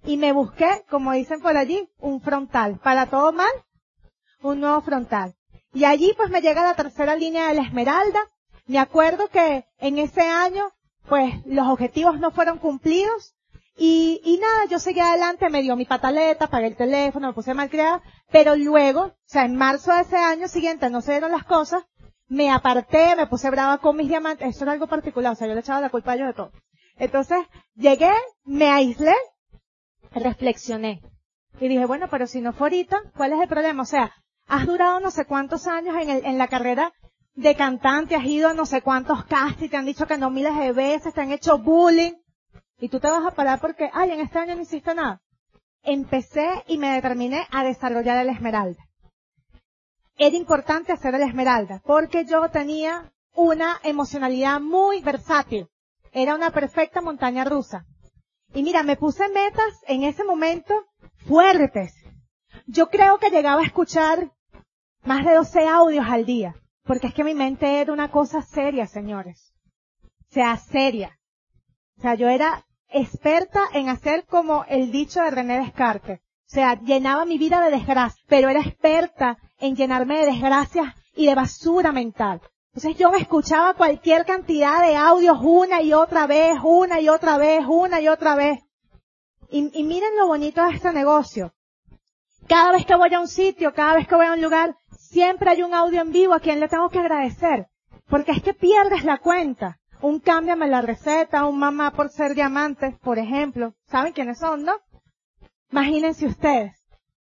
Y 0.04 0.16
me 0.16 0.32
busqué, 0.32 0.84
como 0.88 1.12
dicen 1.12 1.40
por 1.40 1.56
allí, 1.56 1.88
un 1.98 2.22
frontal. 2.22 2.78
Para 2.78 3.06
todo 3.06 3.32
mal, 3.32 3.52
un 4.40 4.60
nuevo 4.60 4.80
frontal. 4.80 5.34
Y 5.74 5.84
allí 5.84 6.14
pues 6.16 6.30
me 6.30 6.40
llega 6.40 6.62
la 6.62 6.74
tercera 6.74 7.16
línea 7.16 7.48
de 7.48 7.54
la 7.54 7.62
Esmeralda. 7.62 8.20
Me 8.66 8.78
acuerdo 8.78 9.28
que 9.28 9.66
en 9.78 9.98
ese 9.98 10.22
año, 10.22 10.70
pues 11.10 11.44
los 11.44 11.66
objetivos 11.66 12.18
no 12.20 12.30
fueron 12.30 12.58
cumplidos. 12.58 13.34
Y, 13.76 14.20
y 14.24 14.38
nada, 14.38 14.66
yo 14.70 14.78
seguí 14.78 15.00
adelante, 15.00 15.50
me 15.50 15.62
dio 15.62 15.74
mi 15.74 15.84
pataleta, 15.84 16.46
pagué 16.46 16.68
el 16.68 16.76
teléfono, 16.76 17.28
me 17.28 17.32
puse 17.32 17.52
mal 17.52 17.68
creada, 17.68 18.02
pero 18.30 18.54
luego, 18.54 19.02
o 19.02 19.14
sea, 19.24 19.44
en 19.44 19.56
marzo 19.56 19.92
de 19.92 20.02
ese 20.02 20.16
año 20.16 20.48
siguiente 20.48 20.88
no 20.88 21.00
se 21.00 21.12
dieron 21.12 21.32
las 21.32 21.44
cosas, 21.44 21.84
me 22.28 22.50
aparté, 22.50 23.16
me 23.16 23.26
puse 23.26 23.50
brava 23.50 23.78
con 23.78 23.96
mis 23.96 24.08
diamantes, 24.08 24.48
eso 24.48 24.64
era 24.64 24.72
algo 24.72 24.86
particular, 24.86 25.32
o 25.32 25.34
sea, 25.34 25.48
yo 25.48 25.54
le 25.54 25.60
echaba 25.60 25.80
la 25.80 25.90
culpa 25.90 26.12
a 26.12 26.14
ellos 26.14 26.28
de 26.28 26.34
todo. 26.34 26.52
Entonces, 26.96 27.38
llegué, 27.74 28.12
me 28.44 28.70
aislé, 28.70 29.14
reflexioné. 30.12 31.00
Y 31.58 31.68
dije, 31.68 31.86
bueno, 31.86 32.06
pero 32.10 32.26
si 32.26 32.40
no 32.40 32.52
fue 32.52 32.68
ahorita, 32.68 33.00
¿cuál 33.16 33.32
es 33.32 33.40
el 33.40 33.48
problema? 33.48 33.82
O 33.82 33.86
sea, 33.86 34.12
has 34.46 34.66
durado 34.66 35.00
no 35.00 35.10
sé 35.10 35.24
cuántos 35.24 35.66
años 35.66 35.96
en, 36.00 36.10
el, 36.10 36.24
en 36.26 36.38
la 36.38 36.48
carrera 36.48 36.92
de 37.40 37.56
cantante, 37.56 38.16
has 38.16 38.24
ido 38.24 38.50
a 38.50 38.54
no 38.54 38.66
sé 38.66 38.82
cuántos 38.82 39.24
castings, 39.24 39.70
te 39.70 39.76
han 39.76 39.86
dicho 39.86 40.06
que 40.06 40.18
no 40.18 40.30
miles 40.30 40.56
de 40.56 40.72
veces, 40.72 41.14
te 41.14 41.20
han 41.20 41.32
hecho 41.32 41.58
bullying. 41.58 42.12
Y 42.78 42.88
tú 42.88 43.00
te 43.00 43.10
vas 43.10 43.26
a 43.26 43.34
parar 43.34 43.60
porque, 43.60 43.90
ay, 43.92 44.10
en 44.10 44.20
este 44.20 44.38
año 44.38 44.54
no 44.54 44.62
hiciste 44.62 44.94
nada. 44.94 45.22
Empecé 45.82 46.64
y 46.66 46.76
me 46.76 46.94
determiné 46.94 47.46
a 47.50 47.64
desarrollar 47.64 48.18
el 48.18 48.28
esmeralda. 48.28 48.82
Era 50.18 50.36
importante 50.36 50.92
hacer 50.92 51.14
el 51.14 51.22
esmeralda 51.22 51.80
porque 51.84 52.26
yo 52.26 52.48
tenía 52.50 53.10
una 53.34 53.80
emocionalidad 53.84 54.60
muy 54.60 55.00
versátil. 55.00 55.66
Era 56.12 56.34
una 56.34 56.50
perfecta 56.50 57.00
montaña 57.00 57.44
rusa. 57.44 57.86
Y 58.52 58.62
mira, 58.62 58.82
me 58.82 58.96
puse 58.96 59.28
metas 59.28 59.82
en 59.86 60.02
ese 60.02 60.24
momento 60.24 60.74
fuertes. 61.26 61.94
Yo 62.66 62.90
creo 62.90 63.18
que 63.18 63.30
llegaba 63.30 63.62
a 63.62 63.66
escuchar 63.66 64.30
más 65.04 65.24
de 65.24 65.34
12 65.34 65.66
audios 65.68 66.04
al 66.06 66.26
día, 66.26 66.54
porque 66.90 67.06
es 67.06 67.14
que 67.14 67.22
mi 67.22 67.34
mente 67.34 67.80
era 67.80 67.92
una 67.92 68.10
cosa 68.10 68.42
seria, 68.42 68.84
señores. 68.84 69.54
O 70.02 70.32
sea, 70.34 70.56
seria. 70.56 71.20
O 71.96 72.00
sea, 72.00 72.16
yo 72.16 72.28
era 72.28 72.66
experta 72.88 73.60
en 73.74 73.88
hacer 73.88 74.26
como 74.26 74.64
el 74.68 74.90
dicho 74.90 75.22
de 75.22 75.30
René 75.30 75.60
Descartes. 75.60 76.18
O 76.18 76.24
sea, 76.48 76.80
llenaba 76.80 77.24
mi 77.26 77.38
vida 77.38 77.60
de 77.60 77.70
desgracia, 77.70 78.20
pero 78.26 78.48
era 78.48 78.58
experta 78.58 79.38
en 79.60 79.76
llenarme 79.76 80.18
de 80.18 80.32
desgracias 80.32 80.92
y 81.14 81.26
de 81.26 81.36
basura 81.36 81.92
mental. 81.92 82.40
Entonces 82.74 82.98
yo 82.98 83.12
me 83.12 83.18
escuchaba 83.18 83.74
cualquier 83.74 84.26
cantidad 84.26 84.84
de 84.84 84.96
audios 84.96 85.38
una 85.40 85.82
y 85.82 85.92
otra 85.92 86.26
vez, 86.26 86.58
una 86.60 87.00
y 87.00 87.08
otra 87.08 87.38
vez, 87.38 87.64
una 87.68 88.00
y 88.00 88.08
otra 88.08 88.34
vez. 88.34 88.58
Y, 89.48 89.70
y 89.78 89.84
miren 89.84 90.16
lo 90.18 90.26
bonito 90.26 90.60
de 90.66 90.74
este 90.74 90.92
negocio. 90.92 91.54
Cada 92.48 92.72
vez 92.72 92.84
que 92.84 92.96
voy 92.96 93.14
a 93.14 93.20
un 93.20 93.28
sitio, 93.28 93.72
cada 93.72 93.94
vez 93.94 94.08
que 94.08 94.16
voy 94.16 94.26
a 94.26 94.32
un 94.32 94.42
lugar, 94.42 94.74
siempre 95.10 95.50
hay 95.50 95.62
un 95.62 95.74
audio 95.74 96.00
en 96.00 96.12
vivo 96.12 96.34
a 96.34 96.40
quien 96.40 96.60
le 96.60 96.68
tengo 96.68 96.88
que 96.88 96.98
agradecer. 96.98 97.66
Porque 98.08 98.32
es 98.32 98.42
que 98.42 98.54
pierdes 98.54 99.04
la 99.04 99.18
cuenta 99.18 99.80
un 100.02 100.18
cámbiame 100.18 100.66
la 100.66 100.80
receta, 100.80 101.46
un 101.46 101.58
mamá 101.58 101.92
por 101.92 102.08
ser 102.10 102.34
diamante, 102.34 102.96
por 103.02 103.18
ejemplo. 103.18 103.74
¿Saben 103.86 104.12
quiénes 104.12 104.38
son, 104.38 104.64
no? 104.64 104.72
Imagínense 105.70 106.26
ustedes. 106.26 106.72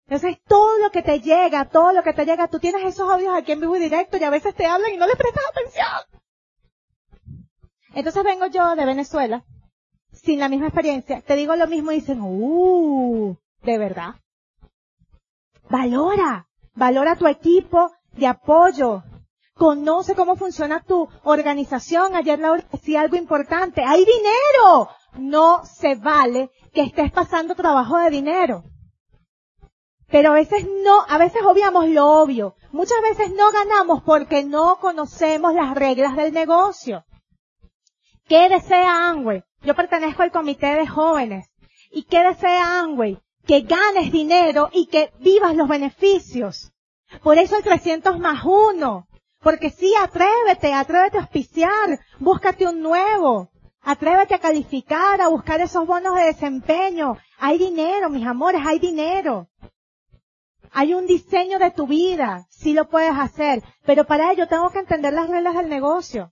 Entonces, 0.06 0.38
todo 0.48 0.78
lo 0.80 0.92
que 0.92 1.02
te 1.02 1.20
llega, 1.20 1.70
todo 1.70 1.94
lo 1.94 2.04
que 2.04 2.14
te 2.14 2.26
llega, 2.26 2.48
tú 2.48 2.60
tienes 2.60 2.84
esos 2.84 3.10
audios 3.10 3.34
aquí 3.36 3.52
en 3.52 3.62
vivo 3.62 3.76
y 3.76 3.80
directo 3.80 4.18
y 4.18 4.24
a 4.24 4.30
veces 4.30 4.56
te 4.56 4.66
hablan 4.66 4.94
y 4.94 4.98
no 4.98 5.08
le 5.08 5.16
prestas 5.16 5.44
atención. 5.50 6.22
Entonces 7.94 8.24
vengo 8.24 8.46
yo 8.48 8.76
de 8.76 8.86
Venezuela, 8.86 9.46
sin 10.12 10.40
la 10.40 10.50
misma 10.50 10.68
experiencia, 10.68 11.22
te 11.22 11.36
digo 11.36 11.56
lo 11.56 11.68
mismo 11.68 11.92
y 11.92 11.96
dicen, 11.96 12.20
uh, 12.22 13.36
de 13.64 13.78
verdad. 13.78 14.16
Valora, 15.70 16.48
valora 16.74 17.16
tu 17.16 17.28
equipo 17.28 17.92
de 18.14 18.28
apoyo, 18.28 19.04
Conoce 19.62 20.16
cómo 20.16 20.38
funciona 20.38 20.82
tu 20.82 21.08
organización. 21.24 22.16
Ayer 22.16 22.40
Laura 22.40 22.66
decía 22.72 23.02
algo 23.02 23.16
importante. 23.16 23.84
¡Hay 23.84 24.04
dinero! 24.04 24.90
No 25.20 25.64
se 25.66 25.94
vale 25.94 26.50
que 26.74 26.82
estés 26.82 27.12
pasando 27.12 27.54
trabajo 27.54 28.00
de 28.00 28.10
dinero. 28.10 28.64
Pero 30.08 30.32
a 30.32 30.34
veces 30.34 30.66
no, 30.84 31.06
a 31.08 31.20
veces 31.20 31.44
obviamos 31.46 31.88
lo 31.90 32.08
obvio. 32.08 32.56
Muchas 32.72 33.02
veces 33.04 33.36
no 33.36 33.52
ganamos 33.52 34.02
porque 34.02 34.44
no 34.44 34.78
conocemos 34.80 35.54
las 35.54 35.76
reglas 35.76 36.16
del 36.16 36.34
negocio. 36.34 37.06
¿Qué 38.28 38.50
desea 38.50 39.10
Amway? 39.10 39.44
Yo 39.62 39.76
pertenezco 39.76 40.24
al 40.24 40.32
comité 40.32 40.74
de 40.74 40.88
jóvenes. 40.88 41.52
¿Y 41.92 42.06
qué 42.06 42.24
desea 42.24 42.80
Amway? 42.80 43.22
Que 43.46 43.62
ganes 43.62 44.12
dinero 44.12 44.70
y 44.72 44.88
que 44.88 45.12
vivas 45.20 45.56
los 45.56 45.68
beneficios. 45.68 46.72
Por 47.24 47.38
eso 47.38 47.58
el 47.58 47.64
300 47.64 48.20
más 48.20 48.44
uno. 48.46 49.08
Porque 49.42 49.72
sí, 49.72 49.94
atrévete, 49.96 50.72
atrévete 50.74 51.18
a 51.18 51.22
auspiciar, 51.22 52.00
búscate 52.20 52.68
un 52.68 52.82
nuevo, 52.82 53.50
atrévete 53.82 54.36
a 54.36 54.39
calificar, 54.39 55.20
a 55.20 55.30
buscar 55.30 55.62
esos 55.62 55.88
bonos 55.88 56.16
de 56.16 56.26
desempeño. 56.26 57.18
Hay 57.39 57.58
dinero, 57.58 58.10
mis 58.12 58.26
amores, 58.26 58.62
hay 58.64 58.78
dinero. 58.78 59.48
Hay 60.72 60.94
un 60.94 61.08
diseño 61.08 61.58
de 61.58 61.72
tu 61.72 61.88
vida, 61.88 62.46
sí 62.50 62.74
lo 62.74 62.88
puedes 62.88 63.18
hacer, 63.18 63.64
pero 63.84 64.06
para 64.06 64.32
ello 64.32 64.48
tengo 64.48 64.70
que 64.70 64.80
entender 64.80 65.12
las 65.14 65.28
reglas 65.28 65.56
del 65.56 65.70
negocio. 65.70 66.32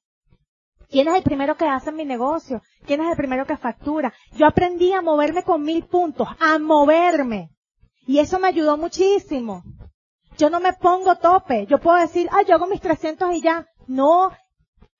¿Quién 0.89 1.07
es 1.07 1.15
el 1.15 1.23
primero 1.23 1.55
que 1.55 1.65
hace 1.65 1.91
mi 1.91 2.03
negocio? 2.03 2.61
¿Quién 2.85 3.01
es 3.01 3.11
el 3.11 3.15
primero 3.17 3.45
que 3.45 3.57
factura? 3.57 4.11
Yo 4.31 4.47
aprendí 4.47 4.91
a 4.91 5.01
moverme 5.03 5.43
con 5.43 5.61
mil 5.61 5.85
puntos, 5.85 6.27
a 6.39 6.57
moverme. 6.57 7.51
Y 8.07 8.17
eso 8.17 8.39
me 8.39 8.47
ayudó 8.47 8.75
muchísimo. 8.75 9.63
Yo 10.37 10.49
no 10.49 10.59
me 10.59 10.73
pongo 10.73 11.15
tope. 11.17 11.67
Yo 11.67 11.79
puedo 11.79 11.97
decir, 11.97 12.27
ah, 12.31 12.41
yo 12.41 12.55
hago 12.55 12.65
mis 12.65 12.81
300 12.81 13.35
y 13.35 13.41
ya. 13.41 13.67
No. 13.87 14.31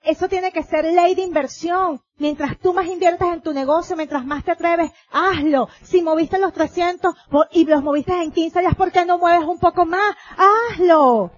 Eso 0.04 0.30
tiene 0.30 0.52
que 0.52 0.62
ser 0.62 0.86
ley 0.86 1.16
de 1.16 1.24
inversión. 1.24 2.02
Mientras 2.18 2.60
tú 2.60 2.72
más 2.72 2.86
inviertes 2.86 3.28
en 3.28 3.42
tu 3.42 3.52
negocio, 3.52 3.96
mientras 3.96 4.24
más 4.26 4.44
te 4.44 4.52
atreves, 4.52 4.92
hazlo. 5.12 5.70
Si 5.82 6.04
moviste 6.04 6.38
los 6.38 6.54
300 6.54 7.16
y 7.52 7.66
los 7.66 7.82
moviste 7.82 8.14
en 8.14 8.32
15 8.32 8.60
días, 8.60 8.76
¿por 8.76 8.92
qué 8.92 9.06
no 9.06 9.18
mueves 9.18 9.48
un 9.48 9.58
poco 9.58 9.86
más? 9.86 10.16
Hazlo. 10.38 11.32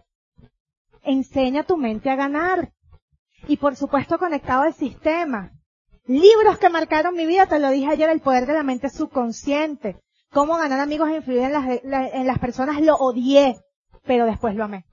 Enseña 1.04 1.64
tu 1.64 1.78
mente 1.78 2.10
a 2.10 2.16
ganar. 2.16 2.74
Y 3.48 3.58
por 3.58 3.76
supuesto 3.76 4.18
conectado 4.18 4.62
al 4.64 4.74
sistema. 4.74 5.52
Libros 6.06 6.58
que 6.58 6.70
marcaron 6.70 7.16
mi 7.16 7.26
vida, 7.26 7.46
te 7.46 7.60
lo 7.60 7.70
dije 7.70 7.92
ayer, 7.92 8.10
El 8.10 8.22
poder 8.22 8.46
de 8.46 8.54
la 8.54 8.64
mente 8.64 8.90
subconsciente. 8.90 10.00
Cómo 10.32 10.58
ganar 10.58 10.80
amigos 10.80 11.10
e 11.10 11.18
influir 11.18 11.42
en 11.42 12.28
las, 12.28 12.40
personas, 12.40 12.82
lo 12.82 12.96
odié, 12.96 13.58
pero 14.04 14.26
después 14.26 14.56
lo 14.56 14.64
amé. 14.64 14.86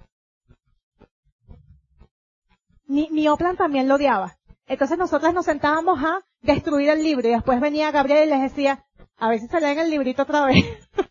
Mi, 2.87 3.09
mi 3.11 3.29
Oplan 3.29 3.57
también 3.57 3.87
lo 3.87 3.95
odiaba. 3.95 4.37
Entonces 4.67 4.99
nosotros 4.99 5.33
nos 5.33 5.45
sentábamos 5.45 6.03
a 6.03 6.21
destruir 6.43 6.91
el 6.91 7.03
libro 7.03 7.29
y 7.29 7.33
después 7.33 7.61
venía 7.61 7.91
Gabriel 7.91 8.29
y 8.29 8.31
les 8.31 8.43
decía, 8.43 8.85
a 9.17 9.33
si 9.33 9.47
se 9.47 9.61
leen 9.61 9.79
el 9.79 9.91
librito 9.91 10.23
otra 10.23 10.47
vez. 10.47 10.65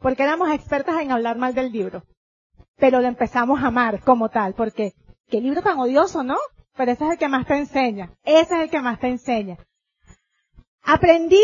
porque 0.00 0.22
éramos 0.22 0.50
expertas 0.52 1.00
en 1.00 1.10
hablar 1.10 1.36
mal 1.36 1.54
del 1.54 1.72
libro. 1.72 2.02
Pero 2.76 3.00
lo 3.00 3.08
empezamos 3.08 3.62
a 3.62 3.68
amar 3.68 4.00
como 4.00 4.28
tal, 4.28 4.54
porque 4.54 4.92
qué 5.28 5.40
libro 5.40 5.62
tan 5.62 5.78
odioso, 5.78 6.22
¿no? 6.22 6.36
Pero 6.76 6.92
ese 6.92 7.04
es 7.04 7.10
el 7.12 7.18
que 7.18 7.28
más 7.28 7.46
te 7.46 7.56
enseña. 7.56 8.12
Ese 8.22 8.54
es 8.54 8.62
el 8.62 8.70
que 8.70 8.80
más 8.80 9.00
te 9.00 9.08
enseña. 9.08 9.56
Aprendí 10.82 11.42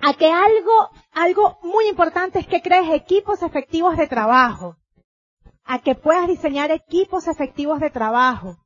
a 0.00 0.14
que 0.14 0.30
algo, 0.30 0.90
algo 1.12 1.58
muy 1.62 1.88
importante 1.88 2.38
es 2.38 2.46
que 2.46 2.62
crees 2.62 2.90
equipos 2.92 3.42
efectivos 3.42 3.96
de 3.96 4.06
trabajo 4.06 4.76
a 5.64 5.78
que 5.80 5.94
puedas 5.94 6.28
diseñar 6.28 6.70
equipos 6.70 7.26
efectivos 7.26 7.80
de 7.80 7.90
trabajo. 7.90 8.56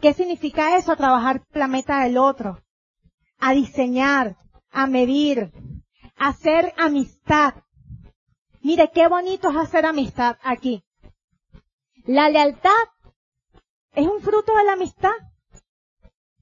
¿Qué 0.00 0.14
significa 0.14 0.76
eso? 0.76 0.96
trabajar 0.96 1.42
la 1.52 1.68
meta 1.68 2.00
del 2.04 2.18
otro, 2.18 2.62
a 3.38 3.52
diseñar, 3.52 4.36
a 4.70 4.86
medir, 4.86 5.52
a 6.16 6.28
hacer 6.28 6.72
amistad. 6.76 7.54
Mire, 8.62 8.90
qué 8.92 9.08
bonito 9.08 9.50
es 9.50 9.56
hacer 9.56 9.84
amistad 9.84 10.38
aquí. 10.42 10.84
La 12.04 12.30
lealtad 12.30 12.70
es 13.92 14.06
un 14.06 14.20
fruto 14.20 14.56
de 14.56 14.64
la 14.64 14.72
amistad. 14.72 15.14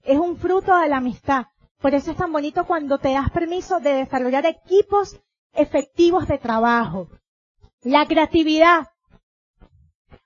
Es 0.03 0.18
un 0.18 0.36
fruto 0.36 0.76
de 0.76 0.88
la 0.88 0.98
amistad. 0.98 1.46
Por 1.80 1.94
eso 1.94 2.11
es 2.11 2.16
tan 2.16 2.32
bonito 2.32 2.66
cuando 2.66 2.98
te 2.98 3.12
das 3.12 3.30
permiso 3.30 3.80
de 3.80 3.92
desarrollar 3.94 4.46
equipos 4.46 5.20
efectivos 5.53 6.28
de 6.28 6.38
trabajo. 6.38 7.09
La 7.82 8.07
creatividad 8.07 8.88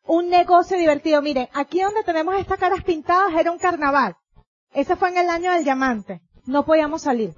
un 0.06 0.28
negocio 0.28 0.76
divertido. 0.76 1.22
Mire, 1.22 1.50
aquí 1.54 1.80
donde 1.80 2.04
tenemos 2.04 2.34
estas 2.36 2.58
caras 2.58 2.84
pintadas 2.84 3.34
era 3.34 3.50
un 3.50 3.58
carnaval. 3.58 4.16
Ese 4.72 4.96
fue 4.96 5.08
en 5.10 5.18
el 5.18 5.30
año 5.30 5.52
del 5.52 5.64
diamante. 5.64 6.20
No 6.46 6.64
podíamos 6.64 7.02
salir. 7.02 7.34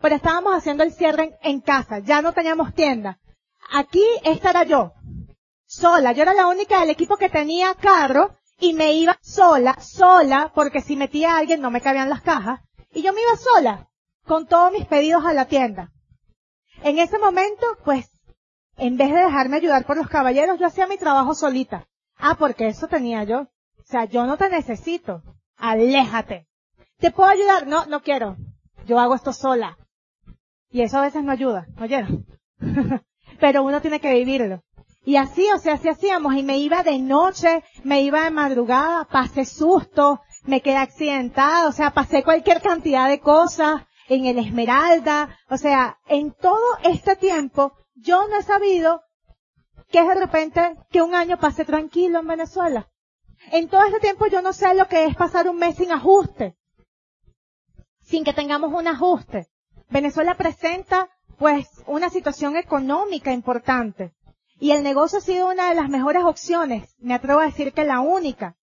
Pero 0.00 0.14
estábamos 0.14 0.54
haciendo 0.54 0.82
el 0.82 0.92
cierre 0.92 1.38
en, 1.42 1.60
casa. 1.60 2.00
Ya 2.00 2.20
no 2.20 2.32
teníamos 2.32 2.74
tienda. 2.74 3.18
Aquí 3.72 4.04
esta 4.24 4.50
era 4.50 4.64
yo. 4.64 4.92
Sola. 5.64 6.12
Yo 6.12 6.22
era 6.22 6.34
la 6.34 6.48
única 6.48 6.80
del 6.80 6.90
equipo 6.90 7.16
que 7.16 7.30
tenía 7.30 7.74
carro 7.74 8.36
y 8.58 8.72
me 8.72 8.94
iba 8.94 9.18
sola, 9.22 9.78
sola, 9.80 10.52
porque 10.54 10.80
si 10.80 10.96
metía 10.96 11.34
a 11.34 11.38
alguien 11.38 11.60
no 11.60 11.70
me 11.70 11.80
cabían 11.80 12.08
las 12.08 12.22
cajas. 12.22 12.60
Y 12.92 13.02
yo 13.02 13.12
me 13.12 13.20
iba 13.20 13.36
sola, 13.36 13.88
con 14.24 14.46
todos 14.46 14.72
mis 14.72 14.86
pedidos 14.86 15.24
a 15.24 15.34
la 15.34 15.46
tienda. 15.46 15.92
En 16.82 16.98
ese 16.98 17.18
momento, 17.18 17.66
pues, 17.84 18.10
en 18.76 18.96
vez 18.96 19.10
de 19.10 19.20
dejarme 19.20 19.56
ayudar 19.56 19.86
por 19.86 19.96
los 19.96 20.08
caballeros, 20.08 20.58
yo 20.58 20.66
hacía 20.66 20.86
mi 20.86 20.98
trabajo 20.98 21.34
solita. 21.34 21.86
Ah, 22.18 22.36
porque 22.38 22.68
eso 22.68 22.88
tenía 22.88 23.24
yo. 23.24 23.40
O 23.40 23.84
sea, 23.84 24.04
yo 24.04 24.26
no 24.26 24.36
te 24.36 24.48
necesito. 24.48 25.22
Aléjate. 25.56 26.46
¿Te 26.98 27.10
puedo 27.10 27.30
ayudar? 27.30 27.66
No, 27.66 27.86
no 27.86 28.02
quiero. 28.02 28.36
Yo 28.86 28.98
hago 28.98 29.14
esto 29.14 29.32
sola. 29.32 29.78
Y 30.70 30.82
eso 30.82 30.98
a 30.98 31.02
veces 31.02 31.22
no 31.24 31.32
ayuda, 31.32 31.66
¿oyeron? 31.80 32.26
Pero 33.40 33.62
uno 33.62 33.80
tiene 33.80 34.00
que 34.00 34.12
vivirlo. 34.12 34.62
Y 35.06 35.18
así, 35.18 35.48
o 35.54 35.58
sea, 35.58 35.74
así 35.74 35.88
hacíamos. 35.88 36.34
Y 36.34 36.42
me 36.42 36.58
iba 36.58 36.82
de 36.82 36.98
noche, 36.98 37.62
me 37.84 38.02
iba 38.02 38.24
de 38.24 38.32
madrugada, 38.32 39.04
pasé 39.04 39.44
susto, 39.44 40.20
me 40.42 40.60
quedé 40.60 40.78
accidentada, 40.78 41.68
o 41.68 41.72
sea, 41.72 41.92
pasé 41.92 42.24
cualquier 42.24 42.60
cantidad 42.60 43.08
de 43.08 43.20
cosas 43.20 43.82
en 44.08 44.26
el 44.26 44.40
Esmeralda. 44.40 45.38
O 45.48 45.58
sea, 45.58 46.00
en 46.08 46.32
todo 46.32 46.76
este 46.82 47.14
tiempo 47.14 47.72
yo 47.94 48.26
no 48.26 48.36
he 48.36 48.42
sabido 48.42 49.00
que 49.92 50.00
es 50.00 50.08
de 50.08 50.14
repente 50.16 50.74
que 50.90 51.02
un 51.02 51.14
año 51.14 51.38
pase 51.38 51.64
tranquilo 51.64 52.18
en 52.18 52.26
Venezuela. 52.26 52.90
En 53.52 53.68
todo 53.68 53.84
este 53.84 54.00
tiempo 54.00 54.26
yo 54.26 54.42
no 54.42 54.52
sé 54.52 54.74
lo 54.74 54.88
que 54.88 55.04
es 55.04 55.14
pasar 55.14 55.48
un 55.48 55.56
mes 55.56 55.76
sin 55.76 55.92
ajuste, 55.92 56.56
sin 58.00 58.24
que 58.24 58.32
tengamos 58.32 58.72
un 58.72 58.88
ajuste. 58.88 59.46
Venezuela 59.88 60.34
presenta 60.34 61.08
pues 61.38 61.68
una 61.86 62.10
situación 62.10 62.56
económica 62.56 63.30
importante 63.30 64.12
y 64.58 64.72
el 64.72 64.82
negocio 64.82 65.18
ha 65.18 65.22
sido 65.22 65.50
una 65.50 65.68
de 65.68 65.74
las 65.74 65.88
mejores 65.88 66.24
opciones, 66.24 66.94
me 66.98 67.14
atrevo 67.14 67.40
a 67.40 67.46
decir 67.46 67.72
que 67.72 67.84
la 67.84 68.00
única. 68.00 68.56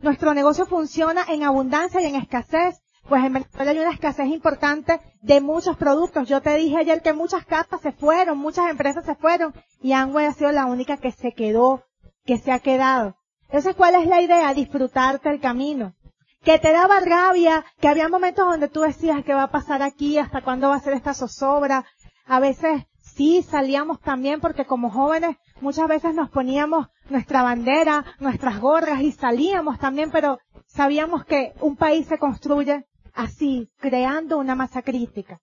Nuestro 0.00 0.34
negocio 0.34 0.66
funciona 0.66 1.24
en 1.28 1.42
abundancia 1.42 2.00
y 2.00 2.06
en 2.06 2.16
escasez 2.16 2.82
pues 3.08 3.24
en 3.24 3.32
Venezuela 3.32 3.70
hay 3.70 3.78
una 3.78 3.92
escasez 3.92 4.26
importante 4.26 5.00
de 5.22 5.40
muchos 5.40 5.76
productos. 5.76 6.28
Yo 6.28 6.40
te 6.40 6.54
dije 6.54 6.76
ayer 6.76 7.02
que 7.02 7.12
muchas 7.12 7.44
casas 7.44 7.80
se 7.80 7.92
fueron, 7.92 8.38
muchas 8.38 8.70
empresas 8.70 9.04
se 9.04 9.14
fueron 9.14 9.52
y 9.80 9.92
Amway 9.92 10.26
ha 10.26 10.32
sido 10.32 10.52
la 10.52 10.66
única 10.66 10.96
que 10.96 11.10
se 11.10 11.32
quedó, 11.32 11.84
que 12.24 12.38
se 12.38 12.52
ha 12.52 12.60
quedado. 12.60 13.16
Entonces, 13.44 13.74
¿cuál 13.74 13.96
es 13.96 14.06
la 14.06 14.22
idea? 14.22 14.54
Disfrutarte 14.54 15.28
el 15.28 15.40
camino. 15.40 15.94
Que 16.42 16.58
te 16.58 16.72
daba 16.72 17.00
rabia, 17.00 17.64
que 17.80 17.88
había 17.88 18.08
momentos 18.08 18.46
donde 18.46 18.68
tú 18.68 18.80
decías 18.80 19.24
qué 19.24 19.34
va 19.34 19.44
a 19.44 19.50
pasar 19.50 19.82
aquí, 19.82 20.18
hasta 20.18 20.42
cuándo 20.42 20.68
va 20.68 20.76
a 20.76 20.80
ser 20.80 20.94
esta 20.94 21.14
zozobra. 21.14 21.84
A 22.26 22.40
veces 22.40 22.84
sí 23.14 23.42
salíamos 23.42 24.00
también 24.00 24.40
porque 24.40 24.64
como 24.64 24.90
jóvenes 24.90 25.36
muchas 25.60 25.88
veces 25.88 26.14
nos 26.14 26.30
poníamos 26.30 26.88
nuestra 27.08 27.42
bandera, 27.42 28.04
nuestras 28.20 28.60
gorras 28.60 29.00
y 29.00 29.12
salíamos 29.12 29.78
también, 29.78 30.10
pero 30.10 30.38
sabíamos 30.66 31.24
que 31.24 31.52
un 31.60 31.76
país 31.76 32.06
se 32.06 32.18
construye 32.18 32.86
así, 33.14 33.70
creando 33.78 34.38
una 34.38 34.54
masa 34.54 34.82
crítica, 34.82 35.40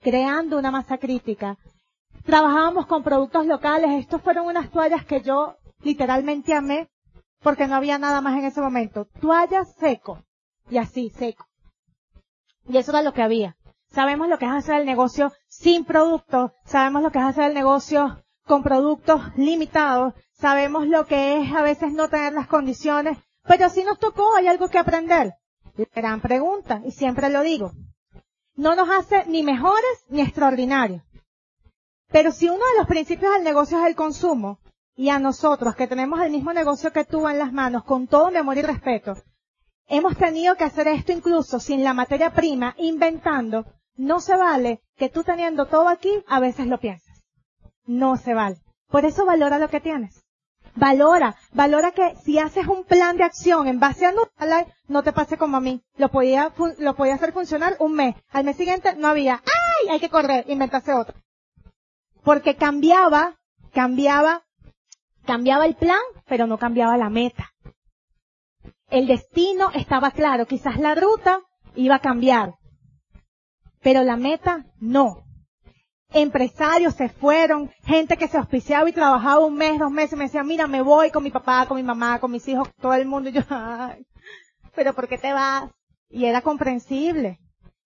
creando 0.00 0.58
una 0.58 0.70
masa 0.70 0.98
crítica. 0.98 1.56
Trabajábamos 2.24 2.86
con 2.86 3.02
productos 3.02 3.46
locales, 3.46 3.90
estos 3.92 4.22
fueron 4.22 4.46
unas 4.46 4.70
toallas 4.70 5.04
que 5.04 5.20
yo 5.20 5.56
literalmente 5.82 6.54
amé 6.54 6.88
porque 7.42 7.66
no 7.66 7.74
había 7.74 7.98
nada 7.98 8.20
más 8.20 8.38
en 8.38 8.44
ese 8.44 8.60
momento. 8.60 9.06
Toallas 9.20 9.74
seco, 9.74 10.22
y 10.70 10.78
así, 10.78 11.10
seco. 11.10 11.46
Y 12.68 12.76
eso 12.76 12.92
era 12.92 13.02
lo 13.02 13.12
que 13.12 13.22
había. 13.22 13.56
Sabemos 13.92 14.28
lo 14.28 14.38
que 14.38 14.46
es 14.46 14.52
hacer 14.52 14.80
el 14.80 14.86
negocio 14.86 15.32
sin 15.48 15.84
productos, 15.84 16.52
sabemos 16.64 17.02
lo 17.02 17.12
que 17.12 17.18
es 17.18 17.24
hacer 17.24 17.44
el 17.44 17.54
negocio 17.54 18.24
con 18.46 18.62
productos 18.62 19.20
limitados, 19.36 20.14
sabemos 20.32 20.86
lo 20.86 21.06
que 21.06 21.42
es 21.42 21.52
a 21.52 21.62
veces 21.62 21.92
no 21.92 22.08
tener 22.08 22.32
las 22.32 22.46
condiciones, 22.46 23.18
pero 23.44 23.68
si 23.68 23.84
nos 23.84 23.98
tocó, 23.98 24.34
hay 24.34 24.46
algo 24.46 24.68
que 24.68 24.78
aprender. 24.78 25.34
Gran 25.94 26.22
pregunta, 26.22 26.80
y 26.84 26.92
siempre 26.92 27.28
lo 27.28 27.42
digo, 27.42 27.72
no 28.54 28.74
nos 28.74 28.88
hace 28.88 29.24
ni 29.26 29.42
mejores 29.42 30.04
ni 30.08 30.22
extraordinarios. 30.22 31.02
Pero 32.08 32.32
si 32.32 32.48
uno 32.48 32.64
de 32.64 32.78
los 32.78 32.86
principios 32.86 33.32
del 33.34 33.44
negocio 33.44 33.78
es 33.78 33.86
el 33.86 33.94
consumo, 33.94 34.58
y 34.94 35.10
a 35.10 35.18
nosotros 35.18 35.74
que 35.74 35.86
tenemos 35.86 36.20
el 36.20 36.30
mismo 36.30 36.52
negocio 36.52 36.92
que 36.92 37.04
tú 37.04 37.28
en 37.28 37.38
las 37.38 37.52
manos, 37.52 37.84
con 37.84 38.06
todo 38.06 38.30
mi 38.30 38.38
amor 38.38 38.56
y 38.56 38.62
respeto, 38.62 39.14
hemos 39.86 40.16
tenido 40.16 40.56
que 40.56 40.64
hacer 40.64 40.88
esto 40.88 41.12
incluso 41.12 41.60
sin 41.60 41.84
la 41.84 41.94
materia 41.94 42.32
prima, 42.32 42.74
inventando, 42.78 43.66
no 44.02 44.20
se 44.20 44.36
vale 44.36 44.82
que 44.96 45.08
tú 45.08 45.22
teniendo 45.22 45.66
todo 45.66 45.88
aquí, 45.88 46.24
a 46.26 46.40
veces 46.40 46.66
lo 46.66 46.78
pienses. 46.78 47.22
No 47.86 48.16
se 48.16 48.34
vale. 48.34 48.56
Por 48.88 49.04
eso 49.04 49.24
valora 49.24 49.58
lo 49.58 49.68
que 49.68 49.80
tienes. 49.80 50.24
Valora, 50.74 51.36
valora 51.52 51.92
que 51.92 52.16
si 52.16 52.38
haces 52.38 52.66
un 52.66 52.84
plan 52.84 53.16
de 53.16 53.24
acción 53.24 53.68
en 53.68 53.78
base 53.78 54.06
a 54.06 54.12
Nutrilite, 54.12 54.74
no 54.88 55.04
te 55.04 55.12
pase 55.12 55.38
como 55.38 55.56
a 55.56 55.60
mí. 55.60 55.84
Lo 55.96 56.08
podía, 56.08 56.52
lo 56.78 56.96
podía 56.96 57.14
hacer 57.14 57.32
funcionar 57.32 57.76
un 57.78 57.94
mes. 57.94 58.16
Al 58.30 58.44
mes 58.44 58.56
siguiente 58.56 58.96
no 58.96 59.06
había. 59.06 59.34
¡Ay! 59.34 59.90
Hay 59.90 60.00
que 60.00 60.10
correr, 60.10 60.46
inventarse 60.48 60.92
otro. 60.92 61.14
Porque 62.24 62.56
cambiaba, 62.56 63.36
cambiaba, 63.72 64.42
cambiaba 65.24 65.64
el 65.66 65.76
plan, 65.76 66.02
pero 66.26 66.48
no 66.48 66.58
cambiaba 66.58 66.96
la 66.96 67.08
meta. 67.08 67.52
El 68.88 69.06
destino 69.06 69.70
estaba 69.74 70.10
claro, 70.10 70.46
quizás 70.46 70.78
la 70.78 70.94
ruta 70.96 71.40
iba 71.74 71.96
a 71.96 72.00
cambiar, 72.00 72.54
pero 73.82 74.02
la 74.02 74.16
meta 74.16 74.66
no 74.80 75.24
empresarios 76.14 76.94
se 76.94 77.08
fueron, 77.08 77.70
gente 77.84 78.16
que 78.16 78.28
se 78.28 78.38
auspiciaba 78.38 78.88
y 78.88 78.92
trabajaba 78.92 79.44
un 79.44 79.54
mes, 79.54 79.78
dos 79.78 79.90
meses, 79.90 80.18
me 80.18 80.24
decía, 80.24 80.42
mira, 80.42 80.66
me 80.66 80.82
voy 80.82 81.10
con 81.10 81.22
mi 81.22 81.30
papá, 81.30 81.66
con 81.66 81.76
mi 81.76 81.82
mamá, 81.82 82.20
con 82.20 82.30
mis 82.30 82.46
hijos, 82.48 82.68
todo 82.80 82.94
el 82.94 83.06
mundo. 83.06 83.30
Y 83.32 83.32
yo, 83.32 83.42
ay, 83.48 84.06
pero 84.74 84.94
¿por 84.94 85.08
qué 85.08 85.18
te 85.18 85.32
vas? 85.32 85.70
Y 86.08 86.26
era 86.26 86.42
comprensible. 86.42 87.38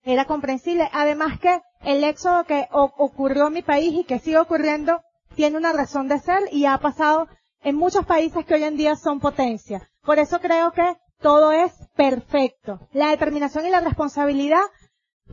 Era 0.03 0.25
comprensible. 0.25 0.89
Además 0.93 1.39
que 1.39 1.61
el 1.81 2.03
éxodo 2.03 2.43
que 2.45 2.67
ocurrió 2.71 3.47
en 3.47 3.53
mi 3.53 3.61
país 3.61 3.93
y 3.93 4.03
que 4.03 4.19
sigue 4.19 4.37
ocurriendo 4.37 5.01
tiene 5.35 5.57
una 5.57 5.73
razón 5.73 6.07
de 6.07 6.19
ser 6.19 6.39
y 6.51 6.65
ha 6.65 6.77
pasado 6.79 7.27
en 7.61 7.75
muchos 7.75 8.05
países 8.05 8.45
que 8.45 8.55
hoy 8.55 8.63
en 8.63 8.77
día 8.77 8.95
son 8.95 9.19
potencia. 9.19 9.89
Por 10.03 10.19
eso 10.19 10.39
creo 10.39 10.71
que 10.71 10.95
todo 11.19 11.51
es 11.51 11.71
perfecto. 11.95 12.79
La 12.91 13.09
determinación 13.09 13.65
y 13.65 13.69
la 13.69 13.81
responsabilidad 13.81 14.61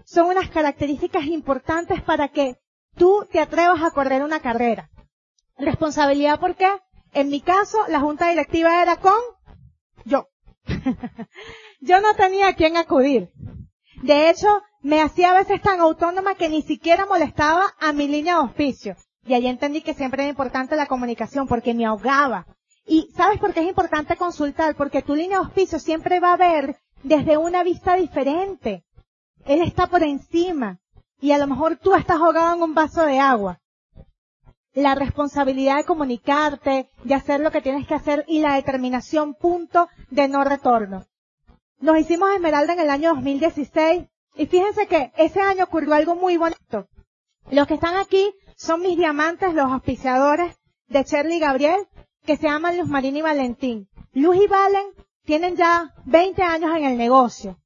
son 0.04 0.28
unas 0.28 0.50
características 0.50 1.26
importantes 1.26 2.02
para 2.02 2.28
que 2.28 2.56
tú 2.96 3.26
te 3.30 3.40
atrevas 3.40 3.82
a 3.82 3.90
correr 3.90 4.22
una 4.22 4.40
carrera. 4.40 4.90
Responsabilidad 5.56 6.40
porque, 6.40 6.68
en 7.12 7.28
mi 7.28 7.40
caso, 7.40 7.78
la 7.88 8.00
junta 8.00 8.28
directiva 8.28 8.82
era 8.82 8.96
con 8.96 9.14
yo. 10.04 10.28
yo 11.80 12.00
no 12.00 12.14
tenía 12.14 12.48
a 12.48 12.54
quién 12.54 12.76
acudir. 12.76 13.30
De 14.02 14.30
hecho, 14.30 14.48
me 14.82 15.00
hacía 15.00 15.30
a 15.30 15.34
veces 15.34 15.62
tan 15.62 15.80
autónoma 15.80 16.34
que 16.34 16.48
ni 16.48 16.62
siquiera 16.62 17.06
molestaba 17.06 17.74
a 17.80 17.92
mi 17.92 18.08
línea 18.08 18.34
de 18.34 18.40
auspicio. 18.40 18.96
Y 19.26 19.34
ahí 19.34 19.46
entendí 19.46 19.80
que 19.80 19.94
siempre 19.94 20.22
era 20.22 20.30
importante 20.30 20.76
la 20.76 20.86
comunicación 20.86 21.46
porque 21.46 21.72
me 21.72 21.86
ahogaba. 21.86 22.46
Y 22.86 23.08
¿sabes 23.16 23.38
por 23.38 23.54
qué 23.54 23.60
es 23.60 23.68
importante 23.68 24.16
consultar? 24.16 24.74
Porque 24.76 25.00
tu 25.00 25.14
línea 25.14 25.38
de 25.38 25.44
auspicio 25.44 25.78
siempre 25.78 26.20
va 26.20 26.34
a 26.34 26.36
ver 26.36 26.76
desde 27.02 27.38
una 27.38 27.62
vista 27.62 27.94
diferente. 27.94 28.84
Él 29.46 29.62
está 29.62 29.86
por 29.86 30.02
encima. 30.02 30.78
Y 31.20 31.32
a 31.32 31.38
lo 31.38 31.46
mejor 31.46 31.76
tú 31.76 31.94
estás 31.94 32.20
ahogado 32.20 32.54
en 32.54 32.62
un 32.62 32.74
vaso 32.74 33.04
de 33.04 33.18
agua. 33.18 33.60
La 34.74 34.94
responsabilidad 34.94 35.76
de 35.76 35.84
comunicarte, 35.84 36.90
de 37.04 37.14
hacer 37.14 37.40
lo 37.40 37.50
que 37.50 37.62
tienes 37.62 37.86
que 37.86 37.94
hacer 37.94 38.24
y 38.26 38.40
la 38.40 38.54
determinación 38.54 39.34
punto 39.34 39.88
de 40.10 40.28
no 40.28 40.44
retorno. 40.44 41.06
Nos 41.78 41.98
hicimos 41.98 42.30
Esmeralda 42.34 42.72
en 42.72 42.80
el 42.80 42.90
año 42.90 43.14
2016 43.14 44.06
y 44.36 44.46
fíjense 44.46 44.86
que 44.86 45.12
ese 45.16 45.40
año 45.40 45.64
ocurrió 45.64 45.94
algo 45.94 46.16
muy 46.16 46.36
bonito. 46.36 46.88
Los 47.50 47.66
que 47.66 47.74
están 47.74 47.96
aquí 47.96 48.34
son 48.56 48.80
mis 48.80 48.96
diamantes, 48.96 49.54
los 49.54 49.70
auspiciadores 49.70 50.56
de 50.88 51.02
Shirley 51.04 51.36
y 51.36 51.40
Gabriel, 51.40 51.86
que 52.24 52.36
se 52.36 52.48
llaman 52.48 52.78
Luz 52.78 52.88
Marín 52.88 53.16
y 53.16 53.22
Valentín. 53.22 53.88
Luz 54.12 54.36
y 54.36 54.46
Valen 54.46 54.86
tienen 55.24 55.56
ya 55.56 55.94
20 56.06 56.42
años 56.42 56.76
en 56.76 56.84
el 56.84 56.96
negocio. 56.98 57.58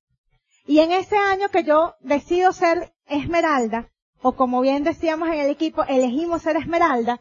Y 0.68 0.80
en 0.80 0.92
ese 0.92 1.16
año 1.16 1.48
que 1.48 1.64
yo 1.64 1.94
decido 2.00 2.52
ser 2.52 2.92
Esmeralda, 3.06 3.88
o 4.20 4.36
como 4.36 4.60
bien 4.60 4.84
decíamos 4.84 5.28
en 5.28 5.40
el 5.40 5.48
equipo, 5.48 5.82
elegimos 5.84 6.42
ser 6.42 6.56
Esmeralda, 6.56 7.18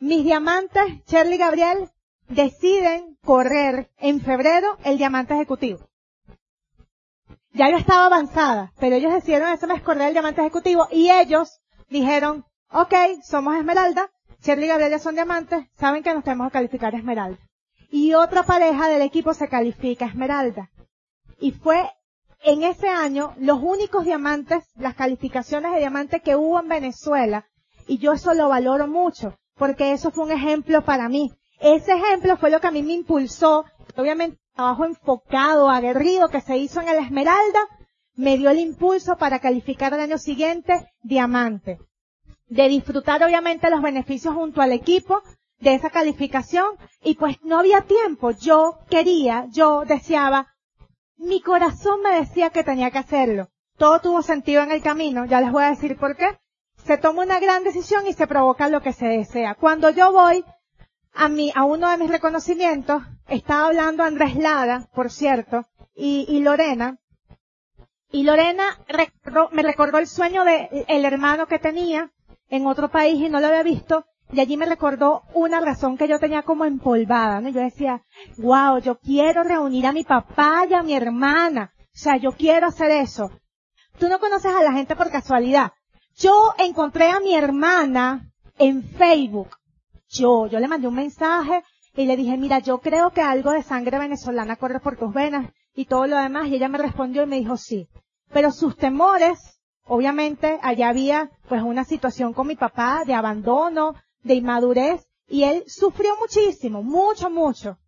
mis 0.00 0.24
diamantes, 0.24 0.82
Shirley 1.06 1.36
y 1.36 1.38
Gabriel, 1.38 1.90
deciden 2.26 3.16
correr 3.24 3.92
en 3.98 4.20
febrero 4.20 4.78
el 4.82 4.98
diamante 4.98 5.34
ejecutivo. 5.34 5.78
Ya 7.52 7.70
yo 7.70 7.76
estaba 7.76 8.06
avanzada, 8.06 8.72
pero 8.80 8.96
ellos 8.96 9.14
decidieron 9.14 9.48
ese 9.50 9.68
mes 9.68 9.80
correr 9.80 10.08
el 10.08 10.14
diamante 10.14 10.40
ejecutivo 10.40 10.88
y 10.90 11.08
ellos 11.08 11.60
dijeron, 11.88 12.44
ok, 12.72 12.94
somos 13.22 13.54
Esmeralda, 13.54 14.10
Shirley 14.42 14.64
y 14.64 14.68
Gabriel 14.68 14.90
ya 14.90 14.98
son 14.98 15.14
diamantes, 15.14 15.68
saben 15.78 16.02
que 16.02 16.12
nos 16.12 16.24
tenemos 16.24 16.48
que 16.48 16.54
calificar 16.54 16.96
Esmeralda. 16.96 17.38
Y 17.92 18.14
otra 18.14 18.42
pareja 18.42 18.88
del 18.88 19.02
equipo 19.02 19.34
se 19.34 19.48
califica 19.48 20.06
Esmeralda. 20.06 20.68
Y 21.38 21.52
fue 21.52 21.92
en 22.42 22.62
ese 22.62 22.88
año 22.88 23.34
los 23.38 23.60
únicos 23.62 24.04
diamantes, 24.04 24.64
las 24.76 24.94
calificaciones 24.94 25.72
de 25.72 25.78
diamante 25.78 26.20
que 26.20 26.36
hubo 26.36 26.60
en 26.60 26.68
Venezuela. 26.68 27.46
Y 27.86 27.98
yo 27.98 28.12
eso 28.12 28.34
lo 28.34 28.48
valoro 28.48 28.86
mucho, 28.86 29.36
porque 29.54 29.92
eso 29.92 30.10
fue 30.10 30.24
un 30.24 30.32
ejemplo 30.32 30.84
para 30.84 31.08
mí. 31.08 31.32
Ese 31.60 31.92
ejemplo 31.92 32.36
fue 32.36 32.50
lo 32.50 32.60
que 32.60 32.66
a 32.66 32.72
mí 32.72 32.82
me 32.82 32.92
impulsó, 32.92 33.64
obviamente 33.96 34.38
trabajo 34.54 34.86
enfocado, 34.86 35.68
aguerrido 35.68 36.28
que 36.28 36.40
se 36.40 36.56
hizo 36.56 36.80
en 36.80 36.88
el 36.88 36.96
Esmeralda, 36.96 37.60
me 38.14 38.38
dio 38.38 38.50
el 38.50 38.58
impulso 38.58 39.16
para 39.16 39.38
calificar 39.38 39.92
el 39.92 40.00
año 40.00 40.18
siguiente 40.18 40.90
diamante. 41.02 41.78
De 42.46 42.68
disfrutar 42.68 43.22
obviamente 43.22 43.70
los 43.70 43.82
beneficios 43.82 44.34
junto 44.34 44.62
al 44.62 44.72
equipo 44.72 45.22
de 45.58 45.74
esa 45.74 45.90
calificación 45.90 46.66
y 47.02 47.14
pues 47.16 47.36
no 47.42 47.58
había 47.58 47.82
tiempo. 47.82 48.30
Yo 48.30 48.78
quería, 48.88 49.46
yo 49.50 49.84
deseaba, 49.84 50.48
mi 51.16 51.40
corazón 51.40 52.02
me 52.02 52.20
decía 52.20 52.50
que 52.50 52.64
tenía 52.64 52.90
que 52.90 52.98
hacerlo. 52.98 53.48
Todo 53.76 54.00
tuvo 54.00 54.22
sentido 54.22 54.62
en 54.62 54.70
el 54.70 54.82
camino, 54.82 55.24
ya 55.24 55.40
les 55.40 55.52
voy 55.52 55.64
a 55.64 55.70
decir 55.70 55.96
por 55.96 56.16
qué. 56.16 56.38
Se 56.76 56.98
toma 56.98 57.22
una 57.22 57.40
gran 57.40 57.64
decisión 57.64 58.06
y 58.06 58.12
se 58.12 58.26
provoca 58.26 58.68
lo 58.68 58.80
que 58.80 58.92
se 58.92 59.06
desea. 59.06 59.54
Cuando 59.54 59.90
yo 59.90 60.12
voy 60.12 60.44
a 61.12 61.28
mi, 61.28 61.52
a 61.54 61.64
uno 61.64 61.90
de 61.90 61.98
mis 61.98 62.10
reconocimientos, 62.10 63.02
estaba 63.28 63.66
hablando 63.66 64.04
Andrés 64.04 64.36
Lara, 64.36 64.86
por 64.94 65.10
cierto, 65.10 65.66
y, 65.94 66.26
y 66.28 66.40
Lorena, 66.40 66.98
y 68.10 68.22
Lorena 68.22 68.78
me 69.50 69.62
recordó 69.62 69.98
el 69.98 70.06
sueño 70.06 70.44
de 70.44 70.86
el 70.88 71.04
hermano 71.04 71.46
que 71.46 71.58
tenía 71.58 72.12
en 72.48 72.66
otro 72.66 72.88
país 72.88 73.20
y 73.20 73.28
no 73.28 73.40
lo 73.40 73.48
había 73.48 73.62
visto, 73.62 74.06
y 74.32 74.40
allí 74.40 74.56
me 74.56 74.66
recordó 74.66 75.22
una 75.34 75.60
razón 75.60 75.96
que 75.96 76.08
yo 76.08 76.18
tenía 76.18 76.42
como 76.42 76.64
empolvada, 76.64 77.40
¿no? 77.40 77.48
Yo 77.48 77.60
decía, 77.60 78.02
wow, 78.38 78.78
yo 78.78 78.98
quiero 78.98 79.44
reunir 79.44 79.86
a 79.86 79.92
mi 79.92 80.02
papá 80.02 80.66
y 80.68 80.74
a 80.74 80.82
mi 80.82 80.94
hermana. 80.94 81.72
O 81.78 81.98
sea, 81.98 82.16
yo 82.16 82.32
quiero 82.32 82.66
hacer 82.66 82.90
eso. 82.90 83.30
Tú 83.98 84.08
no 84.08 84.18
conoces 84.18 84.52
a 84.52 84.62
la 84.62 84.72
gente 84.72 84.96
por 84.96 85.10
casualidad. 85.10 85.72
Yo 86.16 86.54
encontré 86.58 87.10
a 87.10 87.20
mi 87.20 87.34
hermana 87.34 88.32
en 88.58 88.82
Facebook. 88.82 89.50
Yo, 90.08 90.46
yo 90.46 90.58
le 90.58 90.68
mandé 90.68 90.88
un 90.88 90.94
mensaje 90.94 91.62
y 91.94 92.04
le 92.04 92.16
dije, 92.16 92.36
mira, 92.36 92.58
yo 92.58 92.78
creo 92.78 93.10
que 93.10 93.22
algo 93.22 93.52
de 93.52 93.62
sangre 93.62 93.98
venezolana 93.98 94.56
corre 94.56 94.80
por 94.80 94.96
tus 94.96 95.12
venas 95.12 95.50
y 95.74 95.86
todo 95.86 96.06
lo 96.06 96.16
demás. 96.16 96.48
Y 96.48 96.56
ella 96.56 96.68
me 96.68 96.78
respondió 96.78 97.22
y 97.22 97.26
me 97.26 97.38
dijo, 97.38 97.56
sí. 97.56 97.88
Pero 98.32 98.50
sus 98.50 98.76
temores, 98.76 99.60
obviamente, 99.84 100.58
allá 100.62 100.88
había 100.88 101.30
pues 101.48 101.62
una 101.62 101.84
situación 101.84 102.32
con 102.32 102.48
mi 102.48 102.56
papá 102.56 103.02
de 103.06 103.14
abandono, 103.14 103.94
de 104.26 104.34
inmadurez, 104.34 105.06
y 105.28 105.44
él 105.44 105.64
sufrió 105.66 106.16
muchísimo, 106.18 106.82
mucho, 106.82 107.30
mucho. 107.30 107.78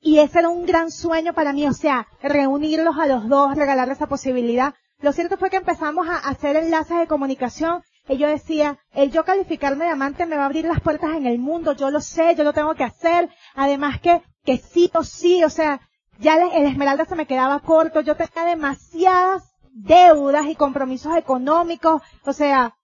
Y 0.00 0.18
ese 0.18 0.40
era 0.40 0.50
un 0.50 0.66
gran 0.66 0.90
sueño 0.90 1.32
para 1.32 1.52
mí, 1.52 1.66
o 1.66 1.72
sea, 1.72 2.06
reunirlos 2.22 2.98
a 2.98 3.06
los 3.06 3.28
dos, 3.28 3.56
regalarles 3.56 3.96
esa 3.96 4.06
posibilidad. 4.06 4.74
Lo 5.00 5.12
cierto 5.12 5.38
fue 5.38 5.50
que 5.50 5.56
empezamos 5.56 6.06
a 6.08 6.16
hacer 6.16 6.56
enlaces 6.56 6.98
de 6.98 7.06
comunicación 7.06 7.82
y 8.06 8.18
yo 8.18 8.28
decía, 8.28 8.78
el 8.92 9.10
yo 9.10 9.24
calificarme 9.24 9.86
de 9.86 9.92
amante 9.92 10.26
me 10.26 10.36
va 10.36 10.42
a 10.42 10.46
abrir 10.46 10.66
las 10.66 10.80
puertas 10.80 11.14
en 11.16 11.24
el 11.24 11.38
mundo, 11.38 11.72
yo 11.72 11.90
lo 11.90 12.02
sé, 12.02 12.34
yo 12.34 12.44
lo 12.44 12.52
tengo 12.52 12.74
que 12.74 12.84
hacer. 12.84 13.30
Además 13.54 13.98
que, 14.00 14.22
que 14.44 14.58
sí 14.58 14.90
o 14.92 15.02
sí, 15.04 15.42
o 15.42 15.48
sea, 15.48 15.80
ya 16.18 16.36
el 16.36 16.66
Esmeralda 16.66 17.06
se 17.06 17.16
me 17.16 17.26
quedaba 17.26 17.60
corto, 17.60 18.02
yo 18.02 18.14
tenía 18.14 18.44
demasiadas 18.44 19.54
deudas 19.72 20.46
y 20.46 20.54
compromisos 20.54 21.16
económicos, 21.16 22.02
o 22.24 22.32
sea, 22.32 22.76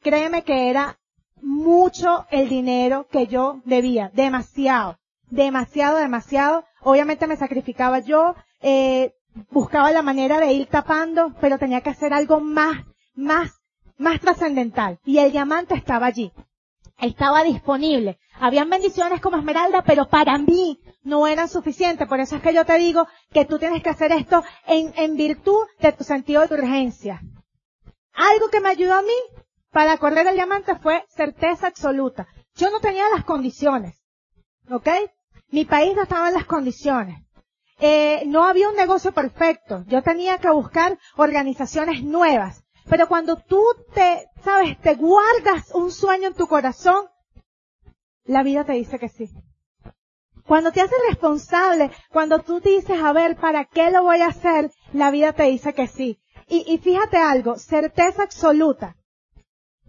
créeme 0.00 0.44
que 0.44 0.70
era 0.70 0.97
mucho 1.42 2.26
el 2.30 2.48
dinero 2.48 3.06
que 3.10 3.26
yo 3.26 3.60
debía, 3.64 4.10
demasiado, 4.14 4.98
demasiado, 5.30 5.98
demasiado. 5.98 6.64
Obviamente 6.82 7.26
me 7.26 7.36
sacrificaba 7.36 8.00
yo, 8.00 8.34
eh, 8.60 9.12
buscaba 9.50 9.90
la 9.92 10.02
manera 10.02 10.40
de 10.40 10.52
ir 10.52 10.66
tapando, 10.66 11.34
pero 11.40 11.58
tenía 11.58 11.80
que 11.80 11.90
hacer 11.90 12.12
algo 12.12 12.40
más, 12.40 12.78
más, 13.14 13.60
más 13.96 14.20
trascendental. 14.20 14.98
Y 15.04 15.18
el 15.18 15.32
diamante 15.32 15.74
estaba 15.74 16.06
allí. 16.06 16.32
Estaba 16.98 17.44
disponible. 17.44 18.18
Habían 18.40 18.70
bendiciones 18.70 19.20
como 19.20 19.36
Esmeralda, 19.36 19.82
pero 19.82 20.08
para 20.08 20.36
mí 20.38 20.80
no 21.02 21.26
eran 21.26 21.48
suficientes. 21.48 22.08
Por 22.08 22.20
eso 22.20 22.36
es 22.36 22.42
que 22.42 22.54
yo 22.54 22.64
te 22.64 22.78
digo 22.78 23.06
que 23.32 23.44
tú 23.44 23.58
tienes 23.58 23.82
que 23.82 23.90
hacer 23.90 24.12
esto 24.12 24.42
en, 24.66 24.92
en 24.96 25.16
virtud 25.16 25.66
de 25.80 25.92
tu 25.92 26.04
sentido 26.04 26.46
de 26.46 26.54
urgencia. 26.54 27.20
Algo 28.12 28.48
que 28.50 28.60
me 28.60 28.70
ayudó 28.70 28.94
a 28.94 29.02
mí 29.02 29.37
para 29.70 29.98
correr 29.98 30.26
el 30.26 30.34
diamante 30.34 30.76
fue 30.76 31.04
certeza 31.08 31.66
absoluta. 31.66 32.26
Yo 32.54 32.70
no 32.70 32.80
tenía 32.80 33.08
las 33.14 33.24
condiciones. 33.24 34.02
¿Ok? 34.70 34.88
Mi 35.50 35.64
país 35.64 35.94
no 35.94 36.02
estaba 36.02 36.28
en 36.28 36.34
las 36.34 36.46
condiciones. 36.46 37.18
Eh, 37.80 38.24
no 38.26 38.44
había 38.44 38.68
un 38.68 38.76
negocio 38.76 39.12
perfecto. 39.12 39.84
Yo 39.86 40.02
tenía 40.02 40.38
que 40.38 40.50
buscar 40.50 40.98
organizaciones 41.16 42.02
nuevas. 42.02 42.64
Pero 42.88 43.06
cuando 43.08 43.36
tú 43.36 43.62
te, 43.94 44.26
sabes, 44.42 44.80
te 44.80 44.94
guardas 44.94 45.70
un 45.74 45.90
sueño 45.90 46.28
en 46.28 46.34
tu 46.34 46.46
corazón, 46.46 47.06
la 48.24 48.42
vida 48.42 48.64
te 48.64 48.72
dice 48.72 48.98
que 48.98 49.08
sí. 49.08 49.30
Cuando 50.46 50.72
te 50.72 50.80
haces 50.80 50.98
responsable, 51.08 51.90
cuando 52.10 52.38
tú 52.40 52.60
dices, 52.60 52.98
a 53.02 53.12
ver, 53.12 53.36
¿para 53.36 53.66
qué 53.66 53.90
lo 53.90 54.02
voy 54.02 54.22
a 54.22 54.28
hacer? 54.28 54.70
La 54.94 55.10
vida 55.10 55.34
te 55.34 55.42
dice 55.44 55.74
que 55.74 55.86
sí. 55.86 56.18
Y, 56.46 56.64
y 56.66 56.78
fíjate 56.78 57.18
algo, 57.18 57.58
certeza 57.58 58.22
absoluta 58.22 58.96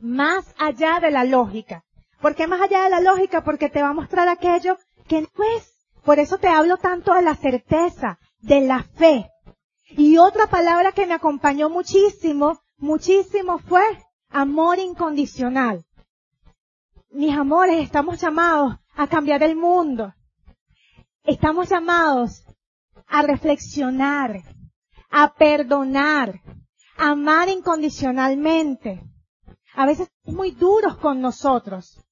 más 0.02 0.54
allá 0.58 1.00
de 1.00 1.12
la 1.12 1.24
lógica. 1.24 1.84
¿Por 2.22 2.36
qué 2.36 2.48
más 2.48 2.62
allá 2.62 2.84
de 2.84 2.90
la 2.90 3.00
lógica? 3.00 3.44
Porque 3.44 3.70
te 3.70 3.82
va 3.82 3.90
a 3.90 3.94
mostrar 3.94 4.28
aquello 4.28 4.78
que 5.08 5.22
no 5.22 5.30
es. 5.58 5.74
Por 6.04 6.20
eso 6.20 6.38
te 6.38 6.48
hablo 6.48 6.78
tanto 6.78 7.14
de 7.14 7.22
la 7.22 7.36
certeza, 7.36 8.20
de 8.40 8.62
la 8.62 8.84
fe. 8.84 9.30
Y 9.92 10.18
otra 10.18 10.48
palabra 10.48 10.92
que 10.92 11.06
me 11.06 11.14
acompañó 11.14 11.70
muchísimo, 11.70 12.60
muchísimo 12.78 13.60
fue 13.60 13.84
amor 14.30 14.80
incondicional. 14.80 15.86
Mis 17.12 17.36
amores, 17.36 17.84
estamos 17.84 18.22
llamados 18.22 18.76
a 18.96 19.08
cambiar 19.08 19.44
el 19.44 19.56
mundo. 19.56 20.14
Estamos 21.24 21.70
llamados 21.70 22.44
a 23.08 23.22
reflexionar, 23.24 24.44
a 25.10 25.34
perdonar, 25.34 26.42
a 26.98 27.10
amar 27.10 27.50
incondicionalmente 27.50 29.09
a 29.80 29.86
veces 29.86 30.10
muy 30.26 30.52
duros 30.52 30.98
con 30.98 31.22
nosotros. 31.22 32.04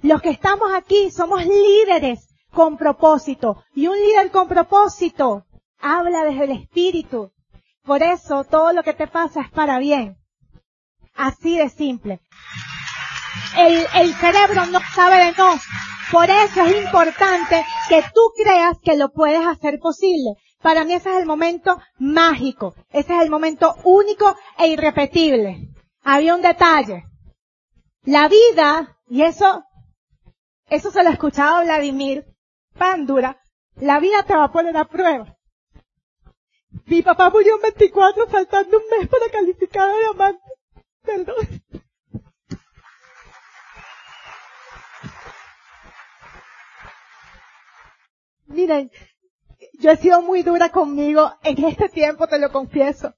Los 0.00 0.22
que 0.22 0.30
estamos 0.30 0.72
aquí 0.72 1.10
somos 1.10 1.44
líderes 1.44 2.34
con 2.50 2.78
propósito. 2.78 3.62
Y 3.74 3.88
un 3.88 3.96
líder 3.96 4.30
con 4.30 4.48
propósito 4.48 5.44
habla 5.78 6.24
desde 6.24 6.44
el 6.44 6.52
espíritu. 6.52 7.30
Por 7.82 8.02
eso 8.02 8.44
todo 8.44 8.72
lo 8.72 8.82
que 8.82 8.94
te 8.94 9.06
pasa 9.06 9.42
es 9.42 9.50
para 9.50 9.78
bien. 9.78 10.16
Así 11.14 11.58
de 11.58 11.68
simple. 11.68 12.20
El, 13.58 13.84
el 13.96 14.14
cerebro 14.14 14.64
no 14.64 14.80
sabe 14.94 15.26
de 15.26 15.32
no. 15.32 15.60
Por 16.10 16.30
eso 16.30 16.64
es 16.64 16.86
importante 16.86 17.66
que 17.90 18.02
tú 18.14 18.32
creas 18.34 18.78
que 18.82 18.96
lo 18.96 19.12
puedes 19.12 19.46
hacer 19.46 19.78
posible. 19.78 20.36
Para 20.62 20.86
mí 20.86 20.94
ese 20.94 21.10
es 21.10 21.16
el 21.16 21.26
momento 21.26 21.78
mágico. 21.98 22.74
Ese 22.88 23.14
es 23.14 23.22
el 23.22 23.28
momento 23.28 23.74
único 23.84 24.34
e 24.56 24.68
irrepetible. 24.68 25.73
Había 26.04 26.34
un 26.34 26.42
detalle. 26.42 27.04
La 28.02 28.28
vida, 28.28 28.98
y 29.08 29.22
eso, 29.22 29.64
eso 30.68 30.90
se 30.90 31.02
lo 31.02 31.08
escuchaba 31.10 31.64
Vladimir 31.64 32.26
Pandura, 32.78 33.40
la 33.76 33.98
vida 34.00 34.22
te 34.24 34.36
va 34.36 34.44
a 34.44 34.52
poner 34.52 34.76
a 34.76 34.84
prueba. 34.84 35.36
Mi 36.86 37.00
papá 37.02 37.30
murió 37.30 37.56
en 37.56 37.62
24 37.62 38.26
faltando 38.26 38.76
un 38.76 38.98
mes 38.98 39.08
para 39.08 39.30
calificar 39.30 39.88
a 39.88 39.98
diamante. 39.98 40.42
Perdón. 41.02 41.62
Miren, 48.46 48.90
yo 49.78 49.90
he 49.90 49.96
sido 49.96 50.20
muy 50.20 50.42
dura 50.42 50.68
conmigo 50.68 51.32
en 51.42 51.64
este 51.64 51.88
tiempo, 51.88 52.26
te 52.26 52.38
lo 52.38 52.52
confieso. 52.52 53.14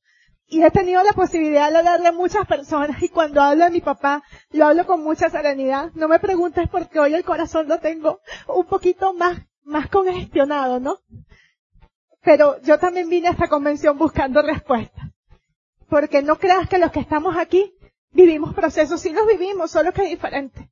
Y 0.48 0.62
he 0.62 0.70
tenido 0.70 1.02
la 1.02 1.12
posibilidad 1.12 1.70
de 1.70 1.78
hablarle 1.78 2.08
a 2.08 2.12
muchas 2.12 2.46
personas 2.46 3.02
y 3.02 3.08
cuando 3.08 3.42
hablo 3.42 3.64
de 3.64 3.70
mi 3.70 3.80
papá, 3.80 4.22
lo 4.50 4.66
hablo 4.66 4.86
con 4.86 5.02
mucha 5.02 5.28
serenidad. 5.28 5.90
No 5.94 6.06
me 6.06 6.20
preguntes 6.20 6.68
porque 6.68 7.00
hoy 7.00 7.14
el 7.14 7.24
corazón 7.24 7.68
lo 7.68 7.80
tengo 7.80 8.20
un 8.46 8.64
poquito 8.66 9.12
más, 9.12 9.38
más 9.64 9.88
congestionado, 9.88 10.78
¿no? 10.78 10.98
Pero 12.22 12.60
yo 12.62 12.78
también 12.78 13.08
vine 13.08 13.28
a 13.28 13.32
esta 13.32 13.48
convención 13.48 13.98
buscando 13.98 14.40
respuestas. 14.40 15.10
Porque 15.88 16.22
no 16.22 16.38
creas 16.38 16.68
que 16.68 16.78
los 16.78 16.92
que 16.92 17.00
estamos 17.00 17.36
aquí 17.36 17.74
vivimos 18.10 18.54
procesos, 18.54 19.00
sí 19.00 19.10
los 19.10 19.26
vivimos, 19.26 19.70
solo 19.70 19.92
que 19.92 20.04
es 20.04 20.10
diferente. 20.10 20.70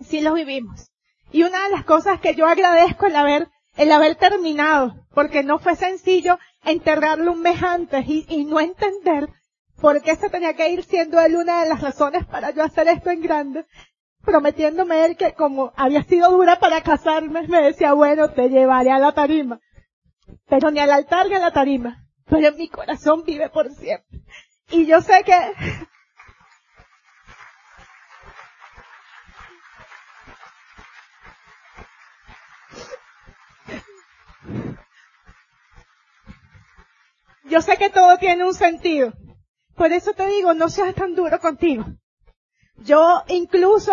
Sí 0.00 0.20
los 0.20 0.34
vivimos. 0.34 0.90
Y 1.30 1.44
una 1.44 1.64
de 1.64 1.70
las 1.70 1.84
cosas 1.84 2.20
que 2.20 2.34
yo 2.34 2.46
agradezco 2.46 3.06
el 3.06 3.16
haber 3.16 3.48
el 3.76 3.90
haber 3.90 4.16
terminado, 4.16 4.94
porque 5.14 5.42
no 5.42 5.58
fue 5.58 5.76
sencillo 5.76 6.38
enterrarlo 6.64 7.32
un 7.32 7.40
mes 7.40 7.62
antes 7.62 8.04
y, 8.06 8.44
no 8.44 8.60
entender 8.60 9.28
por 9.80 10.00
qué 10.02 10.14
se 10.16 10.30
tenía 10.30 10.54
que 10.54 10.68
ir 10.68 10.84
siendo 10.84 11.20
él 11.20 11.36
una 11.36 11.62
de 11.62 11.68
las 11.68 11.80
razones 11.80 12.24
para 12.26 12.50
yo 12.50 12.62
hacer 12.62 12.88
esto 12.88 13.10
en 13.10 13.22
grande, 13.22 13.66
prometiéndome 14.22 15.04
él 15.04 15.16
que 15.16 15.34
como 15.34 15.72
había 15.76 16.02
sido 16.04 16.30
dura 16.30 16.58
para 16.58 16.82
casarme, 16.82 17.48
me 17.48 17.62
decía, 17.62 17.92
bueno, 17.92 18.30
te 18.30 18.48
llevaré 18.48 18.90
a 18.92 18.98
la 18.98 19.12
tarima. 19.12 19.60
Pero 20.48 20.70
ni 20.70 20.78
al 20.78 20.90
altar 20.90 21.28
ni 21.28 21.34
a 21.34 21.40
la 21.40 21.52
tarima. 21.52 22.06
Pero 22.26 22.56
mi 22.56 22.68
corazón 22.68 23.24
vive 23.24 23.50
por 23.50 23.70
siempre. 23.72 24.20
Y 24.70 24.86
yo 24.86 25.00
sé 25.00 25.22
que 25.24 25.34
Yo 37.44 37.60
sé 37.60 37.76
que 37.76 37.90
todo 37.90 38.18
tiene 38.18 38.44
un 38.44 38.54
sentido. 38.54 39.12
Por 39.74 39.92
eso 39.92 40.12
te 40.12 40.26
digo, 40.26 40.54
no 40.54 40.68
seas 40.68 40.94
tan 40.94 41.14
duro 41.14 41.40
contigo. 41.40 41.84
Yo 42.76 43.22
incluso 43.28 43.92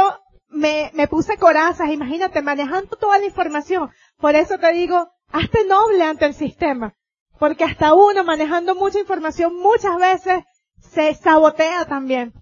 me, 0.49 0.91
me 0.93 1.07
puse 1.07 1.37
corazas, 1.37 1.89
imagínate, 1.89 2.41
manejando 2.41 2.95
toda 2.97 3.17
la 3.19 3.25
información. 3.25 3.89
Por 4.17 4.35
eso 4.35 4.57
te 4.57 4.71
digo, 4.73 5.09
hazte 5.31 5.65
noble 5.65 6.03
ante 6.03 6.25
el 6.25 6.33
sistema. 6.33 6.93
Porque 7.37 7.63
hasta 7.63 7.93
uno 7.93 8.23
manejando 8.23 8.75
mucha 8.75 8.99
información 8.99 9.55
muchas 9.55 9.95
veces 9.97 10.43
se 10.79 11.15
sabotea 11.15 11.85
también. 11.85 12.33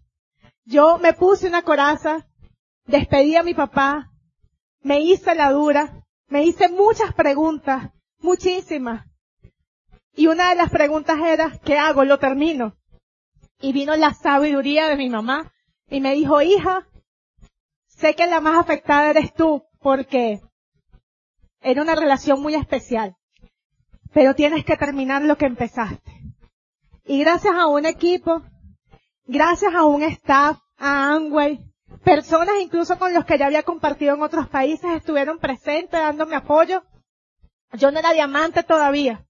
Yo 0.65 0.97
me 0.97 1.13
puse 1.13 1.47
una 1.47 1.61
coraza, 1.61 2.27
despedí 2.85 3.35
a 3.35 3.43
mi 3.43 3.53
papá, 3.53 4.11
me 4.81 5.01
hice 5.01 5.35
la 5.35 5.51
dura, 5.51 6.03
me 6.27 6.43
hice 6.43 6.69
muchas 6.69 7.13
preguntas, 7.13 7.91
muchísimas. 8.19 9.06
Y 10.17 10.25
una 10.25 10.49
de 10.49 10.55
las 10.55 10.71
preguntas 10.71 11.19
era, 11.23 11.51
¿qué 11.63 11.77
hago? 11.77 12.03
Lo 12.03 12.17
termino. 12.17 12.75
Y 13.61 13.71
vino 13.71 13.95
la 13.95 14.15
sabiduría 14.15 14.87
de 14.87 14.97
mi 14.97 15.11
mamá 15.11 15.53
y 15.89 16.01
me 16.01 16.15
dijo, 16.15 16.41
hija, 16.41 16.87
sé 17.85 18.15
que 18.15 18.25
la 18.25 18.41
más 18.41 18.57
afectada 18.57 19.11
eres 19.11 19.31
tú 19.35 19.63
porque 19.79 20.41
era 21.61 21.83
una 21.83 21.93
relación 21.93 22.41
muy 22.41 22.55
especial, 22.55 23.15
pero 24.11 24.33
tienes 24.33 24.65
que 24.65 24.75
terminar 24.75 25.21
lo 25.21 25.37
que 25.37 25.45
empezaste. 25.45 26.11
Y 27.05 27.19
gracias 27.19 27.53
a 27.53 27.67
un 27.67 27.85
equipo, 27.85 28.41
gracias 29.25 29.75
a 29.75 29.85
un 29.85 30.01
staff, 30.01 30.57
a 30.77 31.13
Angway, 31.13 31.63
personas 32.03 32.55
incluso 32.59 32.97
con 32.97 33.13
los 33.13 33.23
que 33.23 33.37
ya 33.37 33.45
había 33.45 33.61
compartido 33.61 34.15
en 34.15 34.23
otros 34.23 34.49
países 34.49 34.89
estuvieron 34.95 35.37
presentes 35.37 35.99
dándome 35.99 36.35
apoyo. 36.35 36.81
Yo 37.73 37.91
no 37.91 37.99
era 37.99 38.13
diamante 38.13 38.63
todavía, 38.63 39.26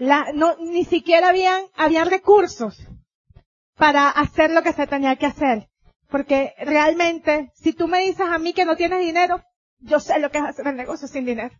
la, 0.00 0.32
no, 0.32 0.56
ni 0.56 0.84
siquiera 0.84 1.28
habían, 1.28 1.62
habían 1.76 2.08
recursos 2.08 2.82
para 3.76 4.08
hacer 4.08 4.50
lo 4.50 4.62
que 4.62 4.72
se 4.72 4.86
tenía 4.86 5.16
que 5.16 5.26
hacer. 5.26 5.68
Porque 6.08 6.54
realmente, 6.58 7.52
si 7.54 7.74
tú 7.74 7.86
me 7.86 8.00
dices 8.00 8.26
a 8.26 8.38
mí 8.38 8.54
que 8.54 8.64
no 8.64 8.76
tienes 8.76 9.00
dinero, 9.00 9.42
yo 9.78 10.00
sé 10.00 10.18
lo 10.18 10.30
que 10.30 10.38
es 10.38 10.44
hacer 10.44 10.66
el 10.66 10.76
negocio 10.76 11.06
sin 11.06 11.26
dinero. 11.26 11.54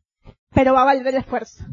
Pero 0.55 0.72
va 0.72 0.82
a 0.82 0.86
valer 0.86 1.07
el 1.07 1.16
esfuerzo. 1.16 1.64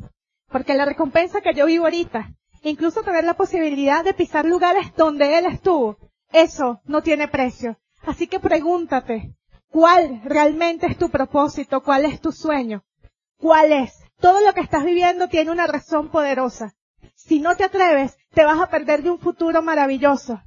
Porque 0.50 0.74
la 0.74 0.84
recompensa 0.84 1.40
que 1.40 1.54
yo 1.54 1.66
vivo 1.68 1.86
ahorita, 1.86 2.34
incluso 2.64 3.02
tener 3.02 3.24
la 3.24 3.36
posibilidad 3.36 4.04
de 4.04 4.14
pisar 4.14 4.46
lugares 4.46 4.94
donde 4.98 5.38
él 5.38 5.46
estuvo, 5.46 5.98
eso 6.34 6.82
no 6.84 7.02
tiene 7.02 7.30
precio. 7.30 7.80
Así 8.02 8.28
que 8.28 8.42
pregúntate, 8.42 9.34
¿cuál 9.70 10.22
realmente 10.26 10.86
es 10.88 10.98
tu 10.98 11.10
propósito? 11.10 11.82
¿Cuál 11.82 12.04
es 12.04 12.20
tu 12.20 12.34
sueño? 12.34 12.84
¿Cuál 13.38 13.72
es? 13.72 14.07
Todo 14.20 14.42
lo 14.42 14.54
que 14.54 14.62
estás 14.62 14.84
viviendo 14.84 15.28
tiene 15.28 15.52
una 15.52 15.68
razón 15.68 16.10
poderosa. 16.10 16.74
Si 17.16 17.40
no 17.40 17.56
te 17.56 17.64
atreves, 17.64 18.18
te 18.34 18.44
vas 18.44 18.60
a 18.60 18.70
perder 18.70 19.04
de 19.04 19.12
un 19.12 19.20
futuro 19.20 19.62
maravilloso. 19.62 20.42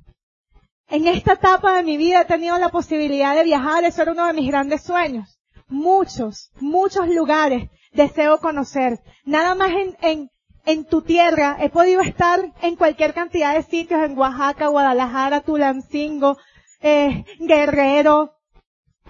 En 0.88 1.06
esta 1.06 1.34
etapa 1.34 1.74
de 1.74 1.84
mi 1.84 1.96
vida 1.96 2.22
he 2.22 2.24
tenido 2.24 2.58
la 2.58 2.70
posibilidad 2.70 3.34
de 3.36 3.44
viajar, 3.44 3.84
eso 3.84 4.02
era 4.02 4.12
uno 4.12 4.26
de 4.26 4.32
mis 4.32 4.48
grandes 4.48 4.82
sueños. 4.82 5.38
Muchos, 5.68 6.50
muchos 6.58 7.08
lugares 7.08 7.70
deseo 7.92 8.38
conocer. 8.38 8.98
Nada 9.24 9.54
más 9.54 9.70
en, 9.70 9.96
en, 10.02 10.30
en 10.66 10.84
tu 10.84 11.02
tierra 11.02 11.56
he 11.60 11.70
podido 11.70 12.00
estar 12.00 12.40
en 12.62 12.74
cualquier 12.74 13.14
cantidad 13.14 13.54
de 13.54 13.62
sitios, 13.62 14.02
en 14.02 14.18
Oaxaca, 14.18 14.66
Guadalajara, 14.66 15.42
Tulancingo, 15.42 16.36
eh, 16.80 17.24
Guerrero, 17.38 18.32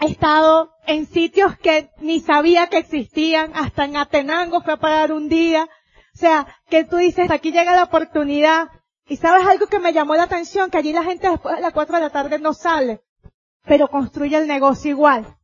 He 0.00 0.06
estado 0.06 0.72
en 0.86 1.06
sitios 1.06 1.58
que 1.58 1.90
ni 1.98 2.20
sabía 2.20 2.68
que 2.68 2.78
existían, 2.78 3.52
hasta 3.54 3.84
en 3.84 3.96
Atenango 3.96 4.62
fue 4.62 4.72
a 4.72 4.78
parar 4.78 5.12
un 5.12 5.28
día. 5.28 5.68
O 6.14 6.18
sea, 6.18 6.46
que 6.68 6.84
tú 6.84 6.96
dices, 6.96 7.30
aquí 7.30 7.52
llega 7.52 7.74
la 7.74 7.84
oportunidad. 7.84 8.68
Y 9.06 9.16
sabes 9.16 9.46
algo 9.46 9.66
que 9.66 9.78
me 9.78 9.92
llamó 9.92 10.14
la 10.14 10.22
atención, 10.22 10.70
que 10.70 10.78
allí 10.78 10.92
la 10.92 11.02
gente 11.02 11.28
después 11.28 11.56
de 11.56 11.62
las 11.62 11.72
4 11.72 11.96
de 11.96 12.02
la 12.02 12.10
tarde 12.10 12.38
no 12.38 12.54
sale, 12.54 13.02
pero 13.64 13.88
construye 13.88 14.36
el 14.36 14.46
negocio 14.46 14.90
igual. 14.90 15.36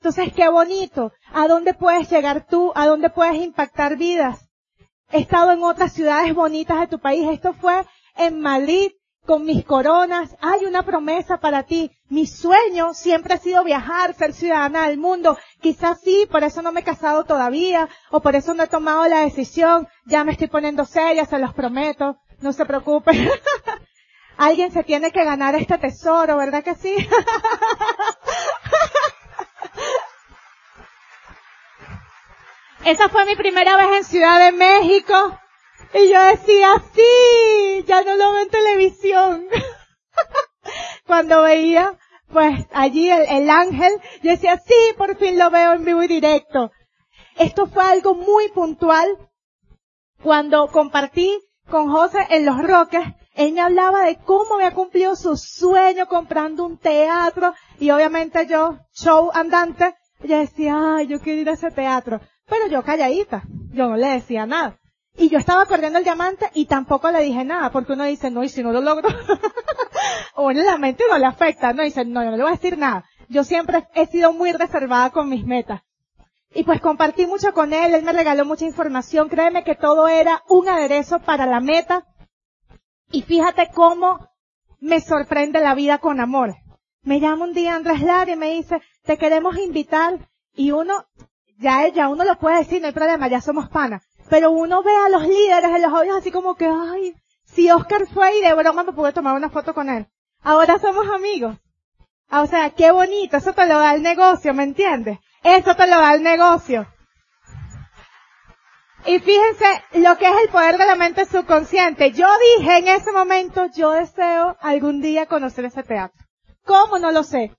Entonces, 0.00 0.32
qué 0.34 0.48
bonito. 0.50 1.12
¿A 1.32 1.48
dónde 1.48 1.74
puedes 1.74 2.08
llegar 2.10 2.46
tú? 2.46 2.72
¿A 2.74 2.86
dónde 2.86 3.10
puedes 3.10 3.42
impactar 3.42 3.96
vidas? 3.96 4.50
He 5.10 5.18
estado 5.18 5.52
en 5.52 5.62
otras 5.64 5.92
ciudades 5.92 6.34
bonitas 6.34 6.78
de 6.78 6.86
tu 6.86 6.98
país. 7.00 7.28
Esto 7.30 7.54
fue 7.54 7.84
en 8.16 8.40
Madrid, 8.40 8.92
con 9.26 9.44
mis 9.44 9.64
coronas, 9.64 10.34
hay 10.40 10.64
una 10.64 10.84
promesa 10.84 11.38
para 11.38 11.64
ti. 11.64 11.90
Mi 12.08 12.26
sueño 12.26 12.94
siempre 12.94 13.34
ha 13.34 13.38
sido 13.38 13.64
viajar, 13.64 14.14
ser 14.14 14.32
ciudadana 14.32 14.88
del 14.88 14.96
mundo. 14.96 15.36
Quizás 15.60 16.00
sí, 16.00 16.26
por 16.30 16.44
eso 16.44 16.62
no 16.62 16.72
me 16.72 16.80
he 16.80 16.84
casado 16.84 17.24
todavía, 17.24 17.88
o 18.10 18.20
por 18.20 18.36
eso 18.36 18.54
no 18.54 18.62
he 18.62 18.68
tomado 18.68 19.06
la 19.08 19.20
decisión. 19.20 19.88
Ya 20.06 20.24
me 20.24 20.32
estoy 20.32 20.46
poniendo 20.46 20.86
seria, 20.86 21.26
se 21.26 21.38
los 21.38 21.52
prometo. 21.52 22.16
No 22.40 22.52
se 22.52 22.64
preocupen. 22.64 23.28
Alguien 24.38 24.70
se 24.72 24.84
tiene 24.84 25.10
que 25.10 25.24
ganar 25.24 25.54
este 25.54 25.76
tesoro, 25.78 26.36
¿verdad 26.36 26.62
que 26.62 26.74
sí? 26.74 26.94
Esa 32.84 33.08
fue 33.08 33.24
mi 33.24 33.34
primera 33.34 33.76
vez 33.76 33.88
en 33.96 34.04
Ciudad 34.04 34.38
de 34.38 34.52
México. 34.52 35.40
Y 35.94 36.10
yo 36.10 36.22
decía, 36.24 36.82
sí, 36.94 37.84
ya 37.86 38.02
no 38.02 38.14
lo 38.16 38.32
veo 38.32 38.42
en 38.42 38.50
televisión. 38.50 39.46
Cuando 41.06 41.42
veía, 41.42 41.98
pues 42.32 42.66
allí 42.72 43.10
el, 43.10 43.48
ángel, 43.50 43.92
yo 44.22 44.32
decía, 44.32 44.58
sí, 44.58 44.74
por 44.96 45.16
fin 45.16 45.38
lo 45.38 45.50
veo 45.50 45.74
en 45.74 45.84
vivo 45.84 46.02
y 46.02 46.08
directo. 46.08 46.72
Esto 47.36 47.66
fue 47.66 47.84
algo 47.84 48.14
muy 48.14 48.48
puntual 48.48 49.06
cuando 50.22 50.68
compartí 50.68 51.38
con 51.68 51.90
José 51.90 52.26
en 52.30 52.46
Los 52.46 52.58
Roques. 52.62 53.04
Me 53.36 53.60
hablaba 53.60 54.04
de 54.04 54.16
cómo 54.16 54.54
había 54.54 54.72
cumplido 54.72 55.14
su 55.14 55.36
sueño 55.36 56.08
comprando 56.08 56.64
un 56.64 56.78
teatro 56.78 57.54
y 57.78 57.90
obviamente 57.90 58.46
yo, 58.46 58.78
show 58.94 59.30
andante, 59.34 59.94
yo 60.20 60.38
decía, 60.38 60.96
ay, 60.96 61.06
yo 61.06 61.20
quiero 61.20 61.42
ir 61.42 61.50
a 61.50 61.52
ese 61.52 61.70
teatro. 61.70 62.20
Pero 62.46 62.66
yo 62.68 62.82
calladita, 62.82 63.42
yo 63.72 63.88
no 63.88 63.96
le 63.96 64.08
decía 64.08 64.46
nada. 64.46 64.78
Y 65.18 65.30
yo 65.30 65.38
estaba 65.38 65.64
corriendo 65.66 65.98
el 65.98 66.04
diamante 66.04 66.50
y 66.54 66.66
tampoco 66.66 67.10
le 67.10 67.22
dije 67.22 67.44
nada, 67.44 67.70
porque 67.70 67.94
uno 67.94 68.04
dice, 68.04 68.30
no, 68.30 68.44
y 68.44 68.48
si 68.48 68.62
no 68.62 68.72
lo 68.72 68.82
logro, 68.82 69.08
o 70.34 70.52
la 70.52 70.76
mente 70.76 71.04
no 71.08 71.16
le 71.16 71.26
afecta, 71.26 71.72
no, 71.72 71.82
dice, 71.82 72.04
no, 72.04 72.22
yo 72.22 72.30
no 72.30 72.36
le 72.36 72.42
voy 72.42 72.52
a 72.52 72.56
decir 72.56 72.76
nada. 72.76 73.04
Yo 73.28 73.42
siempre 73.42 73.88
he 73.94 74.06
sido 74.06 74.32
muy 74.32 74.52
reservada 74.52 75.10
con 75.10 75.28
mis 75.28 75.44
metas. 75.44 75.80
Y 76.54 76.64
pues 76.64 76.80
compartí 76.80 77.26
mucho 77.26 77.52
con 77.52 77.72
él, 77.72 77.94
él 77.94 78.02
me 78.02 78.12
regaló 78.12 78.44
mucha 78.44 78.64
información, 78.64 79.28
créeme 79.28 79.64
que 79.64 79.74
todo 79.74 80.06
era 80.08 80.42
un 80.48 80.68
aderezo 80.68 81.18
para 81.20 81.46
la 81.46 81.60
meta. 81.60 82.06
Y 83.10 83.22
fíjate 83.22 83.70
cómo 83.74 84.28
me 84.80 85.00
sorprende 85.00 85.60
la 85.60 85.74
vida 85.74 85.98
con 85.98 86.20
amor. 86.20 86.54
Me 87.02 87.20
llama 87.20 87.44
un 87.44 87.54
día 87.54 87.74
Andrés 87.74 88.02
Lara 88.02 88.30
y 88.30 88.36
me 88.36 88.54
dice, 88.54 88.80
te 89.04 89.16
queremos 89.16 89.56
invitar, 89.58 90.28
y 90.54 90.72
uno, 90.72 91.06
ya, 91.58 91.88
ya 91.88 92.08
uno 92.08 92.24
lo 92.24 92.38
puede 92.38 92.58
decir, 92.58 92.80
no 92.80 92.88
hay 92.88 92.92
problema, 92.92 93.28
ya 93.28 93.40
somos 93.40 93.68
panas. 93.68 94.05
Pero 94.28 94.50
uno 94.50 94.82
ve 94.82 94.92
a 94.94 95.08
los 95.08 95.26
líderes 95.26 95.70
en 95.70 95.82
los 95.82 95.92
ojos 95.92 96.16
así 96.18 96.30
como 96.30 96.56
que, 96.56 96.66
ay, 96.66 97.14
si 97.44 97.70
Oscar 97.70 98.06
fue 98.06 98.38
y 98.38 98.42
de 98.42 98.54
broma 98.54 98.84
me 98.84 98.92
pude 98.92 99.12
tomar 99.12 99.34
una 99.34 99.50
foto 99.50 99.74
con 99.74 99.88
él. 99.88 100.06
Ahora 100.42 100.78
somos 100.78 101.08
amigos. 101.08 101.56
O 102.30 102.46
sea, 102.46 102.70
qué 102.70 102.90
bonito, 102.90 103.36
eso 103.36 103.52
te 103.52 103.66
lo 103.66 103.78
da 103.78 103.94
el 103.94 104.02
negocio, 104.02 104.52
¿me 104.52 104.64
entiendes? 104.64 105.18
Eso 105.44 105.76
te 105.76 105.86
lo 105.86 105.96
da 105.96 106.14
el 106.14 106.22
negocio. 106.22 106.86
Y 109.06 109.20
fíjense 109.20 109.64
lo 109.94 110.18
que 110.18 110.26
es 110.28 110.36
el 110.42 110.48
poder 110.48 110.76
de 110.78 110.86
la 110.86 110.96
mente 110.96 111.24
subconsciente. 111.26 112.10
Yo 112.10 112.26
dije 112.58 112.78
en 112.78 112.88
ese 112.88 113.12
momento, 113.12 113.66
yo 113.66 113.92
deseo 113.92 114.56
algún 114.60 115.00
día 115.00 115.26
conocer 115.26 115.66
ese 115.66 115.84
teatro. 115.84 116.26
¿Cómo? 116.64 116.98
No 116.98 117.12
lo 117.12 117.22
sé. 117.22 117.56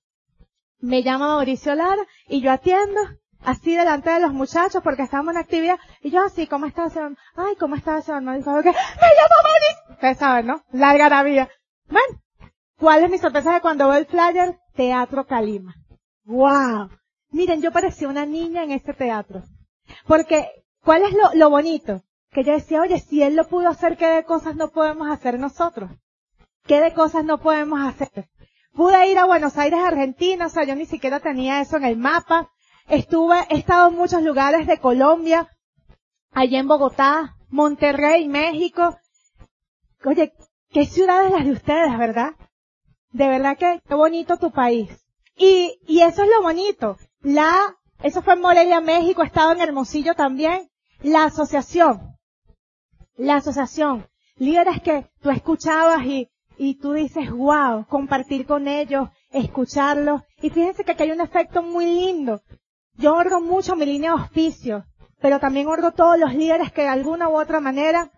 Me 0.79 1.03
llama 1.03 1.27
Mauricio 1.27 1.73
Lara 1.73 2.05
y 2.27 2.41
yo 2.41 2.51
atiendo 2.51 2.99
así 3.47 3.77
delante 3.77 4.09
de 4.09 4.19
los 4.19 4.33
muchachos 4.33 4.83
porque 4.83 5.03
estábamos 5.03 5.33
en 5.33 5.39
actividad 5.39 5.79
y 6.01 6.11
yo 6.11 6.21
así, 6.21 6.47
¿cómo 6.47 6.65
está 6.65 6.87
ese 6.87 6.99
Ay, 7.35 7.55
¿cómo 7.57 7.75
está 7.75 7.97
ese 7.97 8.11
hermano? 8.11 8.37
Dijo, 8.37 8.61
¿qué? 8.61 8.71
Me 8.71 8.75
llama 8.75 9.35
Mauricio. 9.43 9.93
Ustedes 9.93 10.45
¿no? 10.45 10.63
Larga 10.73 11.07
la 11.07 11.23
vida. 11.23 11.49
Bueno, 11.87 12.21
¿cuál 12.77 13.05
es 13.05 13.09
mi 13.09 13.17
sorpresa 13.17 13.53
de 13.53 13.61
cuando 13.61 13.87
veo 13.87 13.99
el 13.99 14.05
flyer? 14.05 14.59
Teatro 14.75 15.25
Calima. 15.25 15.75
¡Wow! 16.25 16.89
Miren, 17.31 17.61
yo 17.61 17.71
parecía 17.71 18.09
una 18.09 18.25
niña 18.25 18.63
en 18.63 18.71
este 18.71 18.93
teatro. 18.93 19.43
Porque, 20.05 20.49
¿cuál 20.83 21.03
es 21.03 21.13
lo, 21.13 21.33
lo 21.35 21.49
bonito? 21.49 22.03
Que 22.31 22.43
yo 22.43 22.51
decía, 22.51 22.81
oye, 22.81 22.99
si 22.99 23.23
él 23.23 23.37
lo 23.37 23.47
pudo 23.47 23.69
hacer, 23.69 23.95
¿qué 23.95 24.07
de 24.07 24.25
cosas 24.25 24.57
no 24.57 24.71
podemos 24.71 25.09
hacer 25.09 25.39
nosotros? 25.39 25.89
¿Qué 26.65 26.81
de 26.81 26.93
cosas 26.93 27.23
no 27.23 27.37
podemos 27.37 27.79
hacer? 27.79 28.29
Pude 28.73 29.07
ir 29.07 29.17
a 29.17 29.25
Buenos 29.25 29.57
Aires, 29.57 29.79
Argentina, 29.79 30.47
o 30.47 30.49
sea, 30.49 30.65
yo 30.65 30.75
ni 30.75 30.85
siquiera 30.85 31.21
tenía 31.21 31.61
eso 31.61 31.77
en 31.77 31.85
el 31.85 31.97
mapa. 31.97 32.51
Estuve, 32.87 33.45
he 33.49 33.57
estado 33.57 33.89
en 33.89 33.95
muchos 33.95 34.21
lugares 34.23 34.65
de 34.65 34.79
Colombia, 34.79 35.49
allá 36.31 36.59
en 36.59 36.69
Bogotá, 36.69 37.35
Monterrey, 37.49 38.29
México. 38.29 38.97
Oye, 40.05 40.33
qué 40.69 40.85
ciudades 40.85 41.31
las 41.31 41.45
de 41.45 41.51
ustedes, 41.51 41.97
¿verdad? 41.97 42.31
De 43.11 43.27
verdad 43.27 43.57
que 43.57 43.81
qué 43.85 43.93
bonito 43.93 44.37
tu 44.37 44.51
país. 44.51 44.89
Y, 45.35 45.79
y 45.85 46.01
eso 46.01 46.23
es 46.23 46.29
lo 46.29 46.41
bonito. 46.41 46.97
La, 47.21 47.75
eso 48.01 48.21
fue 48.21 48.33
en 48.33 48.41
Morelia, 48.41 48.79
México, 48.79 49.21
he 49.21 49.25
estado 49.25 49.51
en 49.51 49.59
Hermosillo 49.59 50.13
también. 50.15 50.69
La 51.01 51.25
asociación. 51.25 52.15
La 53.17 53.35
asociación. 53.35 54.07
Líderes 54.37 54.81
que 54.81 55.09
tú 55.21 55.29
escuchabas 55.29 56.05
y, 56.05 56.29
y 56.57 56.75
tú 56.75 56.93
dices, 56.93 57.29
wow, 57.31 57.85
compartir 57.87 58.45
con 58.45 58.69
ellos, 58.69 59.09
escucharlos. 59.29 60.21
Y 60.41 60.51
fíjense 60.51 60.85
que 60.85 60.93
aquí 60.93 61.03
hay 61.03 61.11
un 61.11 61.21
efecto 61.21 61.61
muy 61.61 61.85
lindo. 61.85 62.41
Yo 62.99 63.13
orgo 63.13 63.41
mucho 63.41 63.75
mi 63.75 63.85
línea 63.85 64.11
de 64.11 64.21
auspicio, 64.21 64.83
pero 65.21 65.39
también 65.39 65.67
orgo 65.67 65.91
todos 65.91 66.17
los 66.17 66.33
líderes 66.33 66.71
que 66.71 66.81
de 66.81 66.87
alguna 66.87 67.29
u 67.29 67.39
otra 67.39 67.59
manera 67.59 68.11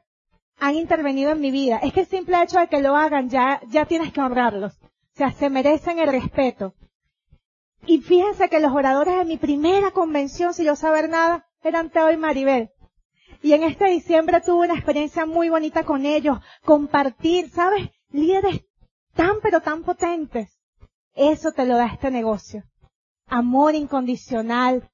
han 0.58 0.76
intervenido 0.76 1.32
en 1.32 1.42
mi 1.42 1.52
vida. 1.52 1.80
Es 1.84 1.92
que 1.92 2.02
el 2.02 2.08
simple 2.08 2.42
hecho 2.42 2.60
de 2.60 2.68
que 2.68 2.80
lo 2.80 2.96
hagan 2.96 3.30
ya, 3.30 3.60
ya 3.68 3.86
tienes 3.86 4.14
que 4.14 4.22
honrarlos. 4.22 4.74
O 4.82 5.18
sea, 5.18 5.32
se 5.34 5.50
merecen 5.50 6.00
el 6.00 6.10
respeto. 6.10 6.76
Y 7.86 8.00
fíjense 8.00 8.48
que 8.48 8.62
los 8.62 8.72
oradores 8.72 9.18
de 9.18 9.26
mi 9.26 9.36
primera 9.36 9.92
convención, 9.92 10.54
sin 10.54 10.66
yo 10.66 10.78
saber 10.78 11.10
nada, 11.10 11.46
eran 11.62 11.90
Teo 11.90 12.10
y 12.10 12.16
Maribel. 12.16 12.70
Y 13.42 13.52
en 13.54 13.64
este 13.64 13.86
diciembre 13.86 14.40
tuve 14.40 14.66
una 14.66 14.76
experiencia 14.76 15.26
muy 15.26 15.50
bonita 15.50 15.84
con 15.84 16.06
ellos, 16.06 16.40
compartir, 16.64 17.50
¿sabes? 17.50 17.90
Líderes 18.12 18.62
tan 19.14 19.42
pero 19.42 19.60
tan 19.60 19.84
potentes. 19.84 20.58
Eso 21.16 21.52
te 21.52 21.66
lo 21.66 21.76
da 21.76 21.88
este 21.88 22.12
negocio 22.12 22.64
amor 23.30 23.76
incondicional, 23.76 24.90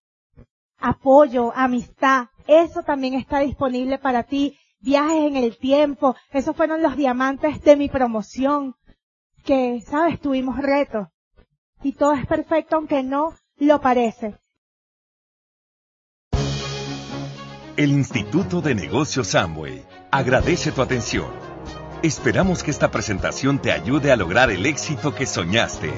apoyo, 0.77 1.51
amistad. 1.55 2.27
Eso 2.47 2.83
también 2.83 3.15
está 3.15 3.39
disponible 3.39 3.97
para 3.97 4.23
ti. 4.23 4.57
Viajes 4.79 5.25
en 5.25 5.35
el 5.35 5.57
tiempo. 5.57 6.15
Esos 6.31 6.55
fueron 6.55 6.81
los 6.81 6.95
diamantes 6.95 7.61
de 7.61 7.75
mi 7.75 7.89
promoción. 7.89 8.75
Que, 9.43 9.81
sabes, 9.81 10.19
tuvimos 10.19 10.57
retos. 10.57 11.07
Y 11.81 11.93
todo 11.93 12.13
es 12.13 12.25
perfecto 12.25 12.75
aunque 12.75 13.03
no 13.03 13.33
lo 13.57 13.81
parece. 13.81 14.37
El 17.77 17.91
Instituto 17.91 18.61
de 18.61 18.73
Negocios 18.73 19.35
Amway 19.35 19.83
agradece 20.09 20.71
tu 20.71 20.81
atención. 20.81 21.27
Esperamos 22.01 22.63
que 22.63 22.71
esta 22.71 22.89
presentación 22.89 23.59
te 23.59 23.71
ayude 23.71 24.11
a 24.11 24.15
lograr 24.15 24.49
el 24.49 24.65
éxito 24.65 25.13
que 25.13 25.25
soñaste. 25.25 25.91